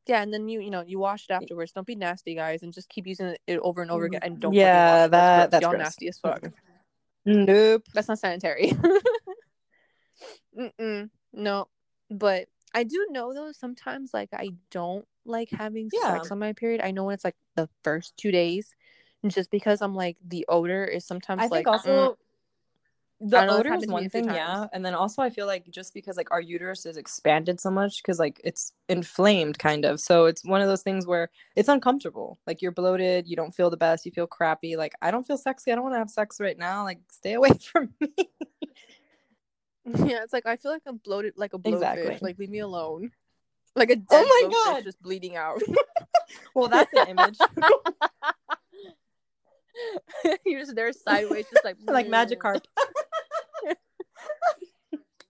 Yeah, 0.06 0.20
and 0.20 0.34
then 0.34 0.48
you 0.48 0.60
you 0.60 0.70
know 0.70 0.82
you 0.86 0.98
wash 0.98 1.24
it 1.30 1.32
afterwards. 1.32 1.72
Don't 1.72 1.86
be 1.86 1.94
nasty, 1.94 2.34
guys, 2.34 2.62
and 2.62 2.74
just 2.74 2.90
keep 2.90 3.06
using 3.06 3.34
it- 3.46 3.58
over 3.60 3.80
and 3.80 3.90
over 3.90 4.04
mm, 4.04 4.08
again. 4.08 4.20
And 4.22 4.40
don't 4.40 4.52
Yeah, 4.52 5.02
wash 5.02 5.06
it. 5.06 5.10
that- 5.12 5.50
that's, 5.52 5.62
y'all 5.62 5.70
gross. 5.70 5.82
nasty 5.82 6.08
as 6.08 6.18
fuck. 6.18 6.42
Nope. 7.24 7.84
That's 7.94 8.08
not 8.08 8.18
sanitary. 8.18 8.72
Mm-mm, 10.58 11.08
no, 11.32 11.68
but 12.10 12.48
I 12.74 12.84
do 12.84 13.06
know 13.10 13.32
though 13.34 13.52
sometimes 13.52 14.12
like 14.14 14.30
I 14.32 14.50
don't 14.70 15.06
like 15.24 15.50
having 15.50 15.90
Yeah. 15.92 16.12
sex 16.12 16.30
on 16.30 16.38
my 16.38 16.52
period. 16.52 16.80
I 16.82 16.90
know 16.90 17.04
when 17.04 17.14
it's 17.14 17.24
like 17.24 17.36
the 17.54 17.68
first 17.84 18.16
two 18.16 18.30
days, 18.30 18.74
just 19.26 19.50
because 19.50 19.82
I'm 19.82 19.94
like 19.94 20.16
the 20.26 20.44
odor 20.48 20.84
is 20.84 21.06
sometimes 21.06 21.42
I 21.42 21.48
like 21.48 21.66
think 21.66 21.66
mm, 21.66 22.08
also 22.08 22.18
I 23.24 23.26
the 23.30 23.38
don't 23.38 23.46
know, 23.46 23.58
it's 23.58 23.60
odor 23.60 23.68
is 23.74 23.86
happened 23.86 23.90
to 23.90 23.94
me 23.96 24.02
one 24.02 24.10
thing, 24.10 24.24
yeah, 24.34 24.66
and 24.72 24.84
then 24.84 24.94
also 24.94 25.22
I 25.22 25.30
feel 25.30 25.46
like 25.46 25.70
just 25.70 25.94
because 25.94 26.16
like 26.16 26.30
our 26.32 26.40
uterus 26.40 26.86
is 26.86 26.96
expanded 26.96 27.60
so 27.60 27.70
much 27.70 28.02
because 28.02 28.18
like 28.18 28.40
it's 28.42 28.72
inflamed 28.88 29.58
kind 29.60 29.84
of, 29.84 30.00
so 30.00 30.26
it's 30.26 30.44
one 30.44 30.60
of 30.60 30.66
those 30.68 30.82
things 30.82 31.06
where 31.06 31.30
it's 31.54 31.68
uncomfortable. 31.68 32.38
Like 32.48 32.60
you're 32.62 32.72
bloated, 32.72 33.28
you 33.28 33.36
don't 33.36 33.54
feel 33.54 33.70
the 33.70 33.76
best, 33.76 34.04
you 34.04 34.12
feel 34.12 34.26
crappy. 34.26 34.76
Like 34.76 34.94
I 35.02 35.10
don't 35.12 35.26
feel 35.26 35.36
sexy. 35.38 35.70
I 35.70 35.76
don't 35.76 35.84
want 35.84 35.94
to 35.94 35.98
have 36.00 36.10
sex 36.10 36.40
right 36.40 36.58
now. 36.58 36.82
Like 36.84 36.98
stay 37.10 37.32
away 37.38 37.50
from 37.72 37.94
me. 38.00 38.12
yeah, 40.06 40.22
it's 40.22 40.32
like 40.32 40.46
I 40.46 40.56
feel 40.56 40.70
like 40.72 40.82
I'm 40.86 40.98
bloated 40.98 41.34
like 41.36 41.54
a 41.54 41.58
blowfish. 41.58 41.74
Exactly. 41.74 42.18
Like 42.20 42.38
leave 42.38 42.50
me 42.50 42.60
alone. 42.60 43.10
Like 43.74 43.88
a 43.88 43.96
dead 43.96 44.04
Oh 44.10 44.22
my 44.22 44.48
blowfish 44.48 44.74
God. 44.74 44.84
just 44.84 45.02
bleeding 45.02 45.34
out. 45.34 45.62
well, 46.54 46.68
that's 46.68 46.92
an 46.92 47.08
image. 47.08 47.38
You're 50.44 50.60
just 50.60 50.74
there 50.74 50.92
sideways, 50.92 51.46
just 51.50 51.64
like 51.64 51.76
like 51.86 52.06
Magikarp, 52.06 52.62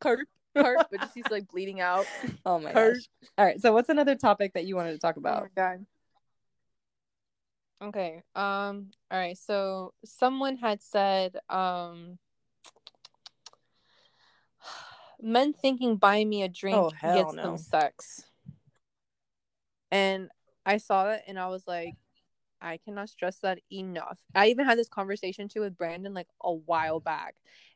carp, 0.00 0.18
carp, 0.56 0.88
but 0.90 1.00
just 1.00 1.14
he's 1.14 1.30
like 1.30 1.46
bleeding 1.46 1.80
out. 1.80 2.06
Oh 2.44 2.58
my 2.58 2.72
Carp. 2.72 2.94
gosh. 2.94 3.08
All 3.38 3.44
right. 3.44 3.60
So 3.60 3.72
what's 3.72 3.90
another 3.90 4.16
topic 4.16 4.54
that 4.54 4.64
you 4.64 4.74
wanted 4.74 4.92
to 4.92 4.98
talk 4.98 5.16
about? 5.16 5.48
god. 5.54 5.86
Okay. 7.80 8.22
Um. 8.34 8.90
All 9.10 9.18
right. 9.18 9.38
So 9.38 9.94
someone 10.04 10.56
had 10.56 10.82
said, 10.82 11.36
um, 11.48 12.18
men 15.22 15.52
thinking 15.52 15.96
buy 15.96 16.24
me 16.24 16.42
a 16.42 16.48
drink 16.48 16.76
Oh, 16.76 17.14
gets 17.14 17.34
no. 17.34 17.42
them 17.42 17.58
sex. 17.58 18.24
And 19.90 20.30
I 20.64 20.78
saw 20.78 21.04
that, 21.04 21.24
and 21.26 21.38
I 21.38 21.48
was 21.48 21.66
like, 21.66 21.94
I 22.60 22.78
cannot 22.78 23.08
stress 23.08 23.38
that 23.38 23.58
enough. 23.70 24.18
I 24.34 24.46
even 24.48 24.64
had 24.64 24.78
this 24.78 24.88
conversation 24.88 25.48
too 25.48 25.60
with 25.60 25.76
Brandon 25.76 26.14
like 26.14 26.28
a 26.42 26.52
while 26.52 27.00
back. 27.00 27.34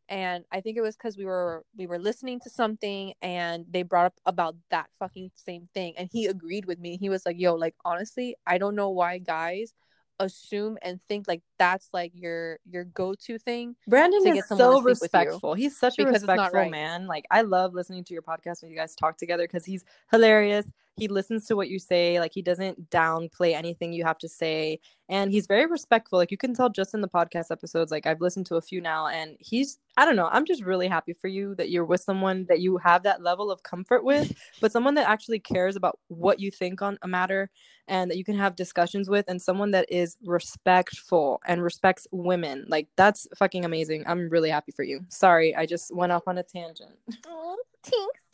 And 0.09 0.44
I 0.52 0.61
think 0.61 0.76
it 0.76 0.82
was 0.82 0.96
because 0.96 1.16
we 1.16 1.24
were 1.24 1.64
we 1.76 1.88
were 1.88 1.98
listening 1.98 2.38
to 2.40 2.50
something 2.50 3.12
and 3.20 3.66
they 3.68 3.82
brought 3.82 4.06
up 4.06 4.14
about 4.24 4.54
that 4.70 4.88
fucking 5.00 5.32
same 5.35 5.68
thing. 5.74 5.94
And 5.98 6.09
he 6.12 6.26
agreed 6.26 6.64
with 6.66 6.78
me. 6.78 6.96
He 6.96 7.09
was 7.09 7.26
like, 7.26 7.38
yo, 7.38 7.56
like 7.56 7.74
honestly, 7.85 8.37
I 8.46 8.59
don't 8.59 8.76
know 8.76 8.90
why 8.90 9.18
guys 9.18 9.74
assume 10.18 10.79
and 10.83 11.00
think 11.09 11.26
like 11.29 11.42
that's 11.59 11.88
like 11.92 12.12
your 12.14 12.59
your 12.68 12.85
go-to 12.85 13.38
thing. 13.38 13.76
Brandon 13.87 14.22
to 14.24 14.31
is 14.31 14.46
so 14.48 14.57
to 14.57 14.59
sleep 14.59 14.85
with 14.85 14.85
you. 14.87 14.88
respectful. 15.20 15.55
He's 15.55 15.79
such 15.79 15.98
a 15.98 16.05
Because 16.05 16.22
respectful 16.22 16.61
right. 16.61 16.70
man. 16.70 17.07
Like 17.07 17.26
I 17.31 17.42
love 17.42 17.74
listening 17.74 18.05
to 18.05 18.14
your 18.14 18.22
podcast 18.22 18.62
when 18.62 18.70
you 18.70 18.76
guys 18.76 18.94
talk 18.94 19.16
together 19.16 19.44
because 19.44 19.64
he's 19.64 19.85
hilarious. 20.11 20.66
He 20.96 21.09
listens 21.09 21.46
to 21.46 21.56
what 21.56 21.68
you 21.68 21.78
say. 21.78 22.18
Like 22.21 22.33
he 22.33 22.42
doesn't 22.42 22.90
downplay 22.90 23.54
anything 23.54 23.92
you 23.92 24.04
have 24.04 24.18
to 24.18 24.29
say, 24.29 24.81
and 25.08 25.31
he's 25.31 25.46
very 25.46 25.66
respectful. 25.66 26.18
Like 26.18 26.31
you 26.31 26.37
can 26.37 26.54
tell 26.54 26.71
just 26.71 26.94
in 26.94 27.00
the 27.00 27.08
podcast 27.08 27.50
episodes. 27.50 27.90
Like 27.92 28.06
I've 28.06 28.21
listened 28.21 28.46
to 28.46 28.56
a 28.56 28.62
few 28.62 28.81
now, 28.81 29.08
and 29.08 29.37
he's 29.38 29.79
I 29.96 30.04
don't 30.04 30.16
know. 30.16 30.29
I'm 30.31 30.46
just 30.46 30.62
really 30.62 30.88
happy 30.88 31.12
for 31.12 31.29
you 31.29 31.54
that 31.56 31.71
you're 31.71 31.85
with 31.85 32.00
someone 32.00 32.46
that 32.48 32.60
you 32.60 32.79
have 32.79 33.02
that 33.02 33.23
level 33.23 33.50
of 33.50 33.62
comfort 33.62 34.04
with, 34.04 34.33
but 34.60 34.73
someone 34.73 34.94
that 34.94 35.08
actually 35.08 35.38
cares 35.38 35.77
about 35.77 35.98
what 36.08 36.40
you 36.40 36.50
think 36.50 36.83
on 36.83 36.98
a 37.02 37.08
matter 37.08 37.50
and 37.88 38.10
that 38.10 38.16
you 38.16 38.25
can 38.25 38.37
have 38.37 38.56
discussions 38.56 39.08
with 39.08 39.27
and 39.29 39.40
someone 39.40 39.71
that 39.71 39.87
is 39.90 40.16
respectful 40.25 41.40
and 41.46 41.62
respects 41.62 42.06
women 42.10 42.64
like 42.68 42.88
that's 42.96 43.29
fucking 43.37 43.64
amazing 43.64 44.02
i'm 44.06 44.29
really 44.29 44.50
happy 44.50 44.73
for 44.73 44.83
you 44.83 45.00
sorry 45.08 45.54
i 45.54 45.64
just 45.64 45.94
went 45.94 46.10
off 46.12 46.27
on 46.27 46.38
a 46.38 46.42
tangent 46.42 46.96
Oh, 47.27 47.56
thanks. 47.85 48.25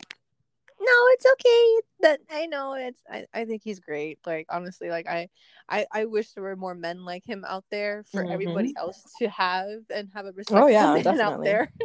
No, 0.83 0.91
it's 1.11 1.25
okay. 1.33 1.81
That 2.01 2.19
I 2.31 2.45
know 2.47 2.73
it's. 2.73 3.01
I, 3.09 3.25
I 3.33 3.45
think 3.45 3.61
he's 3.63 3.79
great. 3.79 4.19
Like 4.25 4.47
honestly, 4.49 4.89
like 4.89 5.07
I, 5.07 5.29
I, 5.69 5.85
I 5.91 6.05
wish 6.05 6.31
there 6.31 6.43
were 6.43 6.55
more 6.55 6.75
men 6.75 7.05
like 7.05 7.25
him 7.25 7.45
out 7.47 7.65
there 7.71 8.03
for 8.11 8.23
Mhm. 8.23 8.33
everybody 8.33 8.73
else 8.77 9.01
to 9.19 9.29
have 9.29 9.69
and 9.93 10.09
have 10.13 10.25
a 10.25 10.31
respect 10.31 10.63
Oh, 10.63 10.67
yeah, 10.67 10.93
man 10.93 11.19
out 11.19 11.43
there. 11.43 11.71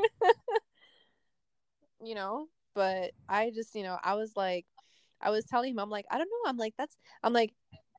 you 2.02 2.14
know, 2.14 2.48
but 2.74 3.12
I 3.28 3.50
just, 3.50 3.74
you 3.74 3.82
know, 3.82 3.98
I 4.02 4.14
was 4.14 4.32
like, 4.36 4.66
I 5.20 5.30
was 5.30 5.44
telling 5.44 5.72
him, 5.72 5.78
I'm 5.78 5.90
like, 5.90 6.06
I 6.10 6.18
don't 6.18 6.28
know. 6.28 6.50
I'm 6.50 6.58
like, 6.58 6.74
that's. 6.78 6.96
I'm 7.22 7.32
like, 7.32 7.52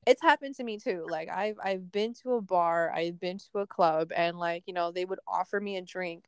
it's 0.07 0.21
happened 0.21 0.55
to 0.55 0.63
me 0.63 0.77
too. 0.77 1.05
Like 1.09 1.29
I've 1.29 1.57
I've 1.63 1.91
been 1.91 2.13
to 2.23 2.33
a 2.33 2.41
bar, 2.41 2.91
I've 2.91 3.19
been 3.19 3.37
to 3.37 3.59
a 3.59 3.67
club, 3.67 4.11
and 4.15 4.39
like 4.39 4.63
you 4.65 4.73
know 4.73 4.91
they 4.91 5.05
would 5.05 5.19
offer 5.27 5.59
me 5.59 5.77
a 5.77 5.81
drink, 5.81 6.25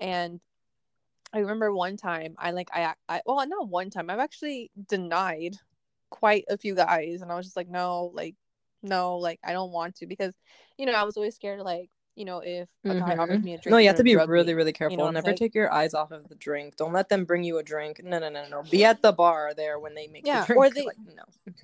and 0.00 0.40
I 1.32 1.38
remember 1.40 1.72
one 1.72 1.96
time 1.96 2.34
I 2.38 2.50
like 2.50 2.68
I 2.72 2.94
I 3.08 3.22
well 3.26 3.46
not 3.46 3.68
one 3.68 3.90
time 3.90 4.10
I've 4.10 4.18
actually 4.18 4.70
denied 4.88 5.56
quite 6.10 6.44
a 6.50 6.58
few 6.58 6.74
guys, 6.74 7.22
and 7.22 7.32
I 7.32 7.36
was 7.36 7.46
just 7.46 7.56
like 7.56 7.68
no 7.68 8.10
like 8.14 8.34
no 8.82 9.16
like 9.16 9.40
I 9.44 9.52
don't 9.52 9.72
want 9.72 9.96
to 9.96 10.06
because 10.06 10.34
you 10.76 10.86
know 10.86 10.92
I 10.92 11.04
was 11.04 11.16
always 11.16 11.34
scared 11.34 11.60
like 11.60 11.88
you 12.16 12.24
know 12.26 12.40
if 12.44 12.68
a 12.84 12.94
guy 12.96 13.16
offers 13.16 13.40
Mhm. 13.40 13.44
me 13.44 13.54
a 13.54 13.58
drink 13.58 13.72
No, 13.72 13.78
you 13.78 13.86
have 13.86 13.96
to 13.96 14.04
be 14.04 14.12
drug 14.12 14.28
me. 14.28 14.32
really, 14.34 14.54
really 14.54 14.72
careful. 14.72 14.98
what 14.98 15.08
I'm 15.08 15.14
Never 15.14 15.28
saying? 15.28 15.38
take 15.38 15.54
your 15.54 15.72
eyes 15.72 15.94
off 15.94 16.10
of 16.10 16.28
the 16.28 16.34
drink. 16.34 16.76
Don't 16.76 16.92
let 16.92 17.08
them 17.08 17.24
bring 17.24 17.44
you 17.44 17.56
a 17.58 17.62
drink. 17.62 18.02
No, 18.04 18.18
no, 18.18 18.28
no, 18.28 18.46
no. 18.48 18.62
Be 18.70 18.84
at 18.84 19.00
the 19.00 19.12
bar 19.12 19.54
there 19.54 19.78
when 19.78 19.94
they 19.94 20.08
make 20.08 20.26
Yeah, 20.26 20.40
the 20.40 20.46
drink. 20.48 20.58
or 20.58 20.70
they- 20.74 20.84
like, 20.86 20.96
no. 21.06 21.54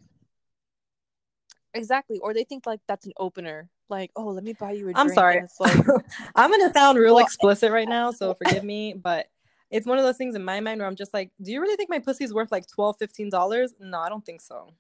exactly 1.75 2.19
or 2.21 2.33
they 2.33 2.45
think 2.45 2.67
like 2.67 2.81
that's 2.89 3.05
an 3.07 3.13
opener 3.19 3.69
like 3.91 4.11
oh 4.17 4.29
let 4.29 4.43
me 4.43 4.55
buy 4.55 4.73
you 4.73 4.89
a 4.89 4.93
drink 4.95 4.97
I'm 4.97 5.11
sorry. 5.11 5.43
like 5.61 5.77
I'm 6.35 6.51
gonna 6.51 6.73
sound 6.73 6.99
real 6.99 7.17
Well, 7.17 7.25
explicit 7.25 7.71
right 7.71 7.89
now, 7.89 8.11
so 8.11 8.33
forgive 8.39 8.65
me, 8.65 8.95
but 8.95 9.29
it's 9.71 9.87
one 9.87 9.99
of 9.99 10.05
those 10.05 10.17
things 10.17 10.35
in 10.35 10.45
my 10.45 10.61
mind 10.61 10.81
where 10.81 10.89
I'm 10.89 10.97
just 10.97 11.13
like, 11.15 11.31
do 11.43 11.53
you 11.53 11.61
really 11.61 11.77
think 11.77 11.91
my 11.91 11.99
pussy's 11.99 12.33
worth 12.33 12.51
like 12.53 12.67
12 12.67 12.97
15 12.99 13.31
dollars? 13.31 13.75
No, 13.81 13.99
I 14.01 14.09
don't 14.09 14.25
think 14.25 14.41
so. 14.41 14.71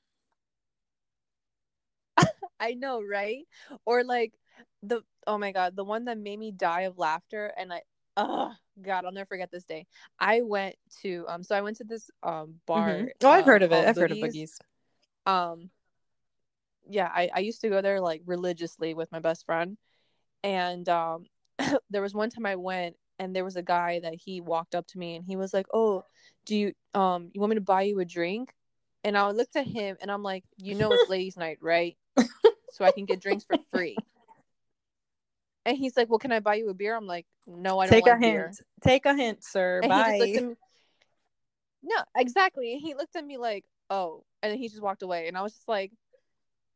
I 2.60 2.74
know, 2.74 3.02
right? 3.02 3.46
Or 3.84 4.04
like 4.04 4.32
the 4.82 5.02
oh 5.26 5.38
my 5.38 5.52
god, 5.52 5.76
the 5.76 5.84
one 5.84 6.06
that 6.06 6.18
made 6.18 6.38
me 6.38 6.52
die 6.52 6.82
of 6.82 6.98
laughter 6.98 7.52
and 7.56 7.72
I 7.72 7.82
oh 8.16 8.52
god, 8.80 9.04
I'll 9.04 9.12
never 9.12 9.26
forget 9.26 9.50
this 9.50 9.64
day. 9.64 9.86
I 10.18 10.42
went 10.42 10.76
to 11.02 11.24
um 11.28 11.42
so 11.42 11.54
I 11.54 11.60
went 11.60 11.76
to 11.78 11.84
this 11.84 12.10
um 12.22 12.54
bar. 12.66 12.90
Mhm. 12.90 13.08
Oh, 13.22 13.30
I've 13.30 13.42
uh, 13.42 13.46
heard 13.46 13.62
of 13.62 13.72
it. 13.72 13.74
called 13.74 13.86
I've 13.86 13.96
heard 13.96 14.10
of 14.10 14.18
Boogie's. 14.18 14.58
boogies. 15.26 15.30
Um 15.32 15.70
yeah, 16.90 17.10
I, 17.14 17.28
I 17.34 17.38
used 17.40 17.60
to 17.60 17.68
go 17.68 17.82
there 17.82 18.00
like 18.00 18.22
religiously 18.24 18.94
with 18.94 19.12
my 19.12 19.18
best 19.20 19.44
friend. 19.44 19.76
And 20.42 20.88
um 20.88 21.26
there 21.90 22.02
was 22.02 22.14
one 22.14 22.30
time 22.30 22.46
I 22.46 22.56
went 22.56 22.96
and 23.18 23.34
there 23.34 23.44
was 23.44 23.56
a 23.56 23.62
guy 23.62 24.00
that 24.00 24.14
he 24.14 24.40
walked 24.40 24.74
up 24.74 24.86
to 24.88 24.98
me 24.98 25.16
and 25.16 25.24
he 25.24 25.36
was 25.36 25.52
like, 25.52 25.66
"Oh, 25.72 26.04
do 26.46 26.56
you 26.56 26.72
um 26.94 27.30
you 27.32 27.40
want 27.40 27.50
me 27.50 27.56
to 27.56 27.60
buy 27.60 27.82
you 27.82 27.98
a 28.00 28.04
drink?" 28.04 28.54
And 29.04 29.16
I 29.16 29.30
looked 29.30 29.56
at 29.56 29.66
him 29.66 29.96
and 30.00 30.10
I'm 30.10 30.22
like, 30.22 30.44
"You 30.56 30.74
know 30.74 30.92
it's 30.92 31.08
ladies' 31.08 31.36
night, 31.36 31.58
right? 31.60 31.96
So 32.70 32.84
I 32.84 32.92
can 32.92 33.06
get 33.06 33.20
drinks 33.20 33.44
for 33.44 33.56
free." 33.72 33.98
And 35.64 35.76
he's 35.76 35.96
like, 35.96 36.08
"Well, 36.08 36.18
can 36.18 36.32
I 36.32 36.40
buy 36.40 36.54
you 36.56 36.68
a 36.68 36.74
beer?" 36.74 36.94
I'm 36.96 37.06
like, 37.06 37.26
"No, 37.46 37.78
I 37.78 37.86
don't 37.86 37.94
Take 37.94 38.06
a 38.06 38.10
like 38.10 38.20
hint. 38.20 38.34
beer." 38.34 38.52
Take 38.82 39.06
a 39.06 39.14
hint, 39.14 39.42
sir. 39.42 39.80
And 39.82 39.92
he 39.92 39.98
just 39.98 40.18
looked 40.20 40.36
Bye. 40.36 40.38
at 40.38 40.44
me. 40.44 40.54
No, 41.82 41.96
exactly. 42.16 42.72
And 42.72 42.80
he 42.80 42.94
looked 42.94 43.16
at 43.16 43.24
me 43.24 43.36
like, 43.36 43.64
"Oh," 43.90 44.24
and 44.42 44.52
then 44.52 44.58
he 44.58 44.68
just 44.68 44.82
walked 44.82 45.02
away. 45.02 45.28
And 45.28 45.36
I 45.36 45.42
was 45.42 45.54
just 45.54 45.68
like, 45.68 45.92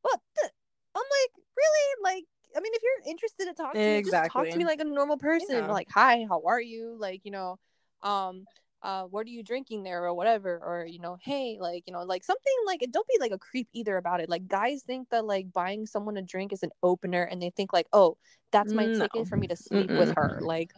"What?" 0.02 0.20
The? 0.36 0.50
I'm 0.94 1.02
like, 1.02 1.44
"Really? 1.56 2.14
Like, 2.14 2.24
I 2.56 2.60
mean, 2.60 2.72
if 2.74 2.82
you're 2.82 3.10
interested 3.10 3.46
to 3.46 3.54
talk 3.54 3.74
to 3.74 3.78
me, 3.78 4.02
just 4.02 4.32
talk 4.32 4.48
to 4.48 4.56
me 4.56 4.64
like 4.64 4.80
a 4.80 4.84
normal 4.84 5.16
person. 5.16 5.56
Yeah. 5.56 5.72
Like, 5.72 5.88
hi, 5.90 6.26
how 6.28 6.42
are 6.46 6.60
you? 6.60 6.96
Like, 6.98 7.22
you 7.24 7.30
know, 7.30 7.58
um, 8.02 8.44
uh, 8.82 9.04
what 9.04 9.26
are 9.26 9.30
you 9.30 9.42
drinking 9.42 9.84
there 9.84 10.04
or 10.04 10.14
whatever? 10.14 10.60
Or 10.62 10.84
you 10.86 10.98
know, 10.98 11.16
hey, 11.22 11.58
like, 11.60 11.84
you 11.86 11.92
know, 11.92 12.02
like 12.02 12.24
something 12.24 12.52
like 12.66 12.82
it. 12.82 12.92
don't 12.92 13.06
be 13.08 13.16
like 13.20 13.32
a 13.32 13.38
creep 13.38 13.68
either 13.72 13.96
about 13.96 14.20
it. 14.20 14.28
Like, 14.28 14.48
guys 14.48 14.82
think 14.82 15.08
that 15.10 15.24
like 15.24 15.52
buying 15.52 15.86
someone 15.86 16.16
a 16.16 16.22
drink 16.22 16.52
is 16.52 16.62
an 16.62 16.70
opener, 16.82 17.22
and 17.22 17.40
they 17.40 17.50
think 17.50 17.72
like, 17.72 17.86
oh, 17.92 18.16
that's 18.50 18.74
my 18.74 18.86
No. 18.86 18.98
ticket 18.98 19.28
for 19.28 19.36
me 19.36 19.46
to 19.48 19.56
sleep 19.56 19.90
with 19.90 20.10
Mm-mm. 20.10 20.16
her. 20.16 20.40
Like 20.42 20.72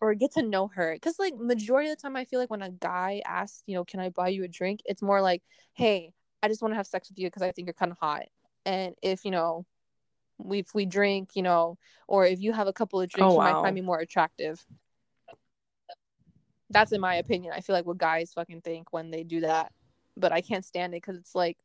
or 0.00 0.14
get 0.14 0.32
to 0.32 0.42
know 0.42 0.68
her 0.68 0.94
because 0.94 1.18
like 1.18 1.34
majority 1.36 1.90
of 1.90 1.96
the 1.96 2.00
time 2.00 2.16
i 2.16 2.24
feel 2.24 2.40
like 2.40 2.50
when 2.50 2.62
a 2.62 2.70
guy 2.70 3.20
asks 3.26 3.62
you 3.66 3.74
know 3.74 3.84
can 3.84 4.00
i 4.00 4.08
buy 4.08 4.28
you 4.28 4.44
a 4.44 4.48
drink 4.48 4.80
it's 4.84 5.02
more 5.02 5.20
like 5.20 5.42
hey 5.74 6.12
i 6.42 6.48
just 6.48 6.62
want 6.62 6.72
to 6.72 6.76
have 6.76 6.86
sex 6.86 7.10
with 7.10 7.18
you 7.18 7.26
because 7.26 7.42
i 7.42 7.52
think 7.52 7.66
you're 7.66 7.74
kind 7.74 7.92
of 7.92 7.98
hot 7.98 8.22
and 8.64 8.94
if 9.02 9.24
you 9.24 9.30
know 9.30 9.64
if 10.50 10.74
we 10.74 10.86
drink 10.86 11.30
you 11.34 11.42
know 11.42 11.76
or 12.08 12.26
if 12.26 12.40
you 12.40 12.52
have 12.52 12.66
a 12.66 12.72
couple 12.72 13.00
of 13.00 13.08
drinks 13.08 13.32
Oh, 13.32 13.34
you 13.34 13.38
might 13.38 13.62
find 13.62 13.74
me 13.74 13.80
more 13.80 13.98
attractive. 13.98 14.64
That's 16.70 16.92
in 16.92 17.00
my 17.00 17.16
opinion. 17.16 17.52
I 17.56 17.60
feel 17.60 17.74
like 17.74 17.86
what 17.86 17.98
guys 17.98 18.32
fucking 18.32 18.60
think 18.60 18.92
when 18.92 19.10
they 19.10 19.24
do 19.24 19.40
that 19.40 19.72
but 20.16 20.32
i 20.32 20.40
can't 20.40 20.64
stand 20.64 20.92
it 20.92 20.98
because 21.02 21.16
it's 21.16 21.34
like 21.34 21.56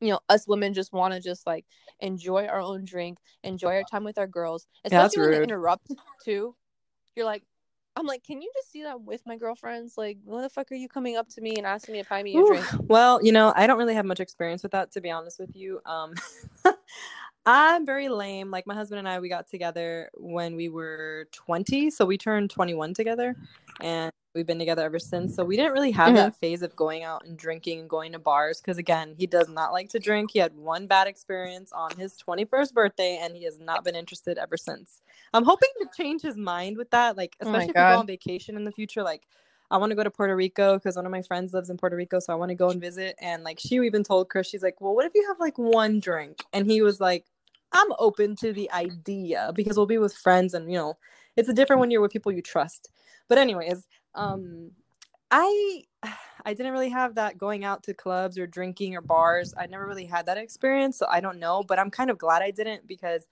you 0.00 0.10
know 0.10 0.20
us 0.28 0.46
women 0.46 0.74
just 0.74 0.92
want 0.92 1.14
to 1.14 1.20
just 1.20 1.46
like 1.46 1.64
enjoy 2.00 2.46
our 2.46 2.60
own 2.60 2.84
drink 2.84 3.18
enjoy 3.42 3.74
our 3.74 3.84
time 3.84 4.04
with 4.04 4.18
our 4.18 4.26
girls 4.26 4.66
Yeah, 4.90 5.04
especially 5.04 5.22
when 5.22 5.30
they 5.32 5.44
interrupt 5.44 5.90
too. 6.24 6.54
You're 7.16 7.26
like 7.26 7.42
i'm 7.96 8.06
like 8.06 8.24
can 8.24 8.42
you 8.42 8.50
just 8.54 8.72
see 8.72 8.82
that 8.82 9.00
with 9.00 9.22
my 9.24 9.36
girlfriends? 9.36 9.96
Like 9.96 10.18
what 10.24 10.42
the 10.42 10.48
fuck 10.48 10.70
are 10.72 10.74
you 10.76 10.88
coming 10.88 11.16
up 11.16 11.28
to 11.30 11.40
me 11.40 11.54
and 11.56 11.66
asking 11.66 11.94
me 11.94 12.02
to 12.02 12.08
buy 12.08 12.22
me 12.22 12.36
a 12.36 12.40
Ooh, 12.40 12.46
drink? 12.46 12.66
Well, 12.88 13.24
you 13.24 13.32
know, 13.32 13.52
I 13.54 13.66
don't 13.66 13.78
really 13.78 13.94
have 13.94 14.04
much 14.04 14.20
experience 14.20 14.62
with 14.62 14.72
that, 14.72 14.92
to 14.92 15.00
be 15.00 15.10
honest 15.10 15.38
with 15.38 15.54
you. 15.54 15.80
Um, 15.86 16.14
I'm 17.46 17.84
very 17.84 18.08
lame. 18.08 18.50
Like 18.50 18.66
my 18.66 18.74
husband 18.74 18.98
and 19.00 19.08
I, 19.08 19.20
we 19.20 19.28
got 19.28 19.48
together 19.48 20.10
when 20.14 20.56
we 20.56 20.68
were 20.68 21.28
20, 21.32 21.90
so 21.90 22.06
we 22.06 22.16
turned 22.16 22.50
21 22.50 22.94
together, 22.94 23.36
and 23.80 24.10
we've 24.34 24.46
been 24.46 24.58
together 24.58 24.82
ever 24.82 24.98
since. 24.98 25.34
So 25.36 25.44
we 25.44 25.56
didn't 25.56 25.72
really 25.72 25.90
have 25.92 26.12
Mhm. 26.12 26.14
that 26.16 26.36
phase 26.36 26.62
of 26.62 26.74
going 26.74 27.04
out 27.04 27.24
and 27.26 27.36
drinking 27.36 27.80
and 27.80 27.88
going 27.90 28.12
to 28.12 28.18
bars 28.18 28.60
because, 28.60 28.78
again, 28.78 29.14
he 29.18 29.26
does 29.26 29.48
not 29.48 29.72
like 29.72 29.90
to 29.90 29.98
drink. 29.98 30.30
He 30.32 30.38
had 30.38 30.56
one 30.56 30.86
bad 30.86 31.06
experience 31.06 31.70
on 31.72 31.94
his 31.96 32.16
21st 32.16 32.74
birthday, 32.74 33.18
and 33.22 33.36
he 33.36 33.44
has 33.44 33.60
not 33.60 33.84
been 33.84 33.94
interested 33.94 34.38
ever 34.38 34.56
since. 34.56 35.02
I'm 35.34 35.44
hoping 35.44 35.68
to 35.82 35.88
change 35.96 36.22
his 36.22 36.36
mind 36.36 36.78
with 36.78 36.90
that, 36.90 37.16
like 37.16 37.36
Oh 37.40 37.44
especially 37.44 37.70
if 37.70 37.76
we 37.76 37.82
go 37.82 37.98
on 38.00 38.06
vacation 38.06 38.56
in 38.56 38.64
the 38.64 38.72
future, 38.72 39.02
like. 39.02 39.26
I 39.70 39.78
want 39.78 39.90
to 39.90 39.96
go 39.96 40.04
to 40.04 40.10
Puerto 40.10 40.36
Rico 40.36 40.74
because 40.74 40.94
one 40.94 41.06
of 41.06 41.10
my 41.10 41.22
friends 41.22 41.54
lives 41.54 41.70
in 41.70 41.78
Puerto 41.78 41.96
Rico, 41.96 42.20
so 42.20 42.32
I 42.32 42.36
want 42.36 42.50
to 42.50 42.54
go 42.54 42.68
and 42.68 42.80
visit. 42.80 43.16
And 43.18 43.42
like 43.42 43.58
she 43.58 43.76
even 43.76 44.04
told 44.04 44.28
Chris, 44.28 44.46
she's 44.46 44.62
like, 44.62 44.78
"Well, 44.80 44.94
what 44.94 45.06
if 45.06 45.12
you 45.14 45.26
have 45.26 45.40
like 45.40 45.56
one 45.58 46.00
drink?" 46.00 46.44
And 46.52 46.70
he 46.70 46.82
was 46.82 47.00
like, 47.00 47.24
"I'm 47.74 47.92
open 47.98 48.36
to 48.36 48.52
the 48.52 48.70
idea 48.72 49.52
because 49.54 49.76
we'll 49.76 49.86
be 49.86 49.98
with 49.98 50.14
friends, 50.16 50.54
and 50.54 50.70
you 50.70 50.78
know, 50.78 50.94
it's 51.36 51.48
a 51.48 51.54
different 51.54 51.80
when 51.80 51.90
you're 51.90 52.00
with 52.00 52.12
people 52.12 52.32
you 52.32 52.42
trust." 52.42 52.90
But 53.28 53.38
anyways, 53.38 53.86
um, 54.14 54.70
I 55.30 55.84
I 56.44 56.54
didn't 56.54 56.72
really 56.72 56.90
have 56.90 57.14
that 57.16 57.38
going 57.38 57.64
out 57.64 57.82
to 57.84 57.94
clubs 57.94 58.38
or 58.38 58.46
drinking 58.46 58.96
or 58.96 59.00
bars. 59.00 59.54
I 59.56 59.66
never 59.66 59.86
really 59.86 60.06
had 60.06 60.26
that 60.26 60.38
experience, 60.38 60.98
so 60.98 61.06
I 61.10 61.20
don't 61.20 61.38
know. 61.38 61.62
But 61.66 61.78
I'm 61.78 61.90
kind 61.90 62.10
of 62.10 62.18
glad 62.18 62.42
I 62.42 62.50
didn't 62.50 62.86
because 62.86 63.26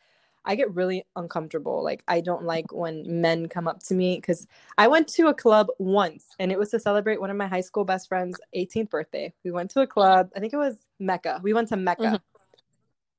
I 0.44 0.56
get 0.56 0.74
really 0.74 1.04
uncomfortable. 1.14 1.84
Like 1.84 2.02
I 2.08 2.20
don't 2.20 2.44
like 2.44 2.72
when 2.72 3.04
men 3.20 3.48
come 3.48 3.68
up 3.68 3.80
to 3.84 3.94
me 3.94 4.16
because 4.16 4.46
I 4.78 4.88
went 4.88 5.06
to 5.10 5.28
a 5.28 5.34
club 5.34 5.68
once 5.78 6.26
and 6.40 6.50
it 6.50 6.58
was 6.58 6.70
to 6.70 6.80
celebrate 6.80 7.20
one 7.20 7.30
of 7.30 7.36
my 7.36 7.46
high 7.46 7.60
school 7.60 7.84
best 7.84 8.08
friends' 8.08 8.40
18th 8.54 8.90
birthday. 8.90 9.32
We 9.44 9.52
went 9.52 9.70
to 9.72 9.82
a 9.82 9.86
club. 9.86 10.30
I 10.34 10.40
think 10.40 10.52
it 10.52 10.56
was 10.56 10.76
Mecca. 10.98 11.40
We 11.44 11.52
went 11.54 11.68
to 11.68 11.76
Mecca. 11.76 12.02
Mhm. 12.02 12.22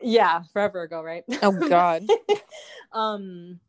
Yeah, 0.04 0.44
forever 0.52 0.82
ago, 0.84 1.02
right? 1.02 1.24
oh 1.42 1.52
god 1.70 2.06
um 2.92 3.60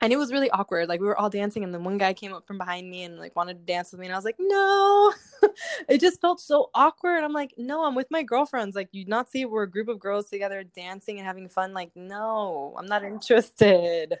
and 0.00 0.12
it 0.12 0.16
was 0.16 0.30
really 0.30 0.48
awkward. 0.50 0.88
Like 0.88 1.00
we 1.00 1.08
were 1.08 1.18
all 1.18 1.28
dancing 1.28 1.64
and 1.64 1.74
then 1.74 1.82
one 1.82 1.98
guy 1.98 2.12
came 2.12 2.32
up 2.32 2.46
from 2.46 2.56
behind 2.56 2.88
me 2.88 3.02
and 3.02 3.18
like 3.18 3.34
wanted 3.34 3.54
to 3.58 3.64
dance 3.64 3.90
with 3.90 4.00
me 4.00 4.06
and 4.06 4.14
I 4.14 4.18
was 4.18 4.24
like, 4.24 4.36
"No." 4.38 5.12
it 5.88 6.00
just 6.00 6.20
felt 6.20 6.40
so 6.40 6.70
awkward. 6.72 7.24
I'm 7.24 7.32
like, 7.32 7.54
"No, 7.58 7.84
I'm 7.84 7.96
with 7.96 8.06
my 8.08 8.22
girlfriends. 8.22 8.76
Like 8.76 8.90
you 8.92 9.06
not 9.06 9.28
see 9.28 9.44
we're 9.44 9.64
a 9.64 9.70
group 9.70 9.88
of 9.88 9.98
girls 9.98 10.30
together 10.30 10.62
dancing 10.62 11.18
and 11.18 11.26
having 11.26 11.48
fun. 11.48 11.74
Like, 11.74 11.90
no, 11.96 12.76
I'm 12.78 12.86
not 12.86 13.02
interested." 13.02 14.20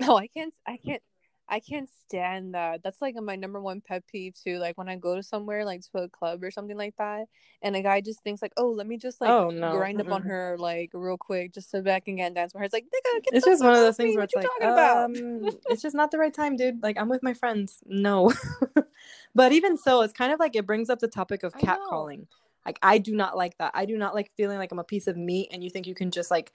no 0.00 0.16
i 0.16 0.26
can't 0.26 0.54
i 0.66 0.76
can't 0.76 1.02
i 1.50 1.60
can't 1.60 1.88
stand 2.06 2.54
that 2.54 2.82
that's 2.82 3.02
like 3.02 3.14
my 3.16 3.36
number 3.36 3.60
one 3.60 3.80
pet 3.80 4.02
peeve 4.06 4.34
too 4.34 4.58
like 4.58 4.78
when 4.78 4.88
i 4.88 4.96
go 4.96 5.14
to 5.16 5.22
somewhere 5.22 5.64
like 5.64 5.82
to 5.82 5.98
a 5.98 6.08
club 6.08 6.42
or 6.42 6.50
something 6.50 6.76
like 6.76 6.94
that 6.96 7.26
and 7.62 7.76
a 7.76 7.82
guy 7.82 8.00
just 8.00 8.22
thinks 8.22 8.40
like 8.40 8.52
oh 8.56 8.70
let 8.70 8.86
me 8.86 8.96
just 8.96 9.20
like 9.20 9.30
Oh, 9.30 9.50
no. 9.50 9.72
grind 9.76 10.00
up 10.00 10.10
on 10.10 10.22
her 10.22 10.56
like 10.58 10.90
real 10.94 11.16
quick 11.16 11.52
just 11.52 11.70
so 11.70 11.82
I 11.86 12.00
can 12.00 12.16
get 12.16 12.26
and 12.26 12.34
dance 12.34 12.54
with 12.54 12.60
her 12.60 12.64
it's 12.64 12.72
like 12.72 12.84
nigga, 12.84 13.22
get 13.22 13.34
it's 13.34 13.46
just 13.46 13.62
one 13.62 13.74
of 13.74 13.80
those 13.80 13.96
things 13.96 14.10
me. 14.10 14.16
where 14.16 14.22
what 14.22 14.24
it's 14.24 14.34
you 14.34 14.40
like, 14.40 14.48
talking 14.48 14.72
about 14.72 15.04
um, 15.04 15.58
it's 15.68 15.82
just 15.82 15.94
not 15.94 16.10
the 16.10 16.18
right 16.18 16.32
time, 16.32 16.56
dude. 16.56 16.82
Like 16.82 16.98
I'm 16.98 17.08
with 17.08 17.22
my 17.22 17.34
friends. 17.34 17.82
No. 17.86 18.32
but 19.34 19.52
even 19.52 19.76
so, 19.76 20.02
it's 20.02 20.12
kind 20.12 20.32
of 20.32 20.40
like 20.40 20.56
it 20.56 20.66
brings 20.66 20.90
up 20.90 20.98
the 20.98 21.08
topic 21.08 21.42
of 21.42 21.52
catcalling. 21.54 22.26
Like 22.66 22.78
I 22.82 22.98
do 22.98 23.14
not 23.14 23.36
like 23.36 23.56
that. 23.58 23.72
I 23.74 23.86
do 23.86 23.96
not 23.96 24.14
like 24.14 24.30
feeling 24.36 24.58
like 24.58 24.72
I'm 24.72 24.78
a 24.78 24.84
piece 24.84 25.06
of 25.06 25.16
meat 25.16 25.48
and 25.52 25.64
you 25.64 25.70
think 25.70 25.86
you 25.86 25.94
can 25.94 26.10
just 26.10 26.30
like 26.30 26.52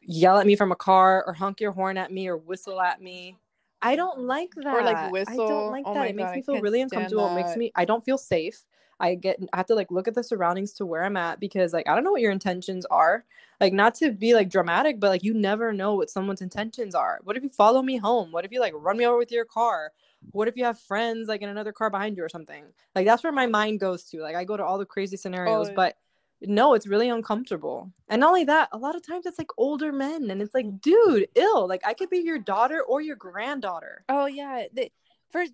yell 0.00 0.38
at 0.38 0.46
me 0.46 0.56
from 0.56 0.72
a 0.72 0.76
car 0.76 1.24
or 1.26 1.32
honk 1.32 1.60
your 1.60 1.72
horn 1.72 1.96
at 1.96 2.12
me 2.12 2.28
or 2.28 2.36
whistle 2.36 2.80
at 2.80 3.02
me 3.02 3.36
I 3.80 3.96
don't 3.96 4.20
like 4.20 4.52
that. 4.56 4.74
Or, 4.74 4.82
like, 4.82 5.12
whistle. 5.12 5.32
I 5.32 5.36
don't 5.48 5.70
like 5.72 5.84
Oh 5.86 5.94
that. 5.94 6.08
it 6.08 6.16
makes 6.16 6.34
me 6.34 6.42
feel 6.42 6.60
really 6.60 6.80
uncomfortable. 6.80 7.26
It 7.28 7.34
makes 7.34 7.56
me 7.56 7.72
I 7.74 7.84
don't 7.84 8.04
feel 8.04 8.18
safe. 8.18 8.64
I 9.00 9.14
get 9.14 9.38
I 9.52 9.58
have 9.58 9.66
to 9.66 9.76
like 9.76 9.92
look 9.92 10.08
at 10.08 10.14
the 10.14 10.24
surroundings 10.24 10.72
to 10.74 10.86
where 10.86 11.04
I'm 11.04 11.16
at 11.16 11.38
because 11.38 11.72
like 11.72 11.88
I 11.88 11.94
don't 11.94 12.02
know 12.02 12.10
what 12.10 12.20
your 12.20 12.32
intentions 12.32 12.84
are. 12.86 13.24
Like 13.60 13.72
not 13.72 13.94
to 13.96 14.10
be 14.10 14.34
like 14.34 14.48
dramatic, 14.50 14.98
but 14.98 15.10
like 15.10 15.22
you 15.22 15.34
never 15.34 15.72
know 15.72 15.94
what 15.94 16.10
someone's 16.10 16.42
intentions 16.42 16.94
are. 16.96 17.20
What 17.22 17.36
if 17.36 17.44
you 17.44 17.48
follow 17.48 17.80
me 17.82 17.96
home? 17.96 18.32
What 18.32 18.44
if 18.44 18.50
you 18.50 18.58
like 18.60 18.72
run 18.76 18.96
me 18.96 19.06
over 19.06 19.16
with 19.18 19.30
your 19.30 19.44
car? 19.44 19.92
What 20.32 20.48
if 20.48 20.56
you 20.56 20.64
have 20.64 20.80
friends 20.80 21.28
like 21.28 21.42
in 21.42 21.48
another 21.48 21.70
car 21.72 21.90
behind 21.90 22.16
you 22.16 22.24
or 22.24 22.28
something? 22.28 22.64
Like 22.96 23.06
that's 23.06 23.22
where 23.22 23.32
my 23.32 23.46
mind 23.46 23.78
goes 23.78 24.02
to. 24.10 24.20
Like 24.20 24.34
I 24.34 24.42
go 24.42 24.56
to 24.56 24.64
all 24.64 24.78
the 24.78 24.84
crazy 24.84 25.16
scenarios, 25.16 25.68
Oh. 25.70 25.74
but 25.76 25.96
no, 26.40 26.74
it's 26.74 26.86
really 26.86 27.08
uncomfortable. 27.08 27.90
And 28.08 28.20
not 28.20 28.28
only 28.28 28.44
that, 28.44 28.68
a 28.72 28.78
lot 28.78 28.94
of 28.96 29.06
times 29.06 29.26
it's 29.26 29.38
like 29.38 29.50
older 29.58 29.92
men 29.92 30.30
and 30.30 30.40
it's 30.40 30.54
like, 30.54 30.80
dude, 30.80 31.28
ill. 31.34 31.66
Like 31.68 31.82
I 31.86 31.94
could 31.94 32.10
be 32.10 32.18
your 32.18 32.38
daughter 32.38 32.82
or 32.82 33.00
your 33.00 33.16
granddaughter. 33.16 34.04
Oh 34.08 34.26
yeah, 34.26 34.64
the 34.72 34.90
first. 35.30 35.52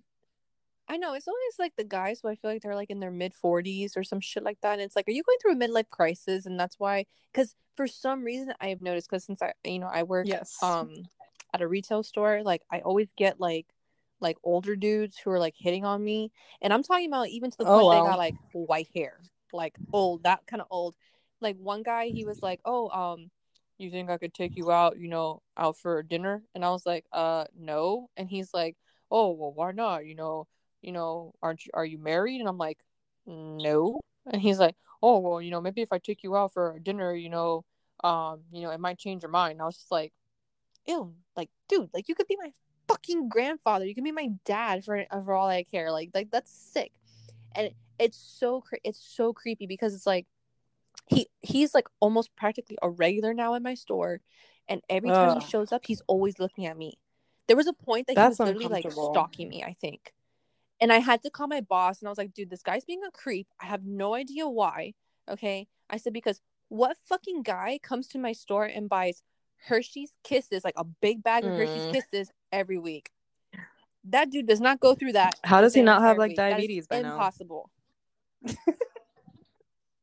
I 0.87 0.97
know 0.97 1.13
it's 1.15 1.27
always 1.27 1.55
like 1.57 1.73
the 1.75 1.83
guys 1.83 2.19
who 2.21 2.29
I 2.29 2.35
feel 2.35 2.51
like 2.51 2.61
they're 2.61 2.75
like 2.75 2.91
in 2.91 2.99
their 2.99 3.09
mid 3.11 3.33
forties 3.33 3.97
or 3.97 4.03
some 4.03 4.19
shit 4.21 4.43
like 4.43 4.59
that, 4.61 4.73
and 4.73 4.81
it's 4.81 4.95
like, 4.95 5.07
are 5.07 5.11
you 5.11 5.23
going 5.23 5.37
through 5.41 5.53
a 5.53 5.55
midlife 5.55 5.89
crisis? 5.89 6.45
And 6.45 6.59
that's 6.59 6.79
why, 6.79 7.05
because 7.33 7.55
for 7.75 7.87
some 7.87 8.23
reason 8.23 8.53
I 8.61 8.67
have 8.67 8.81
noticed, 8.81 9.09
because 9.09 9.25
since 9.25 9.41
I, 9.41 9.53
you 9.63 9.79
know, 9.79 9.89
I 9.91 10.03
work 10.03 10.27
Yes. 10.27 10.57
um 10.61 10.91
at 11.53 11.61
a 11.61 11.67
retail 11.67 12.03
store, 12.03 12.43
like 12.43 12.61
I 12.71 12.81
always 12.81 13.07
get 13.17 13.39
like 13.39 13.65
like 14.21 14.37
older 14.43 14.75
dudes 14.75 15.17
who 15.17 15.31
are 15.31 15.39
like 15.39 15.55
hitting 15.57 15.85
on 15.85 16.03
me, 16.03 16.31
and 16.61 16.71
I'm 16.71 16.83
talking 16.83 17.07
about 17.07 17.29
even 17.29 17.49
to 17.51 17.57
the 17.57 17.65
Oh, 17.65 17.89
point 17.89 18.03
they 18.05 18.09
got 18.09 18.17
like 18.17 18.35
white 18.53 18.87
hair, 18.95 19.19
like 19.55 19.77
old, 19.93 20.23
that 20.23 20.45
kind 20.47 20.61
of 20.61 20.67
old. 20.69 20.95
Like 21.41 21.57
one 21.57 21.83
guy, 21.83 22.07
he 22.07 22.25
was 22.25 22.41
like, 22.41 22.59
oh, 22.65 22.89
um, 22.89 23.29
you 23.77 23.91
think 23.91 24.09
I 24.09 24.17
could 24.17 24.33
take 24.33 24.55
you 24.55 24.71
out, 24.71 24.97
you 24.99 25.09
know, 25.09 25.41
out 25.57 25.77
for 25.77 26.01
dinner? 26.03 26.43
And 26.53 26.63
I 26.63 26.69
was 26.69 26.85
like, 26.85 27.05
uh, 27.11 27.45
no. 27.57 28.09
And 28.17 28.29
he's 28.29 28.53
like, 28.53 28.75
oh, 29.11 29.31
well, 29.31 29.51
why 29.53 29.71
not? 29.71 30.05
You 30.05 30.15
know, 30.15 30.47
you 30.81 30.91
know, 30.91 31.33
aren't 31.41 31.65
you, 31.65 31.71
are 31.73 31.85
you 31.85 31.97
married? 31.97 32.39
And 32.39 32.47
I'm 32.47 32.57
like, 32.57 32.79
no. 33.25 34.01
And 34.31 34.41
he's 34.41 34.59
like, 34.59 34.75
oh, 35.01 35.19
well, 35.19 35.41
you 35.41 35.51
know, 35.51 35.61
maybe 35.61 35.81
if 35.81 35.91
I 35.91 35.99
take 35.99 36.23
you 36.23 36.35
out 36.35 36.53
for 36.53 36.79
dinner, 36.79 37.13
you 37.13 37.29
know, 37.29 37.63
um, 38.03 38.41
you 38.51 38.61
know, 38.61 38.71
it 38.71 38.79
might 38.79 38.97
change 38.97 39.23
your 39.23 39.31
mind. 39.31 39.53
And 39.53 39.61
I 39.61 39.65
was 39.65 39.77
just 39.77 39.91
like, 39.91 40.13
ew, 40.87 41.13
like, 41.35 41.49
dude, 41.67 41.89
like 41.93 42.07
you 42.07 42.15
could 42.15 42.27
be 42.27 42.37
my 42.41 42.51
fucking 42.87 43.29
grandfather. 43.29 43.85
You 43.85 43.95
can 43.95 44.03
be 44.03 44.11
my 44.11 44.29
dad 44.45 44.85
for 44.85 45.03
for 45.09 45.33
all 45.33 45.47
I 45.47 45.63
care. 45.63 45.91
Like, 45.91 46.11
like 46.13 46.31
that's 46.31 46.51
sick. 46.51 46.91
And 47.55 47.71
it's 47.99 48.17
so 48.17 48.61
cre- 48.61 48.83
it's 48.83 48.99
so 48.99 49.33
creepy 49.33 49.67
because 49.67 49.93
it's 49.93 50.07
like 50.07 50.25
he 51.07 51.27
he's 51.41 51.73
like 51.73 51.87
almost 51.99 52.35
practically 52.35 52.77
a 52.81 52.89
regular 52.89 53.33
now 53.33 53.53
in 53.53 53.63
my 53.63 53.75
store, 53.75 54.21
and 54.67 54.81
every 54.89 55.09
time 55.09 55.29
Ugh. 55.29 55.41
he 55.41 55.49
shows 55.49 55.71
up, 55.71 55.85
he's 55.85 56.01
always 56.07 56.39
looking 56.39 56.65
at 56.65 56.77
me. 56.77 56.93
There 57.47 57.57
was 57.57 57.67
a 57.67 57.73
point 57.73 58.07
that 58.07 58.15
That's 58.15 58.37
he 58.37 58.43
was 58.43 58.53
literally 58.53 58.83
like 58.83 58.91
stalking 58.91 59.49
me. 59.49 59.63
I 59.63 59.73
think. 59.73 60.13
And 60.81 60.91
I 60.91 60.99
had 60.99 61.23
to 61.23 61.29
call 61.29 61.47
my 61.47 61.61
boss 61.61 61.99
and 61.99 62.07
I 62.07 62.11
was 62.11 62.17
like, 62.17 62.33
dude, 62.33 62.49
this 62.49 62.61
guy's 62.61 62.83
being 62.83 63.01
a 63.07 63.11
creep. 63.11 63.47
I 63.61 63.65
have 63.65 63.85
no 63.85 64.13
idea 64.13 64.47
why. 64.47 64.93
Okay. 65.29 65.67
I 65.89 65.97
said, 65.97 66.13
because 66.13 66.41
what 66.69 66.97
fucking 67.07 67.43
guy 67.43 67.79
comes 67.81 68.07
to 68.09 68.19
my 68.19 68.33
store 68.33 68.65
and 68.65 68.89
buys 68.89 69.21
Hershey's 69.67 70.11
Kisses, 70.23 70.63
like 70.63 70.73
a 70.77 70.83
big 70.83 71.23
bag 71.23 71.45
of 71.45 71.51
Hershey's 71.51 71.85
Mm. 71.85 71.93
Kisses 71.93 72.31
every 72.51 72.77
week? 72.77 73.11
That 74.03 74.29
dude 74.29 74.47
does 74.47 74.61
not 74.61 74.79
go 74.79 74.93
through 74.93 75.13
that. 75.13 75.39
How 75.43 75.61
does 75.61 75.73
he 75.73 75.81
not 75.81 76.01
have 76.01 76.17
like 76.17 76.29
week. 76.29 76.37
That 76.37 76.49
is 76.49 76.53
diabetes 76.53 76.87
by 76.87 77.01
now? 77.01 77.13
Impossible. 77.13 77.71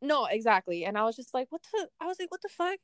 No, 0.02 0.26
exactly. 0.26 0.84
And 0.84 0.98
I 0.98 1.04
was 1.04 1.16
just 1.16 1.34
like, 1.34 1.46
what 1.50 1.62
the? 1.72 1.88
I 2.00 2.06
was 2.06 2.18
like, 2.18 2.30
what 2.30 2.42
the 2.42 2.48
fuck? 2.48 2.78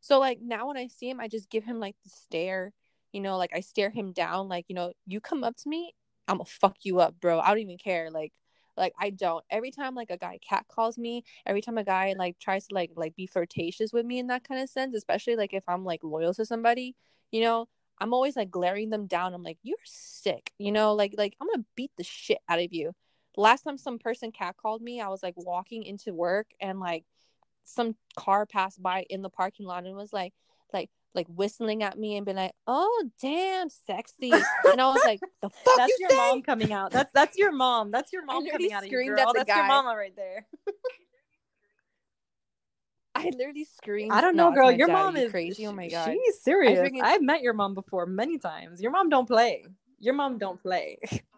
So 0.00 0.18
like 0.18 0.40
now 0.42 0.68
when 0.68 0.76
I 0.76 0.88
see 0.88 1.08
him, 1.08 1.20
I 1.20 1.28
just 1.28 1.50
give 1.50 1.64
him 1.64 1.80
like 1.80 1.96
the 2.04 2.10
stare. 2.10 2.72
You 3.12 3.20
know, 3.20 3.36
like 3.38 3.52
I 3.54 3.60
stare 3.60 3.90
him 3.90 4.12
down. 4.12 4.48
Like 4.48 4.66
you 4.68 4.74
know, 4.74 4.92
you 5.06 5.20
come 5.20 5.44
up 5.44 5.56
to 5.58 5.68
me, 5.68 5.94
I'm 6.28 6.36
gonna 6.38 6.44
fuck 6.46 6.76
you 6.82 7.00
up, 7.00 7.20
bro. 7.20 7.40
I 7.40 7.48
don't 7.48 7.60
even 7.60 7.78
care. 7.78 8.10
Like, 8.10 8.32
like 8.76 8.92
I 8.98 9.10
don't. 9.10 9.44
Every 9.50 9.70
time 9.70 9.94
like 9.94 10.10
a 10.10 10.18
guy 10.18 10.38
cat 10.46 10.66
calls 10.68 10.98
me, 10.98 11.24
every 11.46 11.60
time 11.62 11.78
a 11.78 11.84
guy 11.84 12.14
like 12.18 12.38
tries 12.38 12.66
to 12.68 12.74
like 12.74 12.90
like 12.96 13.14
be 13.16 13.26
flirtatious 13.26 13.92
with 13.92 14.04
me 14.06 14.18
in 14.18 14.26
that 14.28 14.46
kind 14.46 14.60
of 14.60 14.68
sense, 14.68 14.94
especially 14.96 15.36
like 15.36 15.54
if 15.54 15.64
I'm 15.68 15.84
like 15.84 16.02
loyal 16.02 16.34
to 16.34 16.44
somebody, 16.46 16.96
you 17.30 17.42
know, 17.42 17.66
I'm 17.98 18.12
always 18.14 18.36
like 18.36 18.50
glaring 18.50 18.90
them 18.90 19.06
down. 19.06 19.34
I'm 19.34 19.42
like, 19.42 19.58
you're 19.62 19.76
sick, 19.84 20.52
you 20.58 20.72
know, 20.72 20.94
like 20.94 21.14
like 21.16 21.36
I'm 21.40 21.48
gonna 21.48 21.64
beat 21.76 21.92
the 21.96 22.04
shit 22.04 22.38
out 22.48 22.58
of 22.60 22.72
you. 22.72 22.92
Last 23.36 23.62
time 23.62 23.78
some 23.78 23.98
person 23.98 24.32
cat 24.32 24.56
called 24.56 24.82
me, 24.82 25.00
I 25.00 25.08
was 25.08 25.22
like 25.22 25.34
walking 25.36 25.82
into 25.84 26.14
work 26.14 26.46
and 26.60 26.80
like 26.80 27.04
some 27.64 27.96
car 28.16 28.46
passed 28.46 28.82
by 28.82 29.04
in 29.10 29.22
the 29.22 29.30
parking 29.30 29.66
lot 29.66 29.84
and 29.84 29.96
was 29.96 30.12
like 30.12 30.32
like 30.72 30.90
like 31.14 31.26
whistling 31.28 31.82
at 31.82 31.98
me 31.98 32.16
and 32.16 32.26
being 32.26 32.36
like, 32.36 32.52
"Oh, 32.66 33.08
damn, 33.20 33.68
sexy," 33.68 34.32
and 34.32 34.80
I 34.80 34.86
was 34.86 35.02
like, 35.04 35.20
"The 35.42 35.48
fuck 35.48 35.76
That's 35.76 35.90
you 35.90 35.96
your 36.00 36.10
say?" 36.10 36.16
mom 36.16 36.42
coming 36.42 36.72
out. 36.72 36.90
That's 36.90 37.12
that's 37.12 37.38
your 37.38 37.52
mom. 37.52 37.90
That's 37.90 38.12
your 38.12 38.24
mom 38.24 38.46
coming 38.48 38.72
out 38.72 38.84
of 38.84 38.90
you, 38.90 39.04
girl. 39.04 39.32
That's 39.32 39.48
your 39.48 39.66
mama 39.66 39.94
right 39.96 40.14
there. 40.16 40.46
I 43.14 43.30
literally 43.30 43.64
screamed. 43.64 44.12
I 44.12 44.20
don't 44.20 44.34
know, 44.36 44.50
girl. 44.52 44.72
Your 44.72 44.88
dad. 44.88 44.92
mom 44.92 45.16
you 45.16 45.22
is 45.22 45.30
crazy. 45.30 45.66
Oh 45.66 45.72
my 45.72 45.88
god. 45.88 46.10
She's 46.12 46.42
serious. 46.42 46.78
freaking- 46.78 47.02
I've 47.02 47.22
met 47.22 47.42
your 47.42 47.52
mom 47.52 47.74
before 47.74 48.06
many 48.06 48.38
times. 48.38 48.82
Your 48.82 48.90
mom 48.90 49.08
don't 49.08 49.26
play. 49.26 49.66
Your 50.00 50.14
mom 50.14 50.38
don't 50.38 50.60
play. 50.60 50.98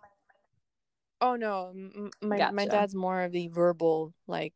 Oh 1.21 1.37
no, 1.37 1.71
m- 1.75 2.11
m- 2.23 2.29
my 2.29 2.51
my 2.51 2.67
dad's 2.67 2.95
more 2.95 3.23
of 3.23 3.33
the 3.33 3.49
verbal 3.49 4.13
like 4.27 4.53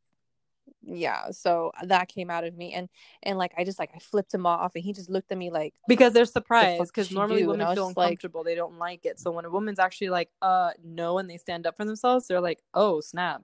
yeah, 0.82 1.30
so 1.30 1.72
that 1.84 2.08
came 2.08 2.30
out 2.30 2.44
of 2.44 2.56
me 2.56 2.72
and 2.72 2.88
and 3.22 3.38
like 3.38 3.52
I 3.56 3.64
just 3.64 3.78
like 3.78 3.90
I 3.94 3.98
flipped 3.98 4.32
him 4.32 4.46
off 4.46 4.74
and 4.74 4.82
he 4.84 4.92
just 4.92 5.10
looked 5.10 5.30
at 5.30 5.38
me 5.38 5.50
like 5.50 5.74
because 5.88 6.12
they're 6.12 6.24
surprised 6.24 6.82
because 6.86 7.10
normally 7.10 7.42
do? 7.42 7.48
Women 7.48 7.66
feel 7.74 7.86
just 7.88 7.96
like- 7.96 8.06
uncomfortable 8.08 8.44
they 8.44 8.54
don't 8.54 8.78
like 8.78 9.04
it 9.04 9.18
so 9.20 9.30
when 9.30 9.44
a 9.44 9.50
woman's 9.50 9.78
actually 9.78 10.10
like 10.10 10.30
uh 10.42 10.70
no 10.82 11.18
and 11.18 11.28
they 11.28 11.36
stand 11.36 11.66
up 11.66 11.76
for 11.76 11.84
themselves 11.84 12.26
they're 12.28 12.40
like 12.40 12.62
oh 12.74 13.00
snap. 13.00 13.42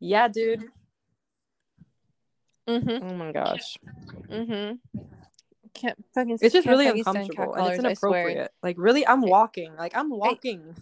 Yeah 0.00 0.28
dude. 0.28 0.64
Mm-hmm. 2.68 3.08
oh 3.08 3.14
my 3.14 3.32
gosh. 3.32 3.78
Mm-hmm. 4.28 5.00
Can't 5.74 6.04
fucking 6.14 6.38
it's 6.40 6.52
just 6.52 6.66
really 6.66 6.88
uncomfortable 6.88 7.54
and 7.54 7.68
it's 7.68 7.78
inappropriate. 7.78 8.52
Like 8.62 8.76
really 8.78 9.06
i'm 9.06 9.22
walking 9.22 9.74
like 9.76 9.96
i'm 9.96 10.10
walking. 10.10 10.74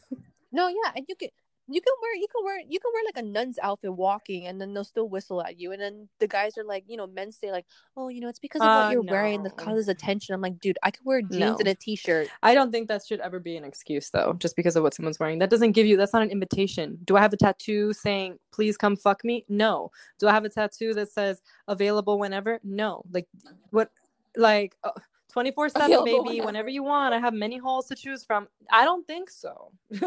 No, 0.52 0.68
yeah, 0.68 0.92
and 0.96 1.04
you 1.08 1.14
can 1.16 1.28
you 1.68 1.80
can 1.80 1.92
wear 2.00 2.14
you 2.14 2.26
can 2.32 2.44
wear 2.44 2.60
you 2.68 2.78
can 2.78 2.90
wear 2.94 3.02
like 3.04 3.16
a 3.16 3.26
nun's 3.26 3.58
outfit 3.60 3.92
walking 3.92 4.46
and 4.46 4.60
then 4.60 4.72
they'll 4.72 4.84
still 4.84 5.08
whistle 5.08 5.42
at 5.42 5.58
you 5.58 5.72
and 5.72 5.82
then 5.82 6.08
the 6.20 6.28
guys 6.28 6.56
are 6.56 6.64
like 6.64 6.84
you 6.86 6.96
know 6.96 7.06
men 7.08 7.32
say 7.32 7.50
like 7.50 7.66
oh 7.96 8.08
you 8.08 8.20
know 8.20 8.28
it's 8.28 8.38
because 8.38 8.60
of 8.62 8.68
Uh, 8.68 8.84
what 8.84 8.92
you're 8.92 9.02
wearing 9.02 9.42
that 9.42 9.56
no. 9.58 9.64
causes 9.64 9.88
attention. 9.88 10.34
I'm 10.34 10.40
like 10.40 10.60
dude 10.60 10.78
i 10.82 10.90
could 10.90 11.04
wear 11.04 11.20
jeans 11.22 11.38
No. 11.40 11.56
and 11.58 11.68
a 11.68 11.74
t-shirt. 11.74 12.28
I 12.42 12.54
don't 12.54 12.70
think 12.70 12.86
that 12.88 13.04
should 13.06 13.20
ever 13.20 13.40
be 13.40 13.56
an 13.56 13.64
excuse 13.64 14.10
though 14.10 14.34
just 14.34 14.54
because 14.56 14.76
of 14.76 14.82
what 14.84 14.94
someone's 14.94 15.18
wearing. 15.18 15.38
That 15.40 15.50
doesn't 15.50 15.72
give 15.72 15.86
you 15.86 15.96
that's 15.96 16.12
not 16.12 16.22
an 16.22 16.30
invitation. 16.30 16.98
Do 17.04 17.16
i 17.16 17.20
have 17.20 17.32
a 17.32 17.36
tattoo 17.36 17.92
saying 17.92 18.38
please 18.52 18.76
come 18.76 18.96
fuck 18.96 19.24
me 19.24 19.44
no. 19.48 19.90
Do 20.18 20.28
i 20.28 20.32
have 20.32 20.44
a 20.44 20.48
tattoo 20.48 20.94
that 20.94 21.10
says 21.10 21.40
available 21.68 22.18
whenever 22.18 22.60
no. 22.62 23.02
Like 23.12 23.26
what 23.70 23.90
like 24.36 24.76
uh, 24.84 24.90
24 25.32 25.68
7 25.70 25.84
Available 25.84 26.04
baby 26.04 26.18
whenever. 26.40 26.46
whenever 26.46 26.68
you 26.70 26.82
want. 26.82 27.12
I 27.12 27.18
have 27.18 27.34
many 27.34 27.58
holes 27.58 27.86
to 27.88 27.94
choose 27.94 28.24
from. 28.24 28.46
I 28.70 28.84
don't 28.84 29.06
think 29.06 29.28
so 29.30 29.72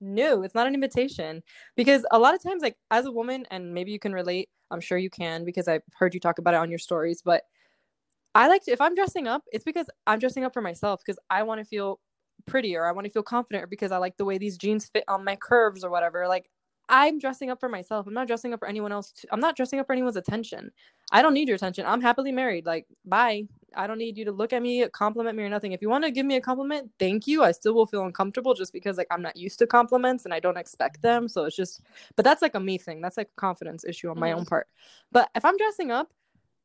no 0.00 0.42
it's 0.42 0.54
not 0.54 0.66
an 0.66 0.74
invitation. 0.74 1.42
Because 1.76 2.04
a 2.10 2.18
lot 2.18 2.34
of 2.34 2.42
times 2.42 2.62
like 2.62 2.76
as 2.90 3.06
a 3.06 3.12
woman 3.12 3.46
and 3.50 3.72
maybe 3.74 3.92
you 3.92 3.98
can 3.98 4.12
relate 4.12 4.48
i'm 4.70 4.80
sure 4.80 4.98
you 4.98 5.10
can 5.10 5.44
because 5.44 5.68
i've 5.68 5.82
heard 5.98 6.12
you 6.14 6.20
talk 6.20 6.38
about 6.38 6.54
it 6.54 6.58
on 6.58 6.70
your 6.70 6.78
stories 6.78 7.22
but 7.24 7.44
i 8.34 8.48
like 8.48 8.64
to 8.64 8.72
if 8.72 8.80
i'm 8.80 8.94
dressing 8.94 9.28
up 9.28 9.42
it's 9.52 9.64
because 9.64 9.86
i'm 10.06 10.18
dressing 10.18 10.44
up 10.44 10.52
for 10.52 10.60
myself 10.60 11.00
because 11.04 11.18
i 11.30 11.42
want 11.42 11.60
to 11.60 11.64
feel 11.64 12.00
prettier 12.46 12.86
i 12.86 12.92
want 12.92 13.04
to 13.04 13.10
feel 13.12 13.22
confident 13.22 13.70
because 13.70 13.92
i 13.92 13.98
like 13.98 14.16
the 14.16 14.24
way 14.24 14.38
these 14.38 14.56
jeans 14.56 14.88
fit 14.88 15.04
on 15.08 15.24
my 15.24 15.36
curves 15.36 15.84
or 15.84 15.90
whatever 15.90 16.26
like 16.28 16.50
i'm 16.88 17.18
dressing 17.18 17.50
up 17.50 17.58
for 17.60 17.68
myself. 17.68 18.06
I'm 18.06 18.14
not 18.14 18.26
dressing 18.26 18.52
up 18.52 18.60
for 18.60 18.68
anyone 18.68 18.92
else 18.92 19.12
to, 19.12 19.28
i'm 19.32 19.40
not 19.40 19.56
dressing 19.56 19.78
up 19.80 19.86
for 19.86 19.92
anyone's 19.92 20.16
attention. 20.16 20.70
I 21.12 21.22
don't 21.22 21.34
need 21.34 21.46
your 21.48 21.54
attention. 21.54 21.86
I'm 21.86 22.00
happily 22.00 22.32
married. 22.32 22.66
Like 22.66 22.86
bye. 23.04 23.44
I 23.76 23.86
don't 23.86 23.98
need 23.98 24.16
you 24.16 24.24
to 24.24 24.32
look 24.32 24.52
at 24.52 24.62
me 24.62 24.86
compliment 24.88 25.36
me 25.36 25.44
or 25.44 25.48
nothing. 25.48 25.72
If 25.72 25.82
you 25.82 25.88
want 25.88 26.04
to 26.04 26.10
give 26.10 26.26
me 26.26 26.36
a 26.36 26.40
compliment 26.40 26.90
thank 26.98 27.26
you. 27.26 27.44
I 27.44 27.52
still 27.52 27.74
will 27.74 27.86
feel 27.86 28.04
uncomfortable 28.04 28.54
just 28.54 28.72
because 28.72 28.96
like 28.96 29.06
i'm 29.10 29.22
not 29.22 29.36
used 29.36 29.58
to 29.60 29.66
compliments 29.66 30.24
and 30.24 30.34
i 30.34 30.40
don't 30.40 30.56
expect 30.56 31.02
them. 31.02 31.28
So 31.28 31.44
it's 31.44 31.56
just 31.56 31.82
but 32.16 32.24
that's 32.24 32.42
like 32.42 32.54
a 32.54 32.60
me 32.60 32.78
thing. 32.78 33.00
That's 33.00 33.16
like 33.16 33.28
a 33.36 33.40
confidence 33.40 33.84
issue 33.84 34.10
on 34.10 34.18
my 34.18 34.30
Mhm. 34.30 34.36
own 34.36 34.44
part. 34.46 34.68
But 35.12 35.30
if 35.34 35.44
i'm 35.44 35.56
dressing 35.56 35.90
up 35.90 36.12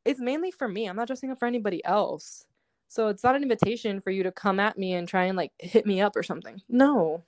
it's 0.06 0.20
mainly 0.20 0.50
for 0.52 0.68
me. 0.68 0.88
I'm 0.88 0.96
not 0.96 1.06
dressing 1.08 1.30
up 1.32 1.38
for 1.40 1.46
anybody 1.46 1.84
else. 1.86 2.46
So 2.88 3.08
it's 3.08 3.24
not 3.24 3.36
an 3.36 3.44
invitation 3.44 4.02
for 4.02 4.10
you 4.10 4.24
to 4.24 4.32
come 4.32 4.60
at 4.60 4.78
me 4.78 4.94
and 4.94 5.08
try 5.08 5.26
and 5.26 5.38
like 5.38 5.52
hit 5.60 5.86
me 5.86 6.02
up 6.02 6.16
or 6.16 6.24
something. 6.24 6.60
No 6.70 7.24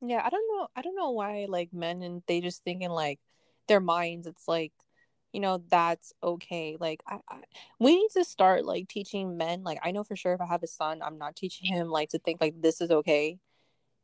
yeah 0.00 0.22
i 0.24 0.30
don't 0.30 0.44
know 0.50 0.68
i 0.76 0.82
don't 0.82 0.96
know 0.96 1.10
why 1.10 1.46
like 1.48 1.72
men 1.72 2.02
and 2.02 2.22
they 2.26 2.40
just 2.40 2.62
think 2.64 2.82
in 2.82 2.90
like 2.90 3.18
their 3.66 3.80
minds 3.80 4.26
it's 4.26 4.46
like 4.48 4.72
you 5.32 5.40
know 5.40 5.62
that's 5.68 6.12
okay 6.22 6.76
like 6.80 7.02
I, 7.06 7.18
I 7.28 7.40
we 7.78 7.96
need 7.96 8.10
to 8.14 8.24
start 8.24 8.64
like 8.64 8.88
teaching 8.88 9.36
men 9.36 9.62
like 9.64 9.78
i 9.82 9.90
know 9.90 10.04
for 10.04 10.16
sure 10.16 10.32
if 10.34 10.40
i 10.40 10.46
have 10.46 10.62
a 10.62 10.66
son 10.66 11.00
i'm 11.02 11.18
not 11.18 11.36
teaching 11.36 11.66
him 11.72 11.88
like 11.88 12.10
to 12.10 12.18
think 12.18 12.40
like 12.40 12.60
this 12.60 12.80
is 12.80 12.90
okay 12.90 13.38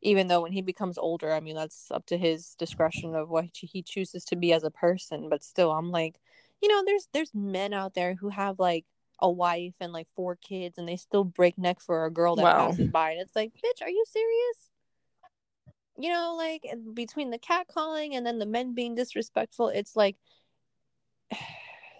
even 0.01 0.27
though 0.27 0.41
when 0.41 0.51
he 0.51 0.61
becomes 0.61 0.97
older 0.97 1.31
i 1.31 1.39
mean 1.39 1.55
that's 1.55 1.89
up 1.91 2.05
to 2.05 2.17
his 2.17 2.55
discretion 2.55 3.15
of 3.15 3.29
what 3.29 3.45
he 3.53 3.81
chooses 3.81 4.23
to 4.25 4.35
be 4.35 4.53
as 4.53 4.63
a 4.63 4.71
person 4.71 5.29
but 5.29 5.43
still 5.43 5.71
i'm 5.71 5.89
like 5.91 6.19
you 6.61 6.69
know 6.69 6.83
there's 6.85 7.07
there's 7.13 7.33
men 7.33 7.73
out 7.73 7.93
there 7.95 8.15
who 8.15 8.29
have 8.29 8.59
like 8.59 8.85
a 9.19 9.29
wife 9.31 9.73
and 9.79 9.93
like 9.93 10.07
four 10.15 10.35
kids 10.35 10.77
and 10.77 10.87
they 10.87 10.97
still 10.97 11.23
break 11.23 11.57
neck 11.57 11.79
for 11.79 12.05
a 12.05 12.11
girl 12.11 12.35
that 12.35 12.43
Wow. 12.43 12.67
passes 12.67 12.89
by 12.89 13.11
and 13.11 13.21
it's 13.21 13.35
like 13.35 13.51
bitch 13.53 13.81
are 13.81 13.89
you 13.89 14.03
serious 14.07 14.69
you 15.97 16.09
know 16.09 16.35
like 16.37 16.65
between 16.93 17.29
the 17.29 17.37
cat 17.37 17.67
calling 17.67 18.15
and 18.15 18.25
then 18.25 18.39
the 18.39 18.45
men 18.45 18.73
being 18.73 18.95
disrespectful 18.95 19.69
it's 19.69 19.95
like 19.95 20.17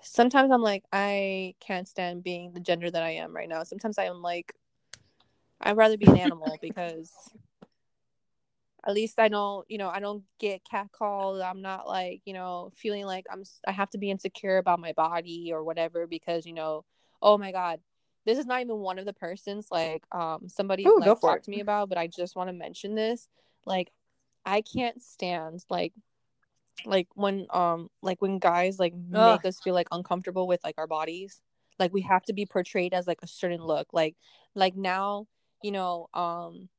sometimes 0.02 0.52
i'm 0.52 0.62
like 0.62 0.84
i 0.92 1.54
can't 1.60 1.88
stand 1.88 2.24
being 2.24 2.52
the 2.54 2.60
gender 2.60 2.92
that 2.92 3.04
i 3.04 3.12
am 3.12 3.36
right 3.36 3.50
now. 3.50 3.64
Sometimes 3.64 3.98
i'm 3.98 4.22
like 4.22 4.54
i'd 5.62 5.78
rather 5.78 5.98
be 5.98 6.06
an 6.06 6.18
animal 6.18 6.58
because 6.62 7.12
at 8.86 8.94
least 8.94 9.18
i 9.18 9.28
don't 9.28 9.66
you 9.70 9.78
know 9.80 9.90
i 9.90 10.00
don't 10.00 10.24
get 10.40 10.62
catcalled. 10.72 11.44
I'm 11.44 11.62
not 11.62 11.88
like 11.88 12.22
you 12.26 12.34
know 12.34 12.72
feeling 12.76 13.06
like 13.06 13.26
i'm 13.32 13.44
I 13.68 13.72
have 13.72 13.90
to 13.92 13.98
be 13.98 14.12
insecure 14.12 14.58
about 14.58 14.80
my 14.80 14.94
body 14.94 15.52
or 15.54 15.64
whatever 15.64 16.06
because 16.06 16.46
you 16.46 16.54
know 16.54 16.86
oh 17.22 17.38
my 17.38 17.52
god 17.52 17.80
this 18.26 18.38
is 18.38 18.46
not 18.46 18.62
even 18.62 18.78
one 18.78 19.00
of 19.00 19.06
the 19.06 19.14
persons 19.14 19.68
like 19.72 20.04
um 20.12 20.50
somebody 20.50 20.86
Ooh, 20.86 21.00
like 21.00 21.20
talked 21.20 21.40
it. 21.40 21.44
to 21.46 21.52
me 21.52 21.62
about 21.62 21.90
but 21.90 21.98
i 21.98 22.06
just 22.06 22.36
want 22.36 22.50
to 22.50 22.54
mention 22.54 22.94
this 22.94 23.28
like 23.66 23.92
i 24.46 24.62
can't 24.62 25.02
stand 25.02 25.64
like 25.70 25.94
like 26.86 27.08
when 27.16 27.48
um 27.52 27.90
like 28.02 28.22
when 28.22 28.40
guys 28.40 28.80
like 28.80 28.94
Ugh. 29.14 29.40
make 29.40 29.46
us 29.46 29.60
feel 29.60 29.74
like 29.74 29.88
uncomfortable 29.92 30.48
with 30.48 30.64
like 30.64 30.76
our 30.78 30.88
bodies 30.88 31.42
like 31.80 31.94
we 31.94 32.02
have 32.02 32.24
to 32.24 32.34
be 32.34 32.46
portrayed 32.46 32.94
as 32.94 33.08
like 33.08 33.20
a 33.22 33.28
certain 33.28 33.64
look 33.64 33.88
like 33.94 34.16
like 34.54 34.76
now 34.76 35.26
you 35.62 35.72
know 35.72 36.08
um 36.14 36.70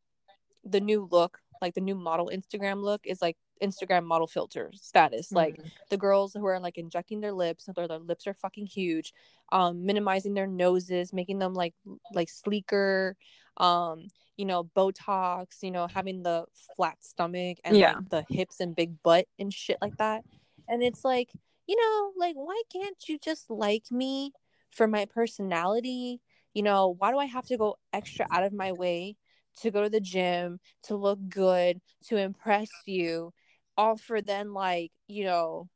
the 0.65 0.81
new 0.81 1.09
look 1.11 1.39
like 1.63 1.75
the 1.75 1.81
new 1.81 1.95
model 1.95 2.31
instagram 2.33 2.83
look 2.83 3.01
is 3.05 3.23
like 3.23 3.37
instagram 3.63 4.05
model 4.05 4.27
filter 4.27 4.71
status 4.75 5.33
like 5.33 5.57
Mm. 5.57 5.71
the 5.91 5.97
girls 5.97 6.35
who 6.35 6.45
are 6.47 6.61
like 6.61 6.77
injecting 6.79 7.21
their 7.21 7.33
lips 7.33 7.69
their, 7.75 7.89
their 7.89 7.99
lips 7.99 8.27
are 8.27 8.35
fucking 8.35 8.67
huge 8.67 9.13
um 9.53 9.85
minimizing 9.87 10.35
their 10.35 10.47
noses 10.47 11.13
making 11.13 11.39
them 11.39 11.55
like 11.55 11.75
like 12.13 12.29
sleeker 12.29 13.17
um 13.57 14.07
you 14.37 14.45
know 14.45 14.65
botox 14.65 15.63
you 15.63 15.71
know 15.71 15.87
having 15.87 16.23
the 16.23 16.45
flat 16.77 16.97
stomach 17.01 17.59
and 17.65 17.77
Yeah. 17.77 17.95
like 17.95 18.11
the 18.11 18.25
hips 18.29 18.61
and 18.61 18.77
big 18.77 19.03
butt 19.03 19.27
and 19.39 19.53
shit 19.53 19.79
like 19.81 19.97
that 19.97 20.23
and 20.69 20.83
it's 20.83 21.05
like 21.05 21.31
you 21.67 21.77
know 21.77 22.13
like 22.17 22.35
why 22.37 22.61
can't 22.73 23.09
you 23.09 23.19
just 23.19 23.49
like 23.51 23.85
me 23.91 24.33
for 24.71 24.87
my 24.87 25.07
personality 25.07 26.21
you 26.53 26.63
know 26.63 26.95
why 26.99 27.11
do 27.11 27.19
i 27.19 27.25
have 27.25 27.47
to 27.47 27.57
go 27.57 27.77
extra 27.93 28.27
out 28.31 28.43
of 28.45 28.53
my 28.53 28.73
way 28.73 29.17
to 29.63 29.71
go 29.71 29.83
to 29.83 29.89
the 29.89 30.01
gym 30.01 30.61
to 30.83 30.97
look 30.97 31.19
good 31.29 31.81
to 32.05 32.17
impress 32.19 32.69
you 32.85 33.33
all 33.77 33.97
for 33.97 34.21
then 34.21 34.53
like 34.53 34.91
you 35.09 35.25
know 35.25 35.69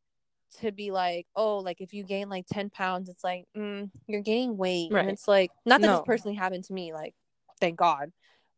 to 0.61 0.73
be 0.73 0.91
like 0.91 1.27
oh 1.37 1.59
like 1.59 1.81
if 1.81 1.93
you 1.95 2.03
gain 2.03 2.29
like 2.29 2.45
10 2.51 2.71
pounds 2.71 3.09
it's 3.09 3.23
like 3.23 3.45
mm, 3.57 3.89
you're 4.07 4.23
gaining 4.23 4.57
weight 4.57 4.91
Right. 4.91 5.03
and 5.03 5.11
it's 5.11 5.29
like 5.29 5.51
not 5.65 5.81
that 5.81 5.87
No. 5.87 5.93
this 5.99 6.07
personally 6.07 6.37
happened 6.37 6.65
to 6.65 6.73
me 6.73 6.93
like 6.93 7.15
thank 7.61 7.77
god 7.77 8.11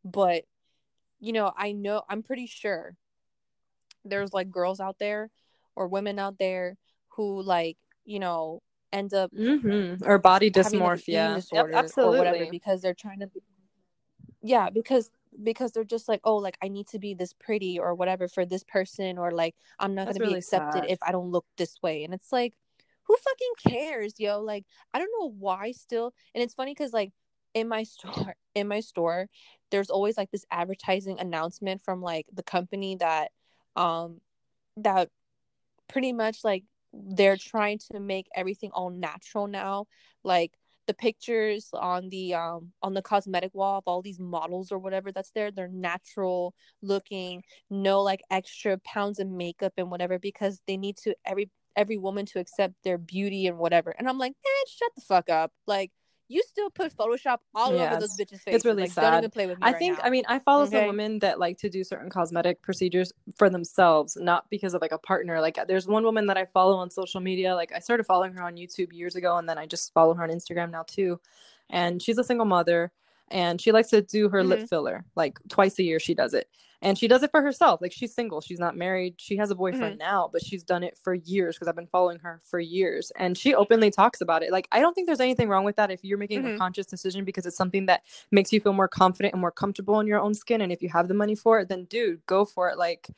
but 0.04 0.44
you 1.20 1.32
know 1.32 1.52
i 1.56 1.72
know 1.72 2.02
i'm 2.08 2.22
pretty 2.22 2.46
sure 2.46 2.96
there's 4.04 4.32
like 4.32 4.50
girls 4.50 4.80
out 4.80 4.98
there 4.98 5.30
or 5.76 5.86
women 5.88 6.18
out 6.18 6.38
there 6.38 6.76
who 7.10 7.42
like 7.42 7.76
you 8.04 8.18
know 8.18 8.62
end 8.92 9.12
up 9.14 9.30
Mm-hmm. 9.32 10.04
Or 10.04 10.18
body 10.18 10.50
dysmorphia. 10.50 11.42
Yep, 11.52 11.68
absolutely. 11.72 12.16
or 12.16 12.18
whatever 12.18 12.50
because 12.50 12.82
they're 12.82 12.94
trying 12.94 13.20
to 13.20 13.26
be 13.26 13.40
yeah 14.42 14.68
because 14.70 15.10
because 15.42 15.72
they're 15.72 15.84
just 15.84 16.08
like 16.08 16.20
oh 16.24 16.36
like 16.36 16.58
i 16.62 16.68
need 16.68 16.86
to 16.86 16.98
be 16.98 17.14
this 17.14 17.32
pretty 17.32 17.78
or 17.78 17.94
whatever 17.94 18.28
for 18.28 18.44
this 18.44 18.64
person 18.64 19.18
or 19.18 19.30
like 19.30 19.54
i'm 19.78 19.94
not 19.94 20.06
That's 20.06 20.18
gonna 20.18 20.30
be 20.30 20.36
accepted 20.36 20.84
sad. 20.84 20.90
if 20.90 20.98
i 21.02 21.12
don't 21.12 21.30
look 21.30 21.46
this 21.56 21.76
way 21.82 22.04
and 22.04 22.12
it's 22.12 22.32
like 22.32 22.54
who 23.04 23.16
fucking 23.16 23.72
cares 23.72 24.14
yo 24.18 24.40
like 24.40 24.64
i 24.92 24.98
don't 24.98 25.10
know 25.18 25.30
why 25.30 25.72
still 25.72 26.12
and 26.34 26.42
it's 26.42 26.54
funny 26.54 26.72
because 26.72 26.92
like 26.92 27.12
in 27.54 27.68
my 27.68 27.82
store 27.84 28.34
in 28.54 28.68
my 28.68 28.80
store 28.80 29.28
there's 29.70 29.90
always 29.90 30.16
like 30.16 30.30
this 30.30 30.44
advertising 30.50 31.18
announcement 31.18 31.80
from 31.82 32.02
like 32.02 32.26
the 32.32 32.42
company 32.42 32.96
that 32.96 33.30
um 33.76 34.20
that 34.76 35.08
pretty 35.88 36.12
much 36.12 36.44
like 36.44 36.64
they're 36.92 37.38
trying 37.38 37.78
to 37.78 37.98
make 37.98 38.26
everything 38.34 38.70
all 38.72 38.90
natural 38.90 39.46
now 39.46 39.86
like 40.24 40.52
the 40.86 40.94
pictures 40.94 41.68
on 41.74 42.08
the 42.08 42.34
um 42.34 42.72
on 42.82 42.94
the 42.94 43.02
cosmetic 43.02 43.54
wall 43.54 43.78
of 43.78 43.84
all 43.86 44.02
these 44.02 44.18
models 44.18 44.72
or 44.72 44.78
whatever 44.78 45.12
that's 45.12 45.30
there 45.30 45.50
they're 45.50 45.68
natural 45.68 46.54
looking 46.82 47.42
no 47.70 48.02
like 48.02 48.20
extra 48.30 48.78
pounds 48.78 49.18
of 49.18 49.28
makeup 49.28 49.72
and 49.76 49.90
whatever 49.90 50.18
because 50.18 50.60
they 50.66 50.76
need 50.76 50.96
to 50.96 51.14
every 51.24 51.50
every 51.76 51.98
woman 51.98 52.26
to 52.26 52.38
accept 52.38 52.74
their 52.84 52.98
beauty 52.98 53.46
and 53.46 53.58
whatever. 53.58 53.94
And 53.98 54.08
i'm 54.08 54.18
like 54.18 54.32
eh, 54.32 54.64
shut 54.68 54.92
the 54.94 55.02
fuck 55.02 55.30
up. 55.30 55.52
Like 55.66 55.90
you 56.32 56.42
still 56.46 56.70
put 56.70 56.96
photoshop 56.96 57.38
all 57.54 57.74
Yeah, 57.74 57.90
over 57.92 58.00
those 58.00 58.16
bitches 58.16 58.40
faces 58.40 58.54
It's 58.56 58.64
really 58.64 58.82
like 58.82 58.94
don't 58.94 59.18
even 59.18 59.30
play 59.30 59.46
with 59.46 59.58
me 59.58 59.66
I 59.66 59.72
right 59.72 59.78
think 59.78 59.98
now. 59.98 60.04
I 60.04 60.10
mean 60.10 60.24
I 60.28 60.38
follow 60.38 60.64
some 60.66 60.86
women 60.86 61.18
that 61.20 61.38
like 61.38 61.58
to 61.58 61.68
do 61.68 61.84
certain 61.84 62.10
cosmetic 62.10 62.62
procedures 62.62 63.12
for 63.36 63.50
themselves, 63.50 64.16
not 64.20 64.48
because 64.50 64.74
of 64.74 64.80
like 64.80 64.92
a 64.92 64.98
partner. 64.98 65.40
Like 65.40 65.58
there's 65.68 65.86
one 65.86 66.04
woman 66.04 66.26
that 66.26 66.36
I 66.38 66.44
follow 66.46 66.76
on 66.76 66.90
social 66.90 67.20
media. 67.20 67.54
Like 67.54 67.72
I 67.74 67.78
started 67.78 68.04
following 68.04 68.32
her 68.34 68.42
on 68.42 68.56
YouTube 68.56 68.92
years 68.92 69.14
ago 69.16 69.36
and 69.36 69.48
then 69.48 69.58
I 69.58 69.66
just 69.66 69.92
follow 69.92 70.14
her 70.14 70.22
on 70.22 70.30
Instagram 70.30 70.70
now 70.70 70.84
too. 70.86 71.20
And 71.70 72.02
she's 72.02 72.18
a 72.18 72.24
single 72.24 72.46
mother 72.46 72.92
and 73.30 73.60
she 73.60 73.72
likes 73.72 73.90
to 73.90 74.02
do 74.02 74.28
her 74.28 74.42
lip 74.44 74.60
Mhm. 74.60 74.68
filler. 74.68 75.04
Like 75.14 75.38
twice 75.48 75.78
a 75.78 75.82
year 75.82 75.98
she 76.00 76.14
does 76.14 76.34
it. 76.34 76.48
And 76.82 76.98
she 76.98 77.06
does 77.08 77.22
it 77.22 77.30
for 77.30 77.40
herself. 77.40 77.80
Like 77.80 77.92
she's 77.92 78.12
single. 78.14 78.40
She's 78.40 78.58
not 78.58 78.76
married. 78.76 79.14
She 79.18 79.36
has 79.36 79.50
a 79.50 79.54
boyfriend 79.54 79.98
now, 79.98 80.28
but 80.32 80.44
she's 80.44 80.64
done 80.64 80.82
it 80.82 80.98
for 80.98 81.14
years 81.14 81.54
because 81.54 81.68
I've 81.68 81.76
been 81.76 81.86
following 81.86 82.18
her 82.18 82.40
for 82.44 82.58
years. 82.58 83.12
And 83.16 83.38
she 83.38 83.54
openly 83.54 83.90
talks 83.90 84.20
about 84.20 84.42
it. 84.42 84.50
Like 84.50 84.68
I 84.72 84.80
don't 84.80 84.92
think 84.92 85.06
there's 85.06 85.20
anything 85.20 85.48
wrong 85.48 85.64
with 85.64 85.76
that 85.76 85.90
if 85.92 86.04
you're 86.04 86.18
making 86.18 86.44
a 86.44 86.48
Mhm. 86.48 86.58
conscious 86.58 86.86
decision 86.86 87.24
because 87.24 87.46
it's 87.46 87.56
something 87.56 87.86
that 87.86 88.02
makes 88.32 88.52
you 88.52 88.60
feel 88.60 88.72
more 88.72 88.88
confident 88.88 89.32
and 89.32 89.40
more 89.40 89.52
comfortable 89.52 90.00
in 90.00 90.06
your 90.08 90.18
own 90.20 90.34
skin 90.34 90.60
and 90.60 90.72
if 90.72 90.82
you 90.82 90.88
have 90.88 91.06
the 91.08 91.14
money 91.14 91.34
for 91.36 91.60
it 91.60 91.68
then 91.68 91.84
dude 91.84 92.24
go 92.26 92.44
for 92.44 92.68
it 92.68 92.76
like 92.76 93.08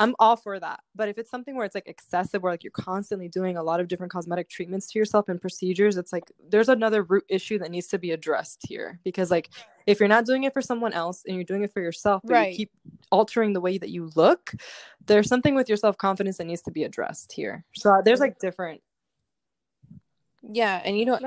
i'm 0.00 0.14
all 0.18 0.34
for 0.34 0.58
that. 0.58 0.80
But 0.96 1.08
if 1.08 1.18
it's 1.18 1.30
something 1.30 1.54
where 1.54 1.64
it's 1.66 1.74
like 1.74 1.86
excessive 1.86 2.42
where 2.42 2.52
like 2.52 2.64
you're 2.64 2.70
constantly 2.72 3.28
doing 3.28 3.56
a 3.56 3.62
lot 3.62 3.80
of 3.80 3.86
different 3.86 4.10
cosmetic 4.12 4.48
treatments 4.48 4.86
to 4.88 4.98
yourself 4.98 5.28
and 5.28 5.40
procedures 5.40 5.96
it's 5.96 6.12
like 6.12 6.24
there's 6.48 6.68
another 6.68 7.02
root 7.04 7.24
issue 7.28 7.58
that 7.58 7.70
needs 7.70 7.86
to 7.88 7.98
be 7.98 8.10
addressed 8.10 8.66
here. 8.66 8.98
Because 9.04 9.30
like 9.30 9.50
if 9.86 10.00
you're 10.00 10.08
not 10.08 10.26
doing 10.26 10.44
it 10.44 10.52
for 10.52 10.62
someone 10.62 10.92
else 10.92 11.22
and 11.26 11.36
you're 11.36 11.44
doing 11.44 11.62
it 11.62 11.72
for 11.72 11.80
yourself 11.80 12.22
but 12.24 12.34
Right. 12.34 12.50
you 12.50 12.56
keep 12.56 12.70
altering 13.12 13.52
the 13.52 13.60
way 13.60 13.78
that 13.78 13.90
you 13.90 14.10
look 14.16 14.52
there's 15.06 15.28
something 15.28 15.54
with 15.54 15.68
your 15.68 15.76
self-confidence 15.76 16.38
that 16.38 16.46
needs 16.46 16.62
to 16.62 16.70
be 16.70 16.84
addressed 16.84 17.32
here. 17.32 17.64
So 17.74 18.00
there's 18.04 18.20
like 18.20 18.38
different 18.38 18.80
yeah 20.42 20.80
and 20.84 20.98
you 20.98 21.04
know 21.04 21.18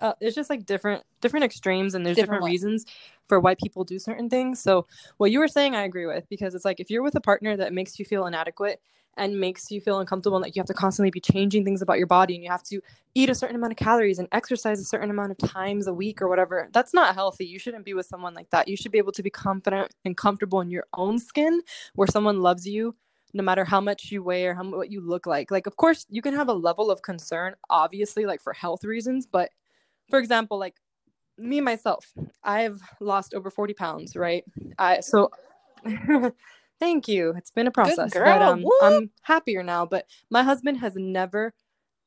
uh, 0.00 0.14
it's 0.20 0.34
just 0.34 0.50
like 0.50 0.66
different 0.66 1.02
different 1.20 1.44
extremes 1.44 1.94
and 1.94 2.04
there's 2.04 2.16
Different 2.16 2.40
different, 2.40 2.52
reasons 2.52 2.86
for 3.28 3.40
why 3.40 3.54
people 3.54 3.84
do 3.84 3.98
certain 3.98 4.28
things. 4.28 4.60
So 4.60 4.86
what 5.18 5.30
you 5.30 5.38
were 5.38 5.48
saying 5.48 5.74
i 5.74 5.82
agree 5.82 6.06
with 6.06 6.28
because 6.28 6.54
it's 6.54 6.64
like 6.64 6.80
if 6.80 6.90
you're 6.90 7.02
with 7.02 7.14
a 7.14 7.20
partner 7.20 7.56
that 7.56 7.72
makes 7.72 7.98
you 7.98 8.04
feel 8.04 8.26
inadequate 8.26 8.80
and 9.16 9.38
makes 9.38 9.70
you 9.70 9.80
feel 9.80 9.98
uncomfortable 9.98 10.36
and 10.38 10.44
like 10.44 10.54
you 10.56 10.60
have 10.60 10.66
to 10.66 10.74
constantly 10.74 11.10
be 11.10 11.20
changing 11.20 11.64
things 11.64 11.82
about 11.82 11.98
your 11.98 12.06
body 12.06 12.34
and 12.34 12.44
you 12.44 12.50
have 12.50 12.62
to 12.62 12.80
eat 13.14 13.28
a 13.28 13.34
certain 13.34 13.56
amount 13.56 13.72
of 13.72 13.76
calories 13.76 14.18
and 14.18 14.28
exercise 14.32 14.80
a 14.80 14.84
certain 14.84 15.10
amount 15.10 15.30
of 15.30 15.38
times 15.38 15.86
a 15.86 15.92
week 15.92 16.22
or 16.22 16.28
whatever 16.28 16.68
that's 16.72 16.94
not 16.94 17.14
healthy. 17.14 17.44
You 17.44 17.58
shouldn't 17.58 17.84
be 17.84 17.94
with 17.94 18.06
someone 18.06 18.34
like 18.34 18.50
that. 18.50 18.68
You 18.68 18.76
should 18.76 18.92
be 18.92 18.98
able 18.98 19.12
to 19.12 19.22
be 19.22 19.30
confident 19.30 19.92
and 20.04 20.16
comfortable 20.16 20.60
in 20.60 20.70
your 20.70 20.86
own 20.94 21.18
skin 21.18 21.60
where 21.94 22.08
someone 22.08 22.40
loves 22.40 22.66
you 22.66 22.94
no 23.32 23.42
matter 23.42 23.64
how 23.64 23.80
much 23.80 24.10
you 24.10 24.22
weigh 24.22 24.46
or 24.46 24.54
how 24.54 24.64
what 24.64 24.90
you 24.90 25.00
look 25.00 25.26
like. 25.26 25.50
Like 25.50 25.66
of 25.66 25.76
course 25.76 26.06
you 26.08 26.22
can 26.22 26.34
have 26.34 26.48
a 26.48 26.54
level 26.54 26.90
of 26.90 27.02
concern 27.02 27.54
obviously 27.68 28.26
like 28.26 28.40
for 28.40 28.52
health 28.52 28.84
reasons 28.84 29.26
but 29.26 29.50
for 30.10 30.18
example 30.18 30.58
like 30.58 30.76
me 31.38 31.60
myself 31.60 32.12
i've 32.44 32.80
lost 33.00 33.34
over 33.34 33.50
40 33.50 33.74
pounds 33.74 34.16
right? 34.16 34.44
I 34.78 35.00
so 35.00 35.30
thank 36.80 37.08
you. 37.08 37.34
It's 37.36 37.50
been 37.50 37.66
a 37.66 37.70
process 37.70 38.12
but 38.12 38.42
um 38.42 38.64
i'm 38.82 39.10
happier 39.22 39.62
now 39.62 39.86
but 39.86 40.06
my 40.30 40.42
husband 40.42 40.78
has 40.78 40.94
never 40.96 41.54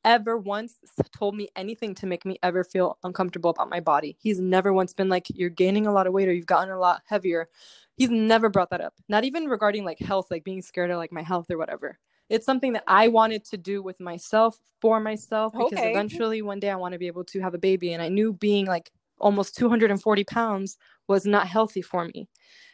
ever 0.05 0.37
once 0.37 0.75
told 1.15 1.35
me 1.35 1.47
anything 1.55 1.95
to 1.95 2.05
make 2.05 2.25
me 2.25 2.37
ever 2.43 2.63
feel 2.63 2.97
uncomfortable 3.03 3.49
about 3.49 3.69
my 3.69 3.79
body. 3.79 4.17
He's 4.19 4.39
never 4.39 4.73
once 4.73 4.93
been 4.93 5.09
like 5.09 5.27
you're 5.33 5.49
gaining 5.49 5.87
a 5.87 5.93
lot 5.93 6.07
of 6.07 6.13
weight 6.13 6.27
or 6.27 6.33
you've 6.33 6.45
gotten 6.45 6.71
a 6.73 6.79
lot 6.79 7.01
heavier. 7.05 7.49
He's 7.95 8.09
never 8.09 8.49
brought 8.49 8.69
that 8.71 8.81
up. 8.81 8.93
Not 9.07 9.23
even 9.23 9.45
regarding 9.45 9.85
like 9.85 9.99
health 9.99 10.27
like 10.29 10.43
being 10.43 10.61
scared 10.61 10.91
of 10.91 10.97
like 10.97 11.11
my 11.11 11.21
health 11.21 11.49
or 11.49 11.57
whatever 11.57 11.97
it's 12.29 12.45
something 12.45 12.73
that 12.73 12.83
i 12.87 13.07
wanted 13.07 13.43
to 13.43 13.57
do 13.57 13.81
with 13.81 13.99
myself 13.99 14.59
for 14.81 14.99
myself 14.99 15.53
because 15.53 15.73
Okay. 15.73 15.91
eventually 15.91 16.41
one 16.41 16.59
day 16.59 16.69
i 16.69 16.75
want 16.75 16.93
to 16.93 16.99
be 16.99 17.07
able 17.07 17.23
to 17.25 17.39
have 17.41 17.53
a 17.53 17.59
baby 17.59 17.93
and 17.93 18.01
i 18.01 18.09
knew 18.09 18.33
being 18.33 18.65
like 18.65 18.91
almost 19.23 19.55
240 19.55 20.23
pounds 20.25 20.77
was 21.07 21.25
not 21.25 21.47
healthy 21.47 21.81
for 21.81 22.05
me. 22.05 22.27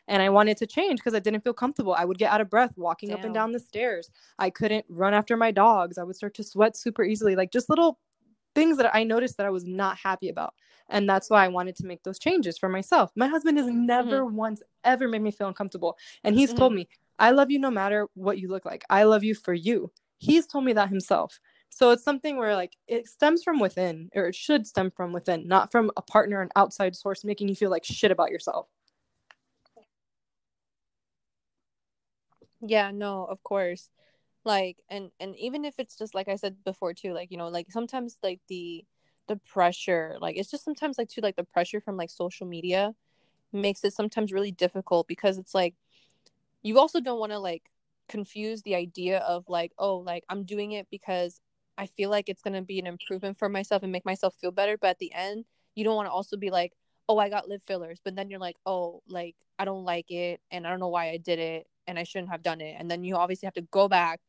And 0.08 0.22
i 0.24 0.30
wanted 0.30 0.58
to 0.58 0.68
change 0.68 1.00
because 1.00 1.14
i 1.14 1.20
didn't 1.20 1.44
feel 1.44 1.54
comfortable. 1.54 1.94
I 1.94 2.06
would 2.06 2.18
get 2.18 2.32
out 2.32 2.42
of 2.42 2.50
breath 2.50 2.74
walking 2.76 3.14
up 3.14 3.24
and 3.24 3.34
down 3.34 3.52
the 3.52 3.60
stairs. 3.60 4.10
I 4.40 4.50
couldn't 4.50 4.86
run 4.90 5.14
after 5.14 5.38
my 5.38 5.52
dogs. 5.52 5.98
I 5.98 6.04
would 6.04 6.16
start 6.16 6.34
to 6.36 6.44
sweat 6.44 6.76
super 6.76 7.04
easily 7.04 7.36
like 7.36 7.52
just 7.52 7.70
little 7.70 8.00
things 8.56 8.78
that 8.78 8.94
i 8.96 9.04
noticed 9.04 9.38
that 9.38 9.46
i 9.46 9.52
was 9.52 9.66
not 9.66 9.98
happy 9.98 10.30
about. 10.30 10.54
And 10.90 11.08
that's 11.08 11.30
why 11.30 11.46
i 11.46 11.48
wanted 11.48 11.76
to 11.78 11.86
make 11.86 12.02
those 12.02 12.18
changes 12.18 12.58
for 12.58 12.70
myself. 12.70 13.12
My 13.16 13.28
husband 13.28 13.60
has 13.60 13.68
mm-hmm. 13.68 13.86
never 13.86 14.26
once 14.26 14.64
ever 14.84 15.08
made 15.08 15.22
me 15.22 15.32
feel 15.32 15.48
uncomfortable 15.48 15.96
and 16.24 16.36
he's 16.36 16.54
told 16.54 16.72
mm-hmm. 16.72 16.78
me 16.78 16.90
i 17.20 17.32
love 17.32 17.52
you 17.52 17.60
no 17.60 17.72
matter 17.72 18.08
what 18.16 18.40
you 18.40 18.48
look 18.50 18.66
like 18.66 18.84
i 18.90 19.04
love 19.04 19.24
you 19.24 19.36
for 19.36 19.54
you 19.54 19.92
he's 20.18 20.48
told 20.48 20.66
me 20.66 20.74
that 20.74 20.90
himself 20.90 21.40
So 21.72 21.92
it's 21.92 22.04
something 22.04 22.38
where 22.38 22.56
like 22.56 22.76
it 22.88 23.08
stems 23.08 23.44
from 23.44 23.60
within, 23.60 24.10
or 24.16 24.26
it 24.28 24.36
should 24.36 24.66
stem 24.68 24.92
from 24.92 25.14
within, 25.14 25.48
not 25.48 25.72
from 25.72 25.92
a 25.98 26.02
partner, 26.02 26.42
an 26.42 26.50
outside 26.56 26.96
source 26.96 27.24
making 27.24 27.48
you 27.50 27.56
feel 27.56 27.70
like 27.70 27.86
shit 27.86 28.12
about 28.12 28.32
yourself. 28.32 28.68
Yeah, 32.62 32.92
no, 32.92 33.26
of 33.26 33.44
course. 33.44 33.90
Like 34.46 34.78
and 34.90 35.12
and 35.20 35.36
even 35.38 35.66
if 35.66 35.76
it's 35.80 35.98
just 35.98 36.16
like 36.16 36.28
I 36.30 36.36
said 36.38 36.64
before 36.66 36.94
too, 36.94 37.14
like, 37.14 37.32
you 37.32 37.38
know, 37.38 37.50
like 37.50 37.72
sometimes 37.72 38.18
like 38.24 38.42
the 38.50 38.86
the 39.28 39.38
pressure, 39.38 40.18
like 40.22 40.38
it's 40.38 40.52
just 40.52 40.64
sometimes 40.66 40.98
like 40.98 41.10
too 41.10 41.22
like 41.22 41.36
the 41.36 41.44
pressure 41.44 41.82
from 41.82 41.98
like 41.98 42.10
social 42.12 42.48
media 42.48 42.96
makes 43.54 43.84
it 43.86 43.94
sometimes 43.94 44.34
really 44.34 44.52
difficult 44.52 45.08
because 45.08 45.38
it's 45.40 45.56
like 45.56 45.76
you 46.64 46.80
also 46.80 47.00
don't 47.00 47.20
want 47.20 47.32
to 47.32 47.40
like 47.40 47.64
confuse 48.08 48.62
the 48.64 48.76
idea 48.76 49.20
of 49.20 49.46
like, 49.48 49.72
oh, 49.78 49.98
like 49.98 50.24
I'm 50.30 50.44
doing 50.44 50.72
it 50.74 50.88
because 50.92 51.40
I 51.78 51.86
feel 51.86 52.10
like 52.10 52.28
it's 52.30 52.42
gonna 52.42 52.62
be 52.62 52.80
an 52.80 52.88
improvement 52.88 53.38
for 53.38 53.50
myself 53.50 53.84
and 53.84 53.92
make 53.92 54.06
myself 54.06 54.36
feel 54.36 54.52
better. 54.52 54.78
But 54.78 54.92
at 54.92 55.00
the 55.00 55.14
end, 55.14 55.46
you 55.76 55.84
don't 55.84 55.96
want 55.96 56.08
to 56.08 56.12
also 56.12 56.38
be 56.38 56.50
like, 56.50 56.74
oh, 57.08 57.18
I 57.18 57.30
got 57.30 57.48
lip 57.48 57.62
fillers, 57.66 58.00
but 58.04 58.16
then 58.16 58.30
you're 58.30 58.40
like, 58.40 58.58
oh, 58.66 59.02
like 59.08 59.36
I 59.58 59.66
don't 59.66 59.86
like 59.86 60.12
it 60.12 60.42
and 60.52 60.66
I 60.68 60.70
don't 60.70 60.80
know 60.80 60.90
why 60.90 61.10
I 61.10 61.18
did 61.18 61.40
it 61.40 61.68
and 61.88 61.98
I 61.98 62.04
shouldn't 62.04 62.32
have 62.32 62.44
done 62.44 62.62
it. 62.62 62.76
And 62.78 62.90
then 62.90 63.04
you 63.04 63.16
obviously 63.16 63.48
have 63.48 63.54
to 63.56 63.62
go 63.72 63.88
back 63.88 64.20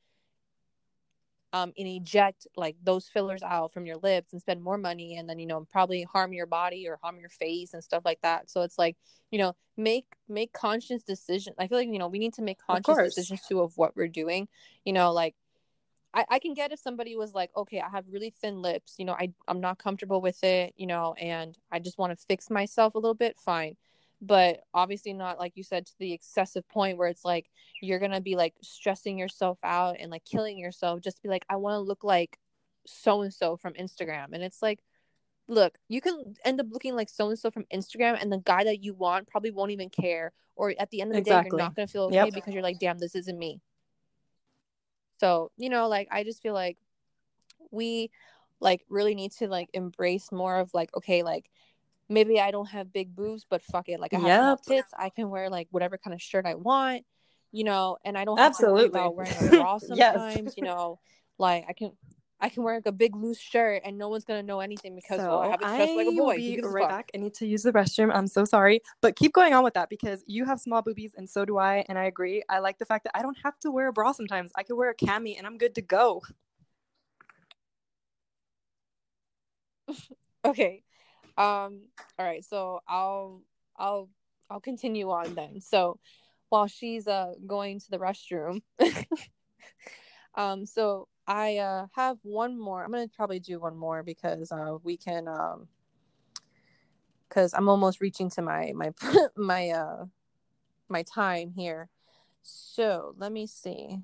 um 1.53 1.73
and 1.77 1.89
eject 1.89 2.47
like 2.57 2.77
those 2.83 3.09
fillers 3.09 3.43
out 3.43 3.73
from 3.73 3.87
your 3.87 3.97
lips 3.97 4.33
and 4.33 4.41
spend 4.41 4.63
more 4.63 4.79
money 4.79 5.17
and 5.17 5.29
then 5.29 5.39
you 5.39 5.47
know 5.47 5.67
probably 5.71 6.03
harm 6.03 6.33
your 6.33 6.47
body 6.47 6.89
or 6.89 6.99
harm 7.03 7.19
your 7.19 7.29
face 7.29 7.75
and 7.75 7.83
stuff 7.83 8.03
like 8.05 8.21
that. 8.23 8.51
So 8.51 8.63
it's 8.63 8.79
like, 8.79 8.97
you 9.31 9.39
know, 9.39 9.55
make 9.77 10.07
make 10.29 10.53
conscious 10.53 11.03
decisions. 11.03 11.57
I 11.59 11.67
feel 11.67 11.79
like, 11.79 11.89
you 11.89 11.99
know, 11.99 12.09
we 12.09 12.19
need 12.19 12.35
to 12.35 12.43
make 12.43 12.59
conscious 12.59 12.97
decisions 12.97 13.43
too 13.49 13.61
of 13.61 13.77
what 13.77 13.97
we're 13.97 14.09
doing. 14.09 14.49
You 14.85 14.93
know, 14.93 15.13
like 15.13 15.35
I, 16.13 16.25
I 16.29 16.39
can 16.39 16.55
get 16.55 16.73
if 16.73 16.81
somebody 16.81 17.17
was 17.17 17.35
like, 17.35 17.51
okay, 17.57 17.81
I 17.81 17.89
have 17.89 18.05
really 18.11 18.31
thin 18.31 18.63
lips, 18.63 18.97
you 18.99 19.05
know, 19.05 19.13
I, 19.13 19.33
I'm 19.47 19.61
not 19.61 19.79
comfortable 19.79 20.21
with 20.21 20.43
it, 20.43 20.75
you 20.77 20.87
know, 20.87 21.15
and 21.15 21.57
I 21.71 21.79
just 21.79 21.99
want 21.99 22.11
to 22.19 22.27
fix 22.27 22.51
myself 22.51 22.95
a 22.95 22.99
little 22.99 23.15
bit, 23.15 23.39
fine 23.39 23.77
but 24.21 24.61
obviously 24.75 25.13
not 25.13 25.39
like 25.39 25.57
you 25.57 25.63
said 25.63 25.87
to 25.87 25.93
the 25.99 26.13
excessive 26.13 26.69
point 26.69 26.99
where 26.99 27.09
it's 27.09 27.25
like 27.25 27.51
you're 27.81 27.99
gonna 27.99 28.21
be 28.21 28.37
like 28.37 28.55
stressing 28.63 29.19
yourself 29.19 29.59
out 29.63 29.97
and 29.99 30.11
like 30.11 30.25
killing 30.25 30.59
yourself 30.59 31.01
just 31.01 31.17
to 31.17 31.23
be 31.23 31.29
like 31.29 31.45
i 31.49 31.57
want 31.57 31.75
to 31.75 31.81
look 31.81 32.05
like 32.05 32.39
so 32.87 33.23
and 33.23 33.33
so 33.33 33.57
from 33.57 33.73
instagram 33.75 34.33
and 34.33 34.43
it's 34.43 34.63
like 34.63 34.81
look 35.49 35.79
you 35.89 36.01
can 36.01 36.35
end 36.45 36.61
up 36.61 36.67
looking 36.71 36.95
like 36.95 37.09
so 37.09 37.29
and 37.29 37.39
so 37.39 37.51
from 37.51 37.65
instagram 37.73 38.21
and 38.21 38.31
the 38.31 38.39
guy 38.39 38.65
that 38.65 38.83
you 38.83 38.95
want 38.95 39.27
probably 39.27 39.51
won't 39.51 39.73
even 39.73 39.89
care 39.89 40.33
or 40.55 40.75
at 40.79 40.91
the 40.91 41.01
end 41.01 41.11
of 41.11 41.15
the 41.15 41.21
exactly. 41.21 41.51
day 41.51 41.57
you're 41.57 41.67
not 41.67 41.75
gonna 41.75 41.89
feel 41.89 42.05
okay 42.05 42.17
yep. 42.17 42.35
because 42.35 42.53
you're 42.53 42.63
like 42.63 42.79
damn 42.79 42.99
this 42.99 43.15
isn't 43.15 43.39
me 43.39 43.61
so 45.19 45.51
you 45.57 45.71
know 45.71 45.89
like 45.89 46.09
i 46.11 46.23
just 46.25 46.43
feel 46.43 46.55
like 46.55 46.77
we 47.71 48.11
like 48.61 48.85
really 48.89 49.15
need 49.15 49.33
to 49.33 49.49
like 49.49 49.69
embrace 49.73 50.31
more 50.31 50.57
of 50.57 50.73
like 50.75 50.95
okay 50.95 51.23
like 51.23 51.51
maybe 52.11 52.41
I 52.41 52.51
don't 52.51 52.69
have 52.69 52.93
big 52.93 53.15
boobs, 53.15 53.47
but 53.49 53.63
fuck 53.63 53.89
it. 53.89 54.01
Like 54.01 54.13
I 54.13 54.19
have 54.19 54.27
yep. 54.29 54.63
tits. 54.63 54.93
I 54.99 55.09
can 55.09 55.31
wear 55.31 55.49
like 55.49 55.69
whatever 55.71 55.97
kind 55.97 56.13
of 56.13 56.21
shirt 56.21 56.45
I 56.45 56.57
want, 56.57 57.05
you 57.53 57.65
know, 57.65 57.97
and 58.05 58.19
I 58.19 58.25
don't 58.25 58.37
have 58.37 58.51
Absolutely. 58.51 58.89
to 58.89 58.91
worry 58.91 59.07
about 59.07 59.17
wearing 59.17 59.33
a 59.33 59.51
bra 59.51 59.79
sometimes, 59.79 60.37
yes. 60.37 60.55
you 60.57 60.65
know, 60.65 60.99
like 61.39 61.65
I 61.69 61.73
can 61.73 61.93
I 62.43 62.49
can 62.49 62.63
wear 62.63 62.75
like 62.75 62.87
a 62.87 62.93
big 62.93 63.15
loose 63.15 63.39
shirt 63.39 63.83
and 63.85 63.99
no 63.99 64.09
one's 64.09 64.25
gonna 64.25 64.43
know 64.43 64.61
anything 64.61 64.97
because 64.97 65.21
oh, 65.21 65.25
so 65.25 65.29
well, 65.31 65.41
I 65.41 65.49
have 65.49 65.61
a 65.61 65.77
dress 65.77 65.97
like 65.97 66.07
a 66.09 66.13
boy. 66.13 66.37
Be 66.37 66.61
right 66.63 66.89
back. 66.89 67.11
I 67.15 67.19
need 67.19 67.35
to 67.35 67.47
use 67.47 67.63
the 67.63 67.73
restroom. 67.73 68.11
I'm 68.13 68.27
so 68.27 68.45
sorry, 68.45 68.81
but 69.01 69.15
keep 69.15 69.33
going 69.33 69.55
on 69.55 69.63
with 69.63 69.75
that 69.75 69.89
because 69.89 70.25
you 70.27 70.45
have 70.47 70.59
small 70.61 70.83
boobies 70.83 71.15
and 71.17 71.29
so 71.29 71.45
do 71.45 71.59
I, 71.59 71.85
and 71.89 71.99
I 71.99 72.05
agree. 72.05 72.43
I 72.49 72.59
like 72.59 72.79
the 72.79 72.87
fact 72.87 73.05
that 73.05 73.17
I 73.17 73.23
don't 73.23 73.37
have 73.45 73.59
to 73.61 73.71
wear 73.71 73.89
a 73.89 73.93
bra 73.93 74.13
sometimes. 74.13 74.51
I 74.57 74.65
can 74.65 74.77
wear 74.77 74.91
a 74.91 74.97
cami 74.97 75.37
and 75.39 75.47
I'm 75.47 75.59
good 75.59 75.75
to 75.77 75.83
go. 75.83 76.23
okay, 80.45 80.83
um, 81.37 81.83
all 82.19 82.27
right, 82.27 82.45
so 82.45 82.81
I'll 82.89 83.43
I'll 83.77 84.09
I'll 84.49 84.61
continue 84.61 85.11
on 85.11 85.35
then. 85.35 85.61
So 85.61 85.99
while 86.49 86.67
she's 86.67 87.07
uh 87.07 87.35
going 87.47 87.81
to 87.81 87.91
the 87.91 87.99
restroom, 87.99 88.63
um, 90.35 90.67
so 90.67 91.09
I 91.27 91.59
uh 91.59 91.87
have 91.95 92.19
one 92.23 92.59
more. 92.59 92.85
I'm 92.85 92.91
gonna 92.91 93.09
probably 93.09 93.41
do 93.41 93.61
one 93.61 93.77
more 93.77 94.03
because 94.03 94.53
uh 94.53 94.79
we 94.83 94.97
can 94.97 95.29
um 95.29 95.69
because 97.29 97.55
I'm 97.55 97.69
almost 97.69 98.01
reaching 98.01 98.29
to 98.31 98.43
my 98.43 98.73
my 98.75 98.93
my 99.37 99.71
uh 99.71 100.05
my 100.89 101.03
time 101.03 101.53
here. 101.57 101.89
So 102.43 103.15
let 103.17 103.33
me 103.33 103.47
see. 103.47 104.01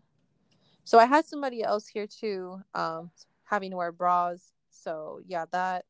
So 0.85 0.99
I 0.99 1.07
had 1.07 1.27
somebody 1.27 1.65
else 1.65 1.89
here 1.89 2.07
too, 2.07 2.61
um, 2.75 3.11
having 3.45 3.73
to 3.73 3.77
wear 3.77 3.91
bras. 3.91 4.53
So 4.71 5.21
yeah, 5.27 5.47
that 5.51 5.85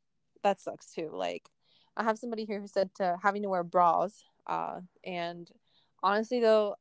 that 0.47 0.61
sucks 0.61 0.92
too. 0.92 1.11
Like, 1.12 1.51
I 1.97 2.05
have 2.05 2.18
somebody 2.18 2.44
here 2.44 2.61
who 2.61 2.68
said 2.68 2.94
to 2.97 3.16
having 3.22 3.42
to 3.42 3.49
wear 3.49 3.64
bras. 3.64 4.24
Uh, 4.47 4.80
and 5.05 5.51
honestly, 6.03 6.40
though, 6.40 6.76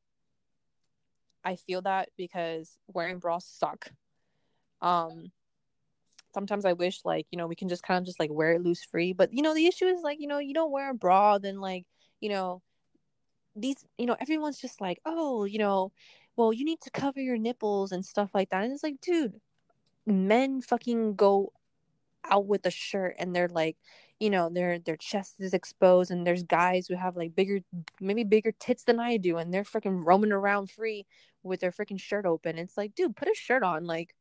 I 1.44 1.56
feel 1.56 1.82
that 1.82 2.08
because 2.16 2.78
wearing 2.88 3.18
bras 3.18 3.46
suck. 3.46 3.90
Um, 4.80 5.30
sometimes 6.34 6.64
I 6.64 6.74
wish 6.74 7.00
like 7.04 7.26
you 7.30 7.38
know 7.38 7.46
we 7.46 7.54
can 7.54 7.68
just 7.68 7.82
kind 7.82 7.98
of 7.98 8.04
just 8.04 8.20
like 8.20 8.30
wear 8.30 8.52
it 8.52 8.62
loose 8.62 8.84
free. 8.84 9.12
But 9.12 9.32
you 9.32 9.42
know 9.42 9.54
the 9.54 9.66
issue 9.66 9.86
is 9.86 10.02
like 10.02 10.20
you 10.20 10.26
know 10.26 10.38
you 10.38 10.54
don't 10.54 10.72
wear 10.72 10.90
a 10.90 10.94
bra, 10.94 11.38
then 11.38 11.60
like 11.60 11.84
you 12.20 12.28
know 12.28 12.62
these 13.56 13.84
you 13.98 14.06
know 14.06 14.16
everyone's 14.20 14.60
just 14.60 14.80
like 14.80 15.00
oh 15.06 15.44
you 15.44 15.58
know 15.58 15.90
well 16.36 16.52
you 16.52 16.64
need 16.64 16.80
to 16.82 16.90
cover 16.90 17.20
your 17.20 17.38
nipples 17.38 17.90
and 17.90 18.04
stuff 18.04 18.30
like 18.34 18.50
that 18.50 18.62
and 18.62 18.72
it's 18.72 18.82
like 18.82 19.00
dude 19.00 19.40
men 20.04 20.60
fucking 20.60 21.14
go 21.16 21.52
out 22.30 22.46
with 22.46 22.64
a 22.66 22.70
shirt 22.70 23.16
and 23.18 23.34
they're 23.34 23.48
like 23.48 23.76
you 24.18 24.30
know 24.30 24.48
their 24.48 24.78
their 24.78 24.96
chest 24.96 25.34
is 25.40 25.52
exposed 25.52 26.10
and 26.10 26.26
there's 26.26 26.42
guys 26.42 26.86
who 26.86 26.94
have 26.94 27.16
like 27.16 27.34
bigger 27.34 27.60
maybe 28.00 28.24
bigger 28.24 28.52
tits 28.58 28.84
than 28.84 28.98
i 28.98 29.16
do 29.16 29.36
and 29.36 29.52
they're 29.52 29.62
freaking 29.62 30.02
roaming 30.04 30.32
around 30.32 30.70
free 30.70 31.04
with 31.46 31.60
their 31.60 31.70
freaking 31.70 32.00
shirt 32.00 32.26
open. 32.26 32.58
It's 32.58 32.76
like 32.76 32.94
dude 32.94 33.16
put 33.16 33.28
a 33.28 33.34
shirt 33.34 33.62
on 33.62 33.86
like 33.86 34.14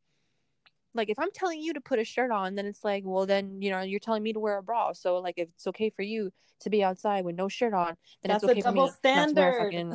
like 0.93 1.09
if 1.09 1.19
i'm 1.19 1.31
telling 1.33 1.61
you 1.61 1.73
to 1.73 1.81
put 1.81 1.99
a 1.99 2.05
shirt 2.05 2.31
on 2.31 2.55
then 2.55 2.65
it's 2.65 2.83
like 2.83 3.03
well 3.05 3.25
then 3.25 3.61
you 3.61 3.69
know 3.69 3.81
you're 3.81 3.99
telling 3.99 4.23
me 4.23 4.31
to 4.33 4.39
wear 4.39 4.57
a 4.57 4.63
bra. 4.63 4.93
So 4.93 5.17
like 5.17 5.35
if 5.37 5.49
it's 5.49 5.67
okay 5.67 5.89
for 5.89 6.03
you 6.03 6.31
to 6.61 6.69
be 6.69 6.83
outside 6.83 7.25
with 7.25 7.35
no 7.35 7.49
shirt 7.49 7.73
on 7.73 7.97
then 8.23 8.31
That's 8.31 8.43
it's 8.43 8.51
okay 8.51 8.61
for 8.61 8.71
me 8.71 8.89
standard. 8.89 9.35
not 9.35 9.41
to 9.41 9.49
wear 9.49 9.59
a 9.59 9.63
fucking 9.63 9.93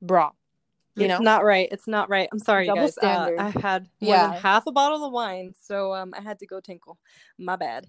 bra 0.00 0.30
you 0.96 1.08
know? 1.08 1.16
It's 1.16 1.22
not 1.22 1.44
right. 1.44 1.68
It's 1.70 1.86
not 1.86 2.08
right. 2.08 2.28
I'm 2.32 2.38
sorry, 2.38 2.66
Double 2.66 2.82
guys. 2.82 2.98
Uh, 2.98 3.30
I 3.38 3.50
had 3.50 3.88
more 4.00 4.14
yeah. 4.14 4.28
than 4.28 4.40
half 4.40 4.66
a 4.66 4.72
bottle 4.72 5.04
of 5.04 5.12
wine, 5.12 5.54
so 5.60 5.94
um, 5.94 6.14
I 6.16 6.20
had 6.20 6.38
to 6.40 6.46
go 6.46 6.60
tinkle. 6.60 6.98
My 7.38 7.56
bad. 7.56 7.86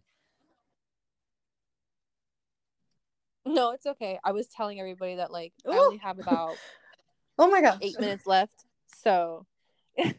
No, 3.46 3.72
it's 3.72 3.86
okay. 3.86 4.20
I 4.24 4.32
was 4.32 4.48
telling 4.48 4.80
everybody 4.80 5.16
that 5.16 5.32
like 5.32 5.54
Ooh. 5.68 5.72
I 5.72 5.78
only 5.78 5.98
have 5.98 6.18
about 6.20 6.56
oh 7.38 7.48
my 7.48 7.62
god 7.62 7.78
eight 7.82 8.00
minutes 8.00 8.26
left. 8.26 8.66
So, 8.88 9.46
and 9.98 10.16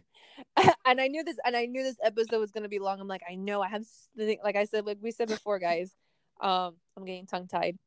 I 0.87 1.09
knew 1.09 1.25
this, 1.25 1.37
and 1.45 1.57
I 1.57 1.67
knew 1.67 1.83
this 1.83 1.97
episode 2.05 2.39
was 2.39 2.53
gonna 2.53 2.69
be 2.69 2.79
long. 2.79 3.01
I'm 3.01 3.09
like, 3.09 3.23
I 3.29 3.35
know 3.35 3.63
I 3.63 3.69
have 3.69 3.85
like 4.45 4.57
I 4.57 4.65
said, 4.65 4.87
like 4.87 4.99
we 5.01 5.11
said 5.11 5.29
before, 5.29 5.59
guys. 5.59 5.93
Um, 6.41 6.75
I'm 6.97 7.05
getting 7.05 7.27
tongue 7.27 7.49
tied 7.49 7.79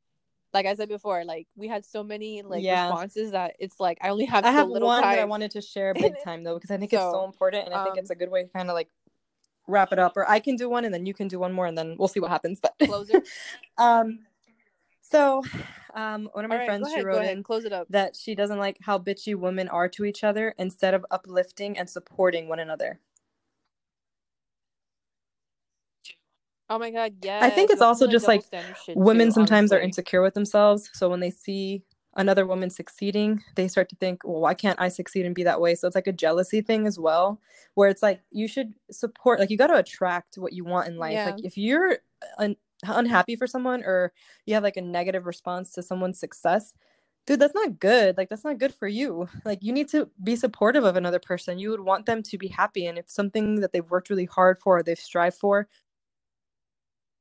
like 0.53 0.65
I 0.65 0.75
said 0.75 0.89
before, 0.89 1.23
like 1.25 1.47
we 1.55 1.67
had 1.67 1.85
so 1.85 2.03
many 2.03 2.41
like 2.41 2.63
yeah. 2.63 2.87
responses 2.87 3.31
that 3.31 3.55
it's 3.59 3.79
like 3.79 3.97
I 4.01 4.09
only 4.09 4.25
have. 4.25 4.45
I 4.45 4.49
so 4.49 4.53
have 4.53 4.67
one 4.67 4.81
time. 4.81 5.01
that 5.01 5.19
I 5.19 5.25
wanted 5.25 5.51
to 5.51 5.61
share 5.61 5.93
big 5.93 6.13
time 6.23 6.43
though 6.43 6.55
because 6.55 6.71
I 6.71 6.77
think 6.77 6.91
so, 6.91 6.97
it's 6.97 7.15
so 7.15 7.25
important 7.25 7.65
and 7.65 7.73
I 7.73 7.83
think 7.83 7.93
um, 7.93 7.99
it's 7.99 8.09
a 8.09 8.15
good 8.15 8.29
way 8.29 8.43
to 8.43 8.49
kind 8.49 8.69
of 8.69 8.73
like 8.73 8.89
wrap 9.67 9.93
it 9.93 9.99
up. 9.99 10.17
Or 10.17 10.29
I 10.29 10.39
can 10.39 10.55
do 10.55 10.69
one 10.69 10.85
and 10.85 10.93
then 10.93 11.05
you 11.05 11.13
can 11.13 11.27
do 11.27 11.39
one 11.39 11.53
more 11.53 11.67
and 11.67 11.77
then 11.77 11.95
we'll 11.97 12.07
see 12.07 12.19
what 12.19 12.31
happens. 12.31 12.59
But 12.59 12.73
closer. 12.83 13.21
um, 13.77 14.19
so 15.01 15.43
um, 15.95 16.29
one 16.33 16.45
of 16.45 16.49
my 16.49 16.57
right, 16.57 16.65
friends 16.65 16.87
ahead, 16.87 16.99
she 16.99 17.05
wrote 17.05 17.25
in 17.25 17.43
close 17.43 17.65
it 17.65 17.73
up 17.73 17.87
that 17.89 18.15
she 18.15 18.35
doesn't 18.35 18.59
like 18.59 18.77
how 18.81 18.99
bitchy 18.99 19.35
women 19.35 19.67
are 19.69 19.89
to 19.89 20.05
each 20.05 20.23
other 20.23 20.53
instead 20.57 20.93
of 20.93 21.05
uplifting 21.11 21.77
and 21.77 21.89
supporting 21.89 22.47
one 22.47 22.59
another. 22.59 22.99
Oh 26.69 26.77
my 26.77 26.91
god, 26.91 27.15
yeah. 27.23 27.39
I 27.41 27.49
think 27.49 27.71
it's 27.71 27.81
also 27.81 28.07
just 28.07 28.27
like 28.27 28.43
women 28.95 29.27
too, 29.27 29.33
sometimes 29.33 29.71
honestly. 29.71 29.77
are 29.77 29.81
insecure 29.81 30.21
with 30.21 30.35
themselves. 30.35 30.89
So 30.93 31.09
when 31.09 31.19
they 31.19 31.31
see 31.31 31.83
another 32.15 32.45
woman 32.45 32.69
succeeding, 32.69 33.41
they 33.55 33.67
start 33.67 33.89
to 33.89 33.95
think, 33.95 34.21
well, 34.23 34.41
why 34.41 34.53
can't 34.53 34.79
I 34.79 34.89
succeed 34.89 35.25
and 35.25 35.33
be 35.33 35.43
that 35.43 35.61
way? 35.61 35.73
So 35.73 35.87
it's 35.87 35.95
like 35.95 36.07
a 36.07 36.13
jealousy 36.13 36.61
thing 36.61 36.85
as 36.85 36.99
well, 36.99 37.39
where 37.73 37.89
it's 37.89 38.03
like 38.03 38.21
you 38.31 38.47
should 38.47 38.73
support, 38.91 39.39
like 39.39 39.49
you 39.49 39.57
got 39.57 39.67
to 39.67 39.77
attract 39.77 40.37
what 40.37 40.53
you 40.53 40.63
want 40.63 40.87
in 40.87 40.97
life. 40.97 41.13
Yeah. 41.13 41.25
Like 41.25 41.43
if 41.43 41.57
you're 41.57 41.99
un- 42.37 42.57
unhappy 42.83 43.35
for 43.35 43.47
someone 43.47 43.83
or 43.83 44.13
you 44.45 44.53
have 44.53 44.63
like 44.63 44.77
a 44.77 44.81
negative 44.81 45.25
response 45.25 45.71
to 45.71 45.83
someone's 45.83 46.19
success, 46.19 46.73
dude, 47.25 47.39
that's 47.39 47.55
not 47.55 47.79
good. 47.79 48.17
Like 48.17 48.29
that's 48.29 48.43
not 48.43 48.57
good 48.59 48.73
for 48.73 48.87
you. 48.87 49.27
Like 49.45 49.59
you 49.63 49.71
need 49.71 49.89
to 49.89 50.09
be 50.23 50.35
supportive 50.35 50.83
of 50.83 50.95
another 50.95 51.19
person. 51.19 51.57
You 51.57 51.71
would 51.71 51.79
want 51.79 52.05
them 52.05 52.21
to 52.23 52.37
be 52.37 52.47
happy. 52.47 52.85
And 52.85 52.97
if 52.97 53.09
something 53.09 53.61
that 53.61 53.71
they've 53.71 53.89
worked 53.89 54.09
really 54.09 54.25
hard 54.25 54.59
for, 54.59 54.77
or 54.77 54.83
they've 54.83 54.99
strived 54.99 55.37
for, 55.37 55.67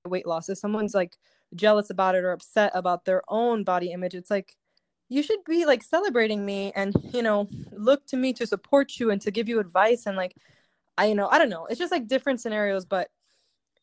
weight 0.09 0.27
loss 0.27 0.49
if 0.49 0.59
someone's 0.59 0.95
like 0.95 1.17
jealous 1.55 1.91
about 1.91 2.15
it 2.15 2.25
or 2.25 2.33
upset 2.33 2.71
about 2.75 3.05
their 3.05 3.23
own 3.29 3.65
body 3.65 3.93
image 3.93 4.15
it's 4.15 4.31
like 4.31 4.57
you 5.09 5.23
should 5.23 5.43
be 5.45 5.65
like 5.65 5.83
celebrating 5.83 6.45
me 6.45 6.73
and 6.75 6.95
you 7.13 7.23
know 7.23 7.49
look 7.73 8.05
to 8.07 8.17
me 8.17 8.33
to 8.33 8.47
support 8.47 8.99
you 8.99 9.11
and 9.11 9.21
to 9.23 9.31
give 9.31 9.49
you 9.49 9.59
advice 9.59 10.07
and 10.07 10.17
like 10.17 10.35
I 10.99 11.07
you 11.07 11.15
know, 11.15 11.29
I 11.29 11.39
don't 11.39 11.49
know. 11.49 11.67
It's 11.67 11.79
just 11.79 11.93
like 11.93 12.09
different 12.09 12.41
scenarios, 12.41 12.85
but 12.85 13.09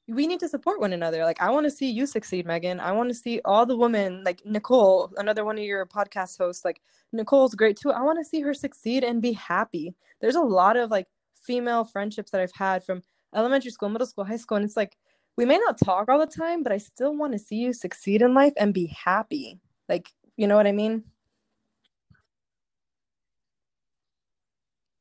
we 0.08 0.28
need 0.28 0.42
to 0.42 0.50
support 0.50 0.82
one 0.82 0.94
another. 0.94 1.24
Like 1.24 1.42
I 1.42 1.50
want 1.50 1.64
to 1.64 1.72
see 1.72 1.90
you 1.90 2.06
succeed, 2.06 2.46
Megan. 2.46 2.80
I 2.80 2.92
want 2.92 3.10
to 3.10 3.16
see 3.16 3.40
all 3.46 3.66
the 3.66 3.78
women, 3.78 4.24
like 4.24 4.46
Nicole, 4.46 5.12
another 5.18 5.46
one 5.46 5.58
of 5.58 5.64
your 5.64 5.86
podcast 5.86 6.38
hosts, 6.38 6.66
like 6.66 6.82
Nicole's 7.14 7.56
great 7.56 7.78
too. 7.78 7.92
I 7.92 8.02
want 8.02 8.20
to 8.20 8.26
see 8.26 8.42
her 8.42 8.54
succeed 8.54 9.04
and 9.06 9.22
be 9.22 9.32
happy. 9.32 9.96
There's 10.20 10.36
a 10.36 10.42
lot 10.42 10.76
of 10.76 10.92
like 10.92 11.08
female 11.42 11.86
friendships 11.86 12.32
that 12.32 12.42
I've 12.42 12.52
had 12.52 12.84
from 12.84 13.02
elementary 13.34 13.72
school, 13.72 13.90
middle 13.90 14.08
school, 14.08 14.26
high 14.26 14.36
school, 14.36 14.58
and 14.58 14.66
it's 14.66 14.78
like 14.78 14.98
we 15.38 15.46
may 15.46 15.58
not 15.58 15.78
talk 15.78 16.10
all 16.10 16.20
the 16.20 16.26
time, 16.26 16.64
but 16.64 16.72
I 16.72 16.78
still 16.78 17.16
want 17.16 17.34
to 17.34 17.40
see 17.40 17.58
you 17.58 17.74
succeed 17.74 18.22
in 18.22 18.34
life 18.34 18.54
and 18.58 18.74
be 18.74 18.88
happy. 18.88 19.60
Like, 19.90 20.10
you 20.38 20.48
know 20.48 20.56
what 20.56 20.68
I 20.68 20.72
mean? 20.72 21.04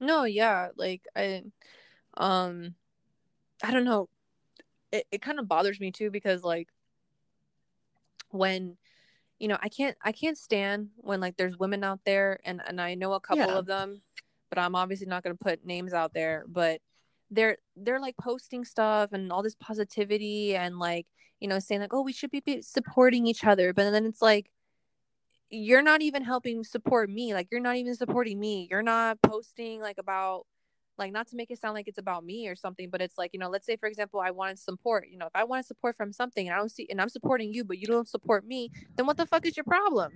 No, 0.01 0.25
yeah, 0.25 0.69
like 0.77 1.03
I 1.17 1.45
um 2.17 2.75
I 3.63 3.71
don't 3.71 3.85
know. 3.85 4.09
It 4.93 5.07
it 5.11 5.23
kind 5.23 5.39
of 5.39 5.49
bothers 5.49 5.81
me 5.81 5.91
too 5.93 6.11
because 6.11 6.43
like 6.43 6.69
when 8.31 8.77
you 9.39 9.49
know, 9.49 9.59
I 9.63 9.69
can't 9.69 9.97
I 10.03 10.13
can't 10.13 10.39
stand 10.39 10.91
when 10.97 11.21
like 11.21 11.37
there's 11.37 11.59
women 11.59 11.85
out 11.85 12.01
there 12.05 12.39
and 12.45 12.61
and 12.67 12.81
I 12.81 12.95
know 12.95 13.13
a 13.15 13.21
couple 13.21 13.49
Yeah. 13.49 13.59
of 13.59 13.67
them, 13.67 14.03
but 14.49 14.59
I'm 14.59 14.75
obviously 14.75 15.07
not 15.07 15.23
going 15.23 15.37
to 15.37 15.43
put 15.43 15.65
names 15.65 15.93
out 15.93 16.13
there, 16.15 16.45
but 16.49 16.81
they're 17.35 17.59
they're 17.77 18.01
like 18.01 18.17
posting 18.17 18.65
stuff 18.65 19.13
and 19.13 19.33
all 19.33 19.43
this 19.43 19.57
positivity 19.57 20.57
and 20.57 20.79
like, 20.79 21.07
you 21.41 21.49
know, 21.49 21.59
saying 21.59 21.81
like, 21.81 21.95
"Oh, 21.95 22.03
we 22.03 22.13
should 22.13 22.31
be, 22.31 22.63
supporting 22.63 23.27
each 23.27 23.45
other." 23.45 23.73
But 23.73 23.91
then 23.91 24.07
it's 24.07 24.23
like 24.23 24.51
you're 25.51 25.83
not 25.83 26.03
even 26.03 26.25
helping 26.25 26.65
support 26.65 27.11
me. 27.11 27.35
Like 27.35 27.49
you're 27.51 27.61
not 27.61 27.77
even 27.77 27.95
supporting 27.95 28.41
me. 28.41 28.69
You're 28.71 28.83
not 28.83 29.21
posting 29.23 29.81
like 29.81 29.99
about 29.99 30.47
like 30.99 31.13
not 31.13 31.27
to 31.29 31.37
make 31.37 31.51
it 31.51 31.61
sound 31.61 31.75
like 31.75 31.89
it's 31.89 31.99
about 31.99 32.25
me 32.25 32.49
or 32.49 32.55
something, 32.55 32.89
but 32.89 33.01
it's 33.03 33.19
like, 33.19 33.31
you 33.33 33.41
know, 33.41 33.49
let's 33.49 33.67
say 33.67 33.77
for 33.77 33.89
example, 33.89 34.21
I 34.21 34.31
wanted 34.31 34.59
support. 34.59 35.09
You 35.11 35.19
know, 35.19 35.27
if 35.27 35.35
I 35.35 35.45
want 35.45 35.67
support 35.67 35.97
from 35.97 36.13
something 36.13 36.47
and 36.47 36.55
I 36.55 36.59
don't 36.59 36.71
see 36.71 36.87
and 36.91 37.01
I'm 37.01 37.09
supporting 37.09 37.53
you, 37.53 37.65
but 37.65 37.79
you 37.79 37.87
don't 37.87 38.09
support 38.09 38.47
me, 38.47 38.71
then 38.97 39.07
what 39.07 39.17
the 39.17 39.27
fuck 39.27 39.47
is 39.47 39.57
your 39.57 39.65
problem? 39.65 40.13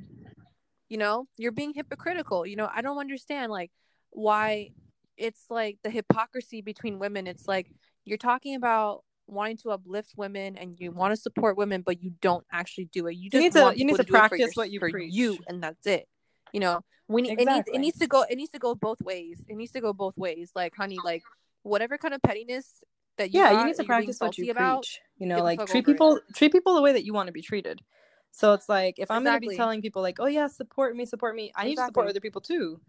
You 0.88 0.98
know, 0.98 1.26
you're 1.36 1.52
being 1.52 1.74
hypocritical. 1.74 2.46
You 2.46 2.56
know, 2.56 2.70
I 2.72 2.80
don't 2.80 2.98
understand 2.98 3.52
like 3.52 3.70
why 4.10 4.70
it's 5.18 5.44
like 5.50 5.78
the 5.82 5.90
hypocrisy 5.90 6.62
between 6.62 6.98
women. 6.98 7.26
It's 7.26 7.46
like 7.46 7.70
you're 8.04 8.18
talking 8.18 8.54
about 8.54 9.04
wanting 9.26 9.58
to 9.58 9.70
uplift 9.70 10.14
women 10.16 10.56
and 10.56 10.78
you 10.78 10.90
want 10.90 11.12
to 11.12 11.16
support 11.20 11.56
women, 11.58 11.82
but 11.82 12.02
you 12.02 12.12
don't 12.22 12.46
actually 12.50 12.86
do 12.86 13.06
it. 13.08 13.16
You 13.16 13.28
just 13.28 13.42
need 13.42 13.52
to- 13.52 13.78
you 13.78 13.84
need 13.84 13.92
people 13.92 13.98
to 13.98 14.04
for 14.04 14.10
practice 14.10 14.40
your- 14.40 14.52
what 14.54 14.70
you 14.70 14.80
preach. 14.80 15.12
you, 15.12 15.38
and 15.46 15.62
that's 15.62 15.86
it. 15.86 16.08
You 16.52 16.60
know, 16.60 16.80
we 17.08 17.22
need 17.22 17.38
it, 17.38 17.44
needs, 17.46 17.68
it 17.68 17.78
needs 17.78 17.98
to 17.98 18.06
go. 18.06 18.22
It 18.22 18.36
needs 18.36 18.52
to 18.52 18.58
go 18.58 18.74
both 18.74 19.02
ways. 19.02 19.44
It 19.46 19.56
needs 19.56 19.72
to 19.72 19.80
go 19.80 19.92
both 19.92 20.16
ways. 20.16 20.52
Like, 20.54 20.74
honey, 20.74 20.98
like 21.04 21.22
whatever 21.62 21.98
kind 21.98 22.14
of 22.14 22.22
pettiness 22.22 22.82
that 23.18 23.34
you 23.34 23.40
yeah, 23.40 23.52
got, 23.52 23.60
you 23.60 23.66
need 23.66 23.72
to 23.72 23.76
that 23.78 23.86
you're 23.86 23.96
being 23.98 24.06
practice 24.06 24.20
what 24.20 24.38
you 24.38 24.50
about. 24.50 24.82
preach. 24.82 25.00
You 25.18 25.26
know, 25.26 25.42
like 25.42 25.58
treat 25.58 25.70
over 25.70 25.78
it. 25.78 25.84
people 25.84 26.20
treat 26.34 26.52
people 26.52 26.74
the 26.74 26.82
way 26.82 26.92
that 26.92 27.04
you 27.04 27.12
want 27.12 27.26
to 27.26 27.32
be 27.32 27.42
treated. 27.42 27.82
So 28.30 28.52
it's 28.52 28.68
like 28.68 28.98
if 28.98 29.10
I'm 29.10 29.24
gonna 29.24 29.40
be 29.40 29.56
telling 29.56 29.82
people 29.82 30.00
like, 30.00 30.20
oh 30.20 30.26
yeah, 30.26 30.46
support 30.46 30.94
me, 30.96 31.04
support 31.04 31.34
me, 31.34 31.52
I 31.54 31.64
need 31.64 31.76
to 31.76 31.84
support 31.86 32.08
other 32.08 32.20
people 32.20 32.40
too. 32.40 32.80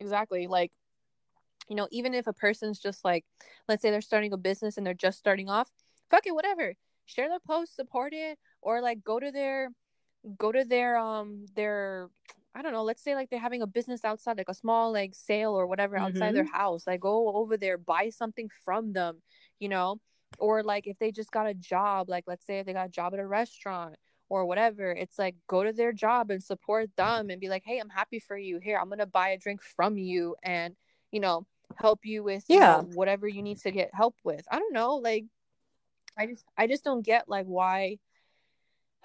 Exactly. 0.00 0.46
Like, 0.46 0.72
you 1.68 1.76
know, 1.76 1.88
even 1.90 2.14
if 2.14 2.26
a 2.26 2.32
person's 2.32 2.78
just 2.78 3.04
like, 3.04 3.24
let's 3.68 3.82
say 3.82 3.90
they're 3.90 4.00
starting 4.00 4.32
a 4.32 4.36
business 4.36 4.76
and 4.76 4.86
they're 4.86 4.94
just 4.94 5.18
starting 5.18 5.48
off, 5.48 5.70
fuck 6.10 6.26
it, 6.26 6.34
whatever. 6.34 6.74
Share 7.06 7.28
their 7.28 7.40
post, 7.40 7.74
support 7.76 8.12
it, 8.12 8.38
or 8.62 8.80
like 8.80 9.02
go 9.04 9.18
to 9.18 9.30
their 9.30 9.70
go 10.36 10.50
to 10.52 10.64
their 10.64 10.98
um 10.98 11.46
their 11.54 12.08
I 12.54 12.62
don't 12.62 12.72
know, 12.72 12.82
let's 12.82 13.02
say 13.02 13.14
like 13.14 13.30
they're 13.30 13.38
having 13.38 13.62
a 13.62 13.66
business 13.66 14.04
outside, 14.04 14.36
like 14.36 14.48
a 14.48 14.54
small 14.54 14.92
like 14.92 15.14
sale 15.14 15.52
or 15.52 15.66
whatever 15.66 15.96
outside 15.96 16.34
their 16.34 16.44
house. 16.44 16.86
Like 16.86 17.00
go 17.00 17.34
over 17.36 17.56
there, 17.56 17.78
buy 17.78 18.10
something 18.10 18.48
from 18.64 18.92
them, 18.92 19.22
you 19.60 19.68
know? 19.68 20.00
Or 20.38 20.62
like 20.62 20.86
if 20.86 20.98
they 20.98 21.12
just 21.12 21.30
got 21.30 21.46
a 21.46 21.54
job, 21.54 22.08
like 22.08 22.24
let's 22.26 22.44
say 22.46 22.58
if 22.58 22.66
they 22.66 22.72
got 22.72 22.86
a 22.86 22.90
job 22.90 23.14
at 23.14 23.20
a 23.20 23.26
restaurant 23.26 23.96
or 24.28 24.46
whatever, 24.46 24.90
it's 24.92 25.18
like 25.18 25.36
go 25.46 25.64
to 25.64 25.72
their 25.72 25.92
job 25.92 26.30
and 26.30 26.42
support 26.42 26.90
them 26.96 27.30
and 27.30 27.40
be 27.40 27.48
like, 27.48 27.62
Hey, 27.64 27.78
I'm 27.78 27.88
happy 27.88 28.18
for 28.20 28.36
you. 28.36 28.58
Here, 28.58 28.78
I'm 28.78 28.88
gonna 28.88 29.06
buy 29.06 29.30
a 29.30 29.38
drink 29.38 29.62
from 29.62 29.98
you 29.98 30.36
and 30.42 30.74
you 31.12 31.20
know, 31.20 31.46
help 31.76 32.00
you 32.04 32.22
with 32.22 32.44
you 32.48 32.58
Yeah. 32.58 32.82
know, 32.82 32.90
whatever 32.94 33.26
you 33.28 33.42
need 33.42 33.58
to 33.60 33.70
get 33.70 33.94
help 33.94 34.16
with. 34.24 34.44
I 34.50 34.58
don't 34.58 34.72
know, 34.74 34.96
like 34.96 35.24
I 36.16 36.26
just 36.26 36.44
I 36.56 36.66
just 36.66 36.84
don't 36.84 37.02
get 37.02 37.28
like 37.28 37.46
why 37.46 37.98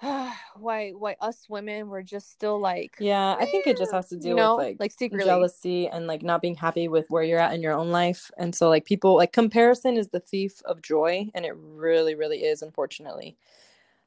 why 0.56 0.90
why 0.90 1.16
us 1.20 1.46
women 1.48 1.88
were 1.88 2.02
just 2.02 2.30
still 2.30 2.58
like 2.60 2.96
Yeah, 2.98 3.36
I 3.38 3.46
think 3.46 3.66
it 3.66 3.76
just 3.76 3.92
eh, 3.92 3.96
has 3.96 4.08
to 4.10 4.16
do 4.16 4.28
you 4.28 4.34
know 4.34 4.56
with 4.56 4.58
like 4.58 4.76
like 4.80 4.92
secretly 4.92 5.26
jealousy 5.26 5.88
and 5.88 6.06
like 6.06 6.22
not 6.22 6.42
being 6.42 6.54
happy 6.56 6.88
with 6.88 7.10
where 7.10 7.22
you're 7.22 7.38
at 7.38 7.54
in 7.54 7.62
your 7.62 7.74
own 7.74 7.90
life. 7.90 8.30
And 8.36 8.54
so 8.54 8.68
like 8.68 8.84
people 8.84 9.16
like 9.16 9.32
comparison 9.32 9.96
is 9.96 10.08
the 10.08 10.20
thief 10.20 10.60
of 10.64 10.82
joy 10.82 11.30
and 11.34 11.44
it 11.44 11.54
really 11.56 12.14
really 12.14 12.44
is 12.44 12.62
unfortunately. 12.62 13.36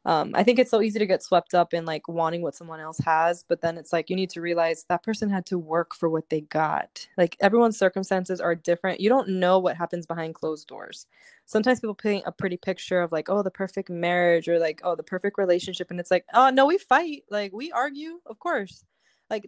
Um 0.07 0.31
I 0.35 0.43
think 0.43 0.57
it's 0.59 0.71
so 0.71 0.81
easy 0.81 0.99
to 0.99 1.05
get 1.05 1.21
swept 1.23 1.53
up 1.53 1.73
in 1.73 1.85
like 1.85 2.07
wanting 2.07 2.41
what 2.41 2.55
someone 2.55 2.79
else 2.79 2.97
has, 2.99 3.43
but 3.43 3.61
then 3.61 3.77
it's 3.77 3.93
like 3.93 4.09
you 4.09 4.15
need 4.15 4.31
to 4.31 4.41
realize 4.41 4.85
that 4.89 5.03
person 5.03 5.29
had 5.29 5.45
to 5.47 5.59
work 5.59 5.93
for 5.95 6.09
what 6.09 6.29
they 6.29 6.41
got. 6.41 7.07
Like 7.17 7.37
everyone's 7.41 7.77
circumstances 7.77 8.41
are 8.41 8.55
different. 8.55 8.99
You 9.01 9.09
don't 9.09 9.29
know 9.29 9.59
what 9.59 9.77
happens 9.77 10.07
behind 10.07 10.33
closed 10.35 10.67
doors. 10.67 11.05
Sometimes 11.45 11.79
people 11.79 11.95
paint 11.95 12.23
a 12.25 12.31
pretty 12.31 12.57
picture 12.57 13.01
of 13.01 13.11
like 13.11 13.29
oh 13.29 13.43
the 13.43 13.51
perfect 13.51 13.89
marriage 13.91 14.47
or 14.49 14.59
like 14.59 14.81
oh 14.83 14.95
the 14.95 15.03
perfect 15.03 15.37
relationship 15.37 15.91
and 15.91 15.99
it's 15.99 16.11
like 16.11 16.25
oh 16.33 16.49
no 16.49 16.65
we 16.65 16.79
fight, 16.79 17.23
like 17.29 17.53
we 17.53 17.71
argue, 17.71 18.19
of 18.25 18.39
course 18.39 18.83
like 19.29 19.45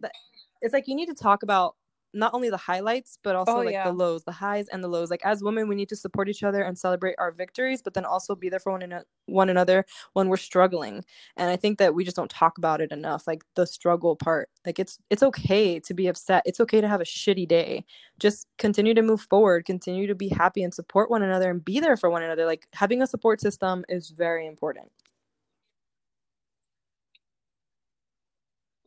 it's 0.62 0.74
like 0.74 0.88
you 0.88 0.95
need 0.95 1.07
to 1.07 1.14
talk 1.16 1.43
about 1.43 1.76
not 2.14 2.34
only 2.34 2.49
the 2.49 2.57
highlights 2.57 3.18
but 3.24 3.36
also 3.36 3.53
Oh, 3.53 3.57
like 3.62 3.74
yeah. 3.74 3.86
the 3.86 3.93
lows 3.93 4.24
the 4.24 4.32
highs 4.32 4.68
and 4.70 4.84
the 4.84 4.88
lows. 4.88 5.10
Like 5.10 5.22
as 5.26 5.43
women 5.43 5.68
we 5.68 5.76
need 5.76 5.89
to 5.89 5.95
support 5.95 6.30
each 6.30 6.43
other 6.43 6.62
and 6.62 6.78
celebrate 6.78 7.16
our 7.20 7.32
victories 7.32 7.82
but 7.82 7.93
then 7.93 8.05
also 8.05 8.36
be 8.36 8.49
there 8.49 8.60
for 8.60 8.72
one, 8.72 8.84
ano- 8.84 9.03
one 9.26 9.49
another 9.49 9.86
when 10.14 10.28
we're 10.30 10.38
struggling. 10.38 11.03
And 11.38 11.49
i 11.49 11.55
think 11.55 11.78
that 11.80 11.93
we 11.95 12.03
just 12.03 12.16
don't 12.16 12.32
talk 12.32 12.57
about 12.57 12.82
it 12.82 12.91
enough 12.91 13.28
like 13.28 13.43
the 13.55 13.66
struggle 13.68 14.16
part. 14.16 14.49
Like 14.66 14.80
it's 14.80 14.99
it's 15.10 15.24
okay 15.24 15.80
to 15.82 15.93
be 15.93 16.07
upset. 16.07 16.43
It's 16.45 16.60
okay 16.60 16.82
to 16.82 16.88
have 16.88 17.01
a 17.01 17.05
shitty 17.05 17.47
day. 17.47 17.86
Just 18.20 18.47
continue 18.57 18.93
to 18.93 19.01
move 19.01 19.22
forward 19.22 19.66
continue 19.66 20.07
to 20.07 20.16
be 20.16 20.30
happy 20.30 20.64
and 20.64 20.74
support 20.74 21.10
one 21.10 21.22
another 21.24 21.49
and 21.49 21.64
be 21.64 21.80
there 21.80 21.97
for 21.97 22.10
one 22.10 22.24
another. 22.24 22.45
Like 22.45 22.68
having 22.74 23.01
a 23.01 23.07
support 23.07 23.41
system 23.41 23.86
is 23.89 24.10
very 24.10 24.45
important 24.47 24.91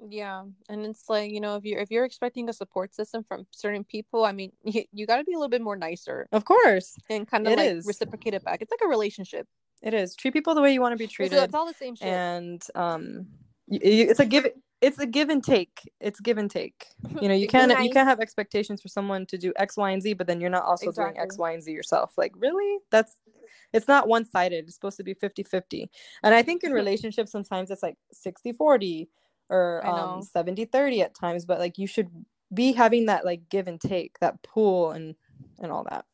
yeah 0.09 0.45
and 0.69 0.85
it's 0.85 1.09
like 1.09 1.31
you 1.31 1.41
know 1.41 1.57
if 1.57 1.65
you're 1.65 1.81
if 1.81 1.91
you're 1.91 2.05
expecting 2.05 2.49
a 2.49 2.53
support 2.53 2.95
system 2.95 3.23
from 3.23 3.47
certain 3.51 3.85
people 3.85 4.25
i 4.25 4.33
mean 4.33 4.51
you, 4.65 4.85
you 4.93 5.07
got 5.07 5.19
to 5.19 5.25
be 5.25 5.33
a 5.33 5.37
little 5.37 5.49
bit 5.49 5.63
more 5.63 5.77
nicer 5.77 6.29
of 6.33 6.45
course 6.45 6.97
and 7.09 7.29
kind 7.29 7.47
of 7.47 7.53
It 7.53 7.59
like 7.59 7.71
is. 7.71 7.87
reciprocate 7.87 8.35
it 8.35 8.45
back. 8.45 8.63
It's 8.63 8.71
like 8.71 8.81
a 8.85 8.89
relationship. 8.89 9.47
It 9.83 9.95
is. 9.95 10.15
Treat 10.15 10.33
people 10.33 10.55
the 10.55 10.61
way 10.63 10.73
you 10.73 10.81
want 10.81 10.93
to 10.93 10.97
be 10.97 11.05
it's, 11.05 11.13
treated 11.13 11.39
it's 11.43 11.55
all 11.55 11.67
the 11.67 11.75
same 11.75 11.95
shit. 11.97 12.09
and 12.09 12.63
um 12.75 13.27
it's 13.69 14.21
a 14.21 14.27
give 14.27 14.47
it's 14.81 14.99
a 14.99 15.07
give 15.07 15.29
and 15.29 15.45
take. 15.45 15.89
It's 16.01 16.19
give 16.19 16.39
and 16.39 16.51
take. 16.51 16.87
You 17.23 17.29
know 17.29 17.35
you 17.35 17.47
can't 17.47 17.71
you 17.85 17.91
can't 17.91 18.09
have 18.09 18.21
expectations 18.21 18.83
for 18.83 18.89
someone 18.89 19.27
to 19.27 19.39
do 19.39 19.53
x 19.57 19.77
y 19.77 19.91
and 19.91 20.03
z 20.03 20.13
but 20.15 20.27
then 20.27 20.41
you're 20.41 20.51
not 20.51 20.65
also 20.65 20.91
doing 20.93 21.17
X, 21.19 21.39
Y, 21.39 21.53
and 21.53 21.63
z 21.63 21.73
yourself. 21.73 22.13
Like 22.17 22.33
really? 22.37 22.79
That's 22.91 23.17
it's 23.73 23.89
not 23.89 24.07
one-sided. 24.07 24.65
It's 24.67 24.75
supposed 24.75 24.99
to 24.99 25.05
be 25.05 25.15
50-50 25.15 25.89
and 26.23 26.35
i 26.35 26.43
think 26.43 26.63
in 26.63 26.73
relationships 26.83 27.33
sometimes 27.33 27.71
it's 27.71 27.83
like 27.83 27.97
60-40 28.15 29.09
or 29.53 29.83
I 29.85 29.91
um 29.91 30.23
70-30 30.23 31.03
at 31.03 31.15
times 31.15 31.45
but 31.45 31.59
like 31.59 31.79
you 31.79 31.87
should 31.87 32.09
be 32.53 32.73
having 32.73 33.07
that 33.07 33.25
like 33.25 33.49
give 33.49 33.69
and 33.69 33.81
take 33.81 34.19
that 34.21 34.43
pull 34.43 34.91
and 34.93 35.15
and 35.61 35.71
all 35.71 35.85
that 35.85 36.05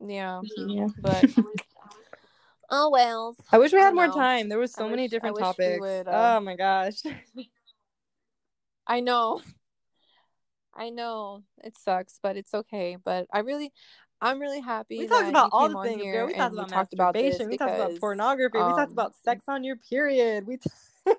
yeah 0.00 0.40
yeah 0.56 0.88
but 1.00 1.24
oh 2.70 2.90
well 2.90 3.36
i 3.52 3.58
wish 3.58 3.72
we 3.72 3.78
had 3.78 3.94
more 3.94 4.06
know. 4.08 4.12
time 4.12 4.48
there 4.48 4.58
was 4.58 4.74
I 4.76 4.80
so 4.80 4.88
many 4.88 5.02
wish- 5.02 5.10
different 5.10 5.36
wish 5.36 5.42
topics 5.44 5.80
would, 5.80 6.08
uh, 6.08 6.36
oh 6.36 6.40
my 6.40 6.56
gosh 6.56 7.02
I 8.86 9.00
know. 9.00 9.40
I 10.74 10.90
know. 10.90 11.42
It 11.62 11.76
sucks, 11.76 12.18
but 12.22 12.36
it's 12.36 12.54
okay. 12.54 12.96
But 13.02 13.26
I 13.32 13.40
really 13.40 13.72
I'm 14.22 14.40
really 14.40 14.60
happy 14.60 15.00
We 15.00 15.08
talked 15.08 15.28
about 15.28 15.50
all 15.52 15.68
the 15.68 15.82
things, 15.82 16.00
here 16.00 16.12
girl. 16.12 16.28
We 16.28 16.34
talked 16.34 16.54
about 16.54 16.68
talked 16.68 16.94
about 16.94 17.12
this 17.14 17.40
we 17.40 17.58
talked 17.58 17.74
about 17.74 17.88
because, 17.88 17.98
pornography. 17.98 18.58
we 18.58 18.64
talked 18.64 18.92
um, 18.92 18.92
about 18.92 19.14
sex 19.24 19.44
on 19.48 19.64
your 19.64 19.76
period. 19.76 20.46
We. 20.46 20.58
T- 20.58 20.70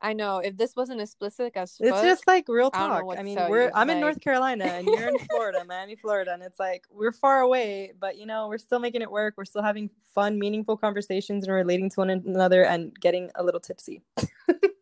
I 0.00 0.14
know 0.14 0.38
if 0.38 0.56
this 0.56 0.74
wasn't 0.74 1.00
explicit 1.00 1.52
as 1.54 1.76
it's 1.78 2.00
just 2.00 2.26
like 2.26 2.48
real 2.48 2.70
I 2.72 2.88
talk. 2.88 3.04
what 3.04 3.20
I, 3.20 3.22
mean, 3.22 3.38
we're 3.48 3.70
I'm 3.72 3.88
in 3.88 4.00
North 4.00 4.20
Carolina 4.20 4.64
and 4.64 4.86
you're 4.86 5.08
in 5.08 5.18
Florida, 5.30 5.64
Miami, 5.68 5.94
Florida, 5.94 6.32
and 6.32 6.42
it's 6.42 6.58
like 6.58 6.86
we're 6.90 7.12
far 7.12 7.40
away, 7.40 7.92
but 8.00 8.16
you 8.16 8.26
know 8.26 8.48
we're 8.48 8.58
still 8.58 8.80
making 8.80 9.02
it 9.02 9.10
work. 9.10 9.34
We're 9.36 9.44
still 9.44 9.62
having 9.62 9.90
fun, 10.14 10.38
meaningful 10.38 10.76
conversations 10.76 11.44
and 11.44 11.54
relating 11.54 11.88
to 11.90 12.00
one 12.00 12.10
another 12.10 12.64
and 12.64 12.98
getting 12.98 13.30
a 13.36 13.44
little 13.44 13.60
tipsy. 13.60 14.02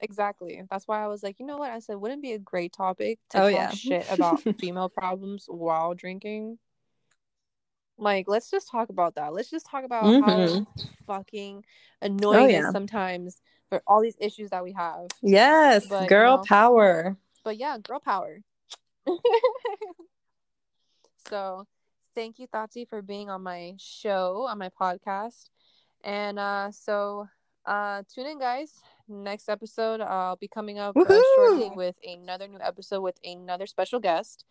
exactly. 0.00 0.62
That's 0.70 0.86
why 0.88 1.02
I 1.02 1.06
was 1.08 1.22
like, 1.22 1.38
you 1.40 1.46
know 1.46 1.58
what? 1.58 1.70
I 1.70 1.78
said, 1.80 1.96
wouldn't 1.96 2.20
it 2.20 2.22
be 2.22 2.32
a 2.32 2.38
great 2.38 2.72
topic 2.72 3.18
to 3.30 3.38
Oh, 3.42 3.50
talk 3.50 3.52
yeah. 3.58 3.70
shit 3.70 4.06
about 4.12 4.40
female 4.60 4.88
problems 4.88 5.46
while 5.48 5.94
drinking. 5.94 6.58
Like, 7.96 8.28
let's 8.28 8.50
just 8.50 8.70
talk 8.70 8.90
about 8.90 9.16
that. 9.16 9.32
Let's 9.32 9.50
just 9.50 9.66
talk 9.66 9.84
about 9.84 10.04
Mhm. 10.04 10.22
how 10.66 10.66
fucking 11.06 11.64
annoying 12.00 12.50
it 12.50 12.52
yeah. 12.52 12.70
sometimes 12.70 13.40
for 13.68 13.82
all 13.86 14.00
these 14.00 14.16
issues 14.20 14.50
that 14.50 14.62
we 14.62 14.72
have. 14.72 15.08
Yes, 15.20 15.86
But, 15.88 16.02
you 16.04 16.08
girl 16.08 16.36
know- 16.38 16.42
power. 16.44 17.16
But 17.42 17.56
yeah, 17.56 17.76
girl 17.78 17.98
power. 18.00 18.38
so 21.28 21.66
thank 22.14 22.38
you, 22.38 22.46
Tati, 22.46 22.84
for 22.84 23.02
being 23.02 23.30
on 23.30 23.42
my 23.42 23.74
show, 23.78 24.46
on 24.48 24.58
my 24.58 24.68
podcast. 24.70 25.48
And 26.04 26.38
uh 26.38 26.70
so 26.70 27.28
uh 27.68 28.02
tune 28.12 28.26
in 28.26 28.38
guys. 28.38 28.80
Next 29.08 29.48
episode 29.48 30.00
I'll 30.00 30.36
be 30.36 30.48
coming 30.48 30.78
up 30.78 30.96
uh, 30.96 31.20
shortly 31.36 31.70
with 31.74 31.96
another 32.02 32.48
new 32.48 32.58
episode 32.60 33.02
with 33.02 33.18
another 33.22 33.66
special 33.66 34.00
guest. 34.00 34.44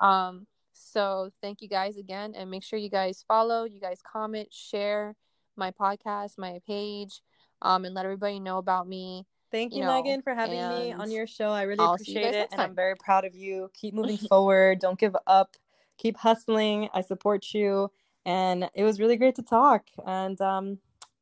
Um 0.00 0.46
so 0.72 1.30
thank 1.40 1.62
you 1.62 1.68
guys 1.68 1.96
again 1.96 2.34
and 2.36 2.50
make 2.50 2.64
sure 2.64 2.78
you 2.78 2.90
guys 2.90 3.24
follow, 3.28 3.64
you 3.64 3.80
guys 3.80 4.02
comment, 4.02 4.52
share 4.52 5.14
my 5.56 5.70
podcast, 5.70 6.36
my 6.36 6.58
page, 6.66 7.22
um 7.62 7.84
and 7.84 7.94
let 7.94 8.04
everybody 8.04 8.40
know 8.40 8.58
about 8.58 8.88
me. 8.88 9.24
Thank 9.52 9.72
you 9.72 9.78
you, 9.78 9.84
know, 9.84 10.02
Megan, 10.02 10.20
for 10.22 10.34
having 10.34 10.58
me 10.58 10.92
on 10.92 11.12
your 11.12 11.28
show. 11.28 11.50
I 11.50 11.62
really 11.62 11.78
I'll 11.78 11.94
appreciate 11.94 12.34
it, 12.34 12.48
and 12.50 12.60
I'm 12.60 12.74
very 12.74 12.96
proud 12.96 13.24
of 13.24 13.36
you. 13.36 13.70
Keep 13.72 13.94
moving 14.00 14.16
forward. 14.16 14.80
Don't 14.80 14.98
give 14.98 15.14
up. 15.28 15.56
Keep 15.96 16.16
hustling. 16.16 16.88
I 16.92 17.02
support 17.02 17.46
you, 17.54 17.92
and 18.26 18.68
it 18.74 18.82
was 18.82 18.98
really 18.98 19.16
great 19.16 19.36
to 19.36 19.42
talk. 19.42 19.84
And 20.04 20.40
um, 20.40 20.78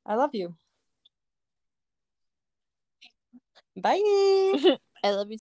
I 0.07 0.15
love 0.15 0.31
you. 0.33 0.55
Bye. 3.77 4.01
I 5.05 5.11
love 5.11 5.27
you 5.27 5.31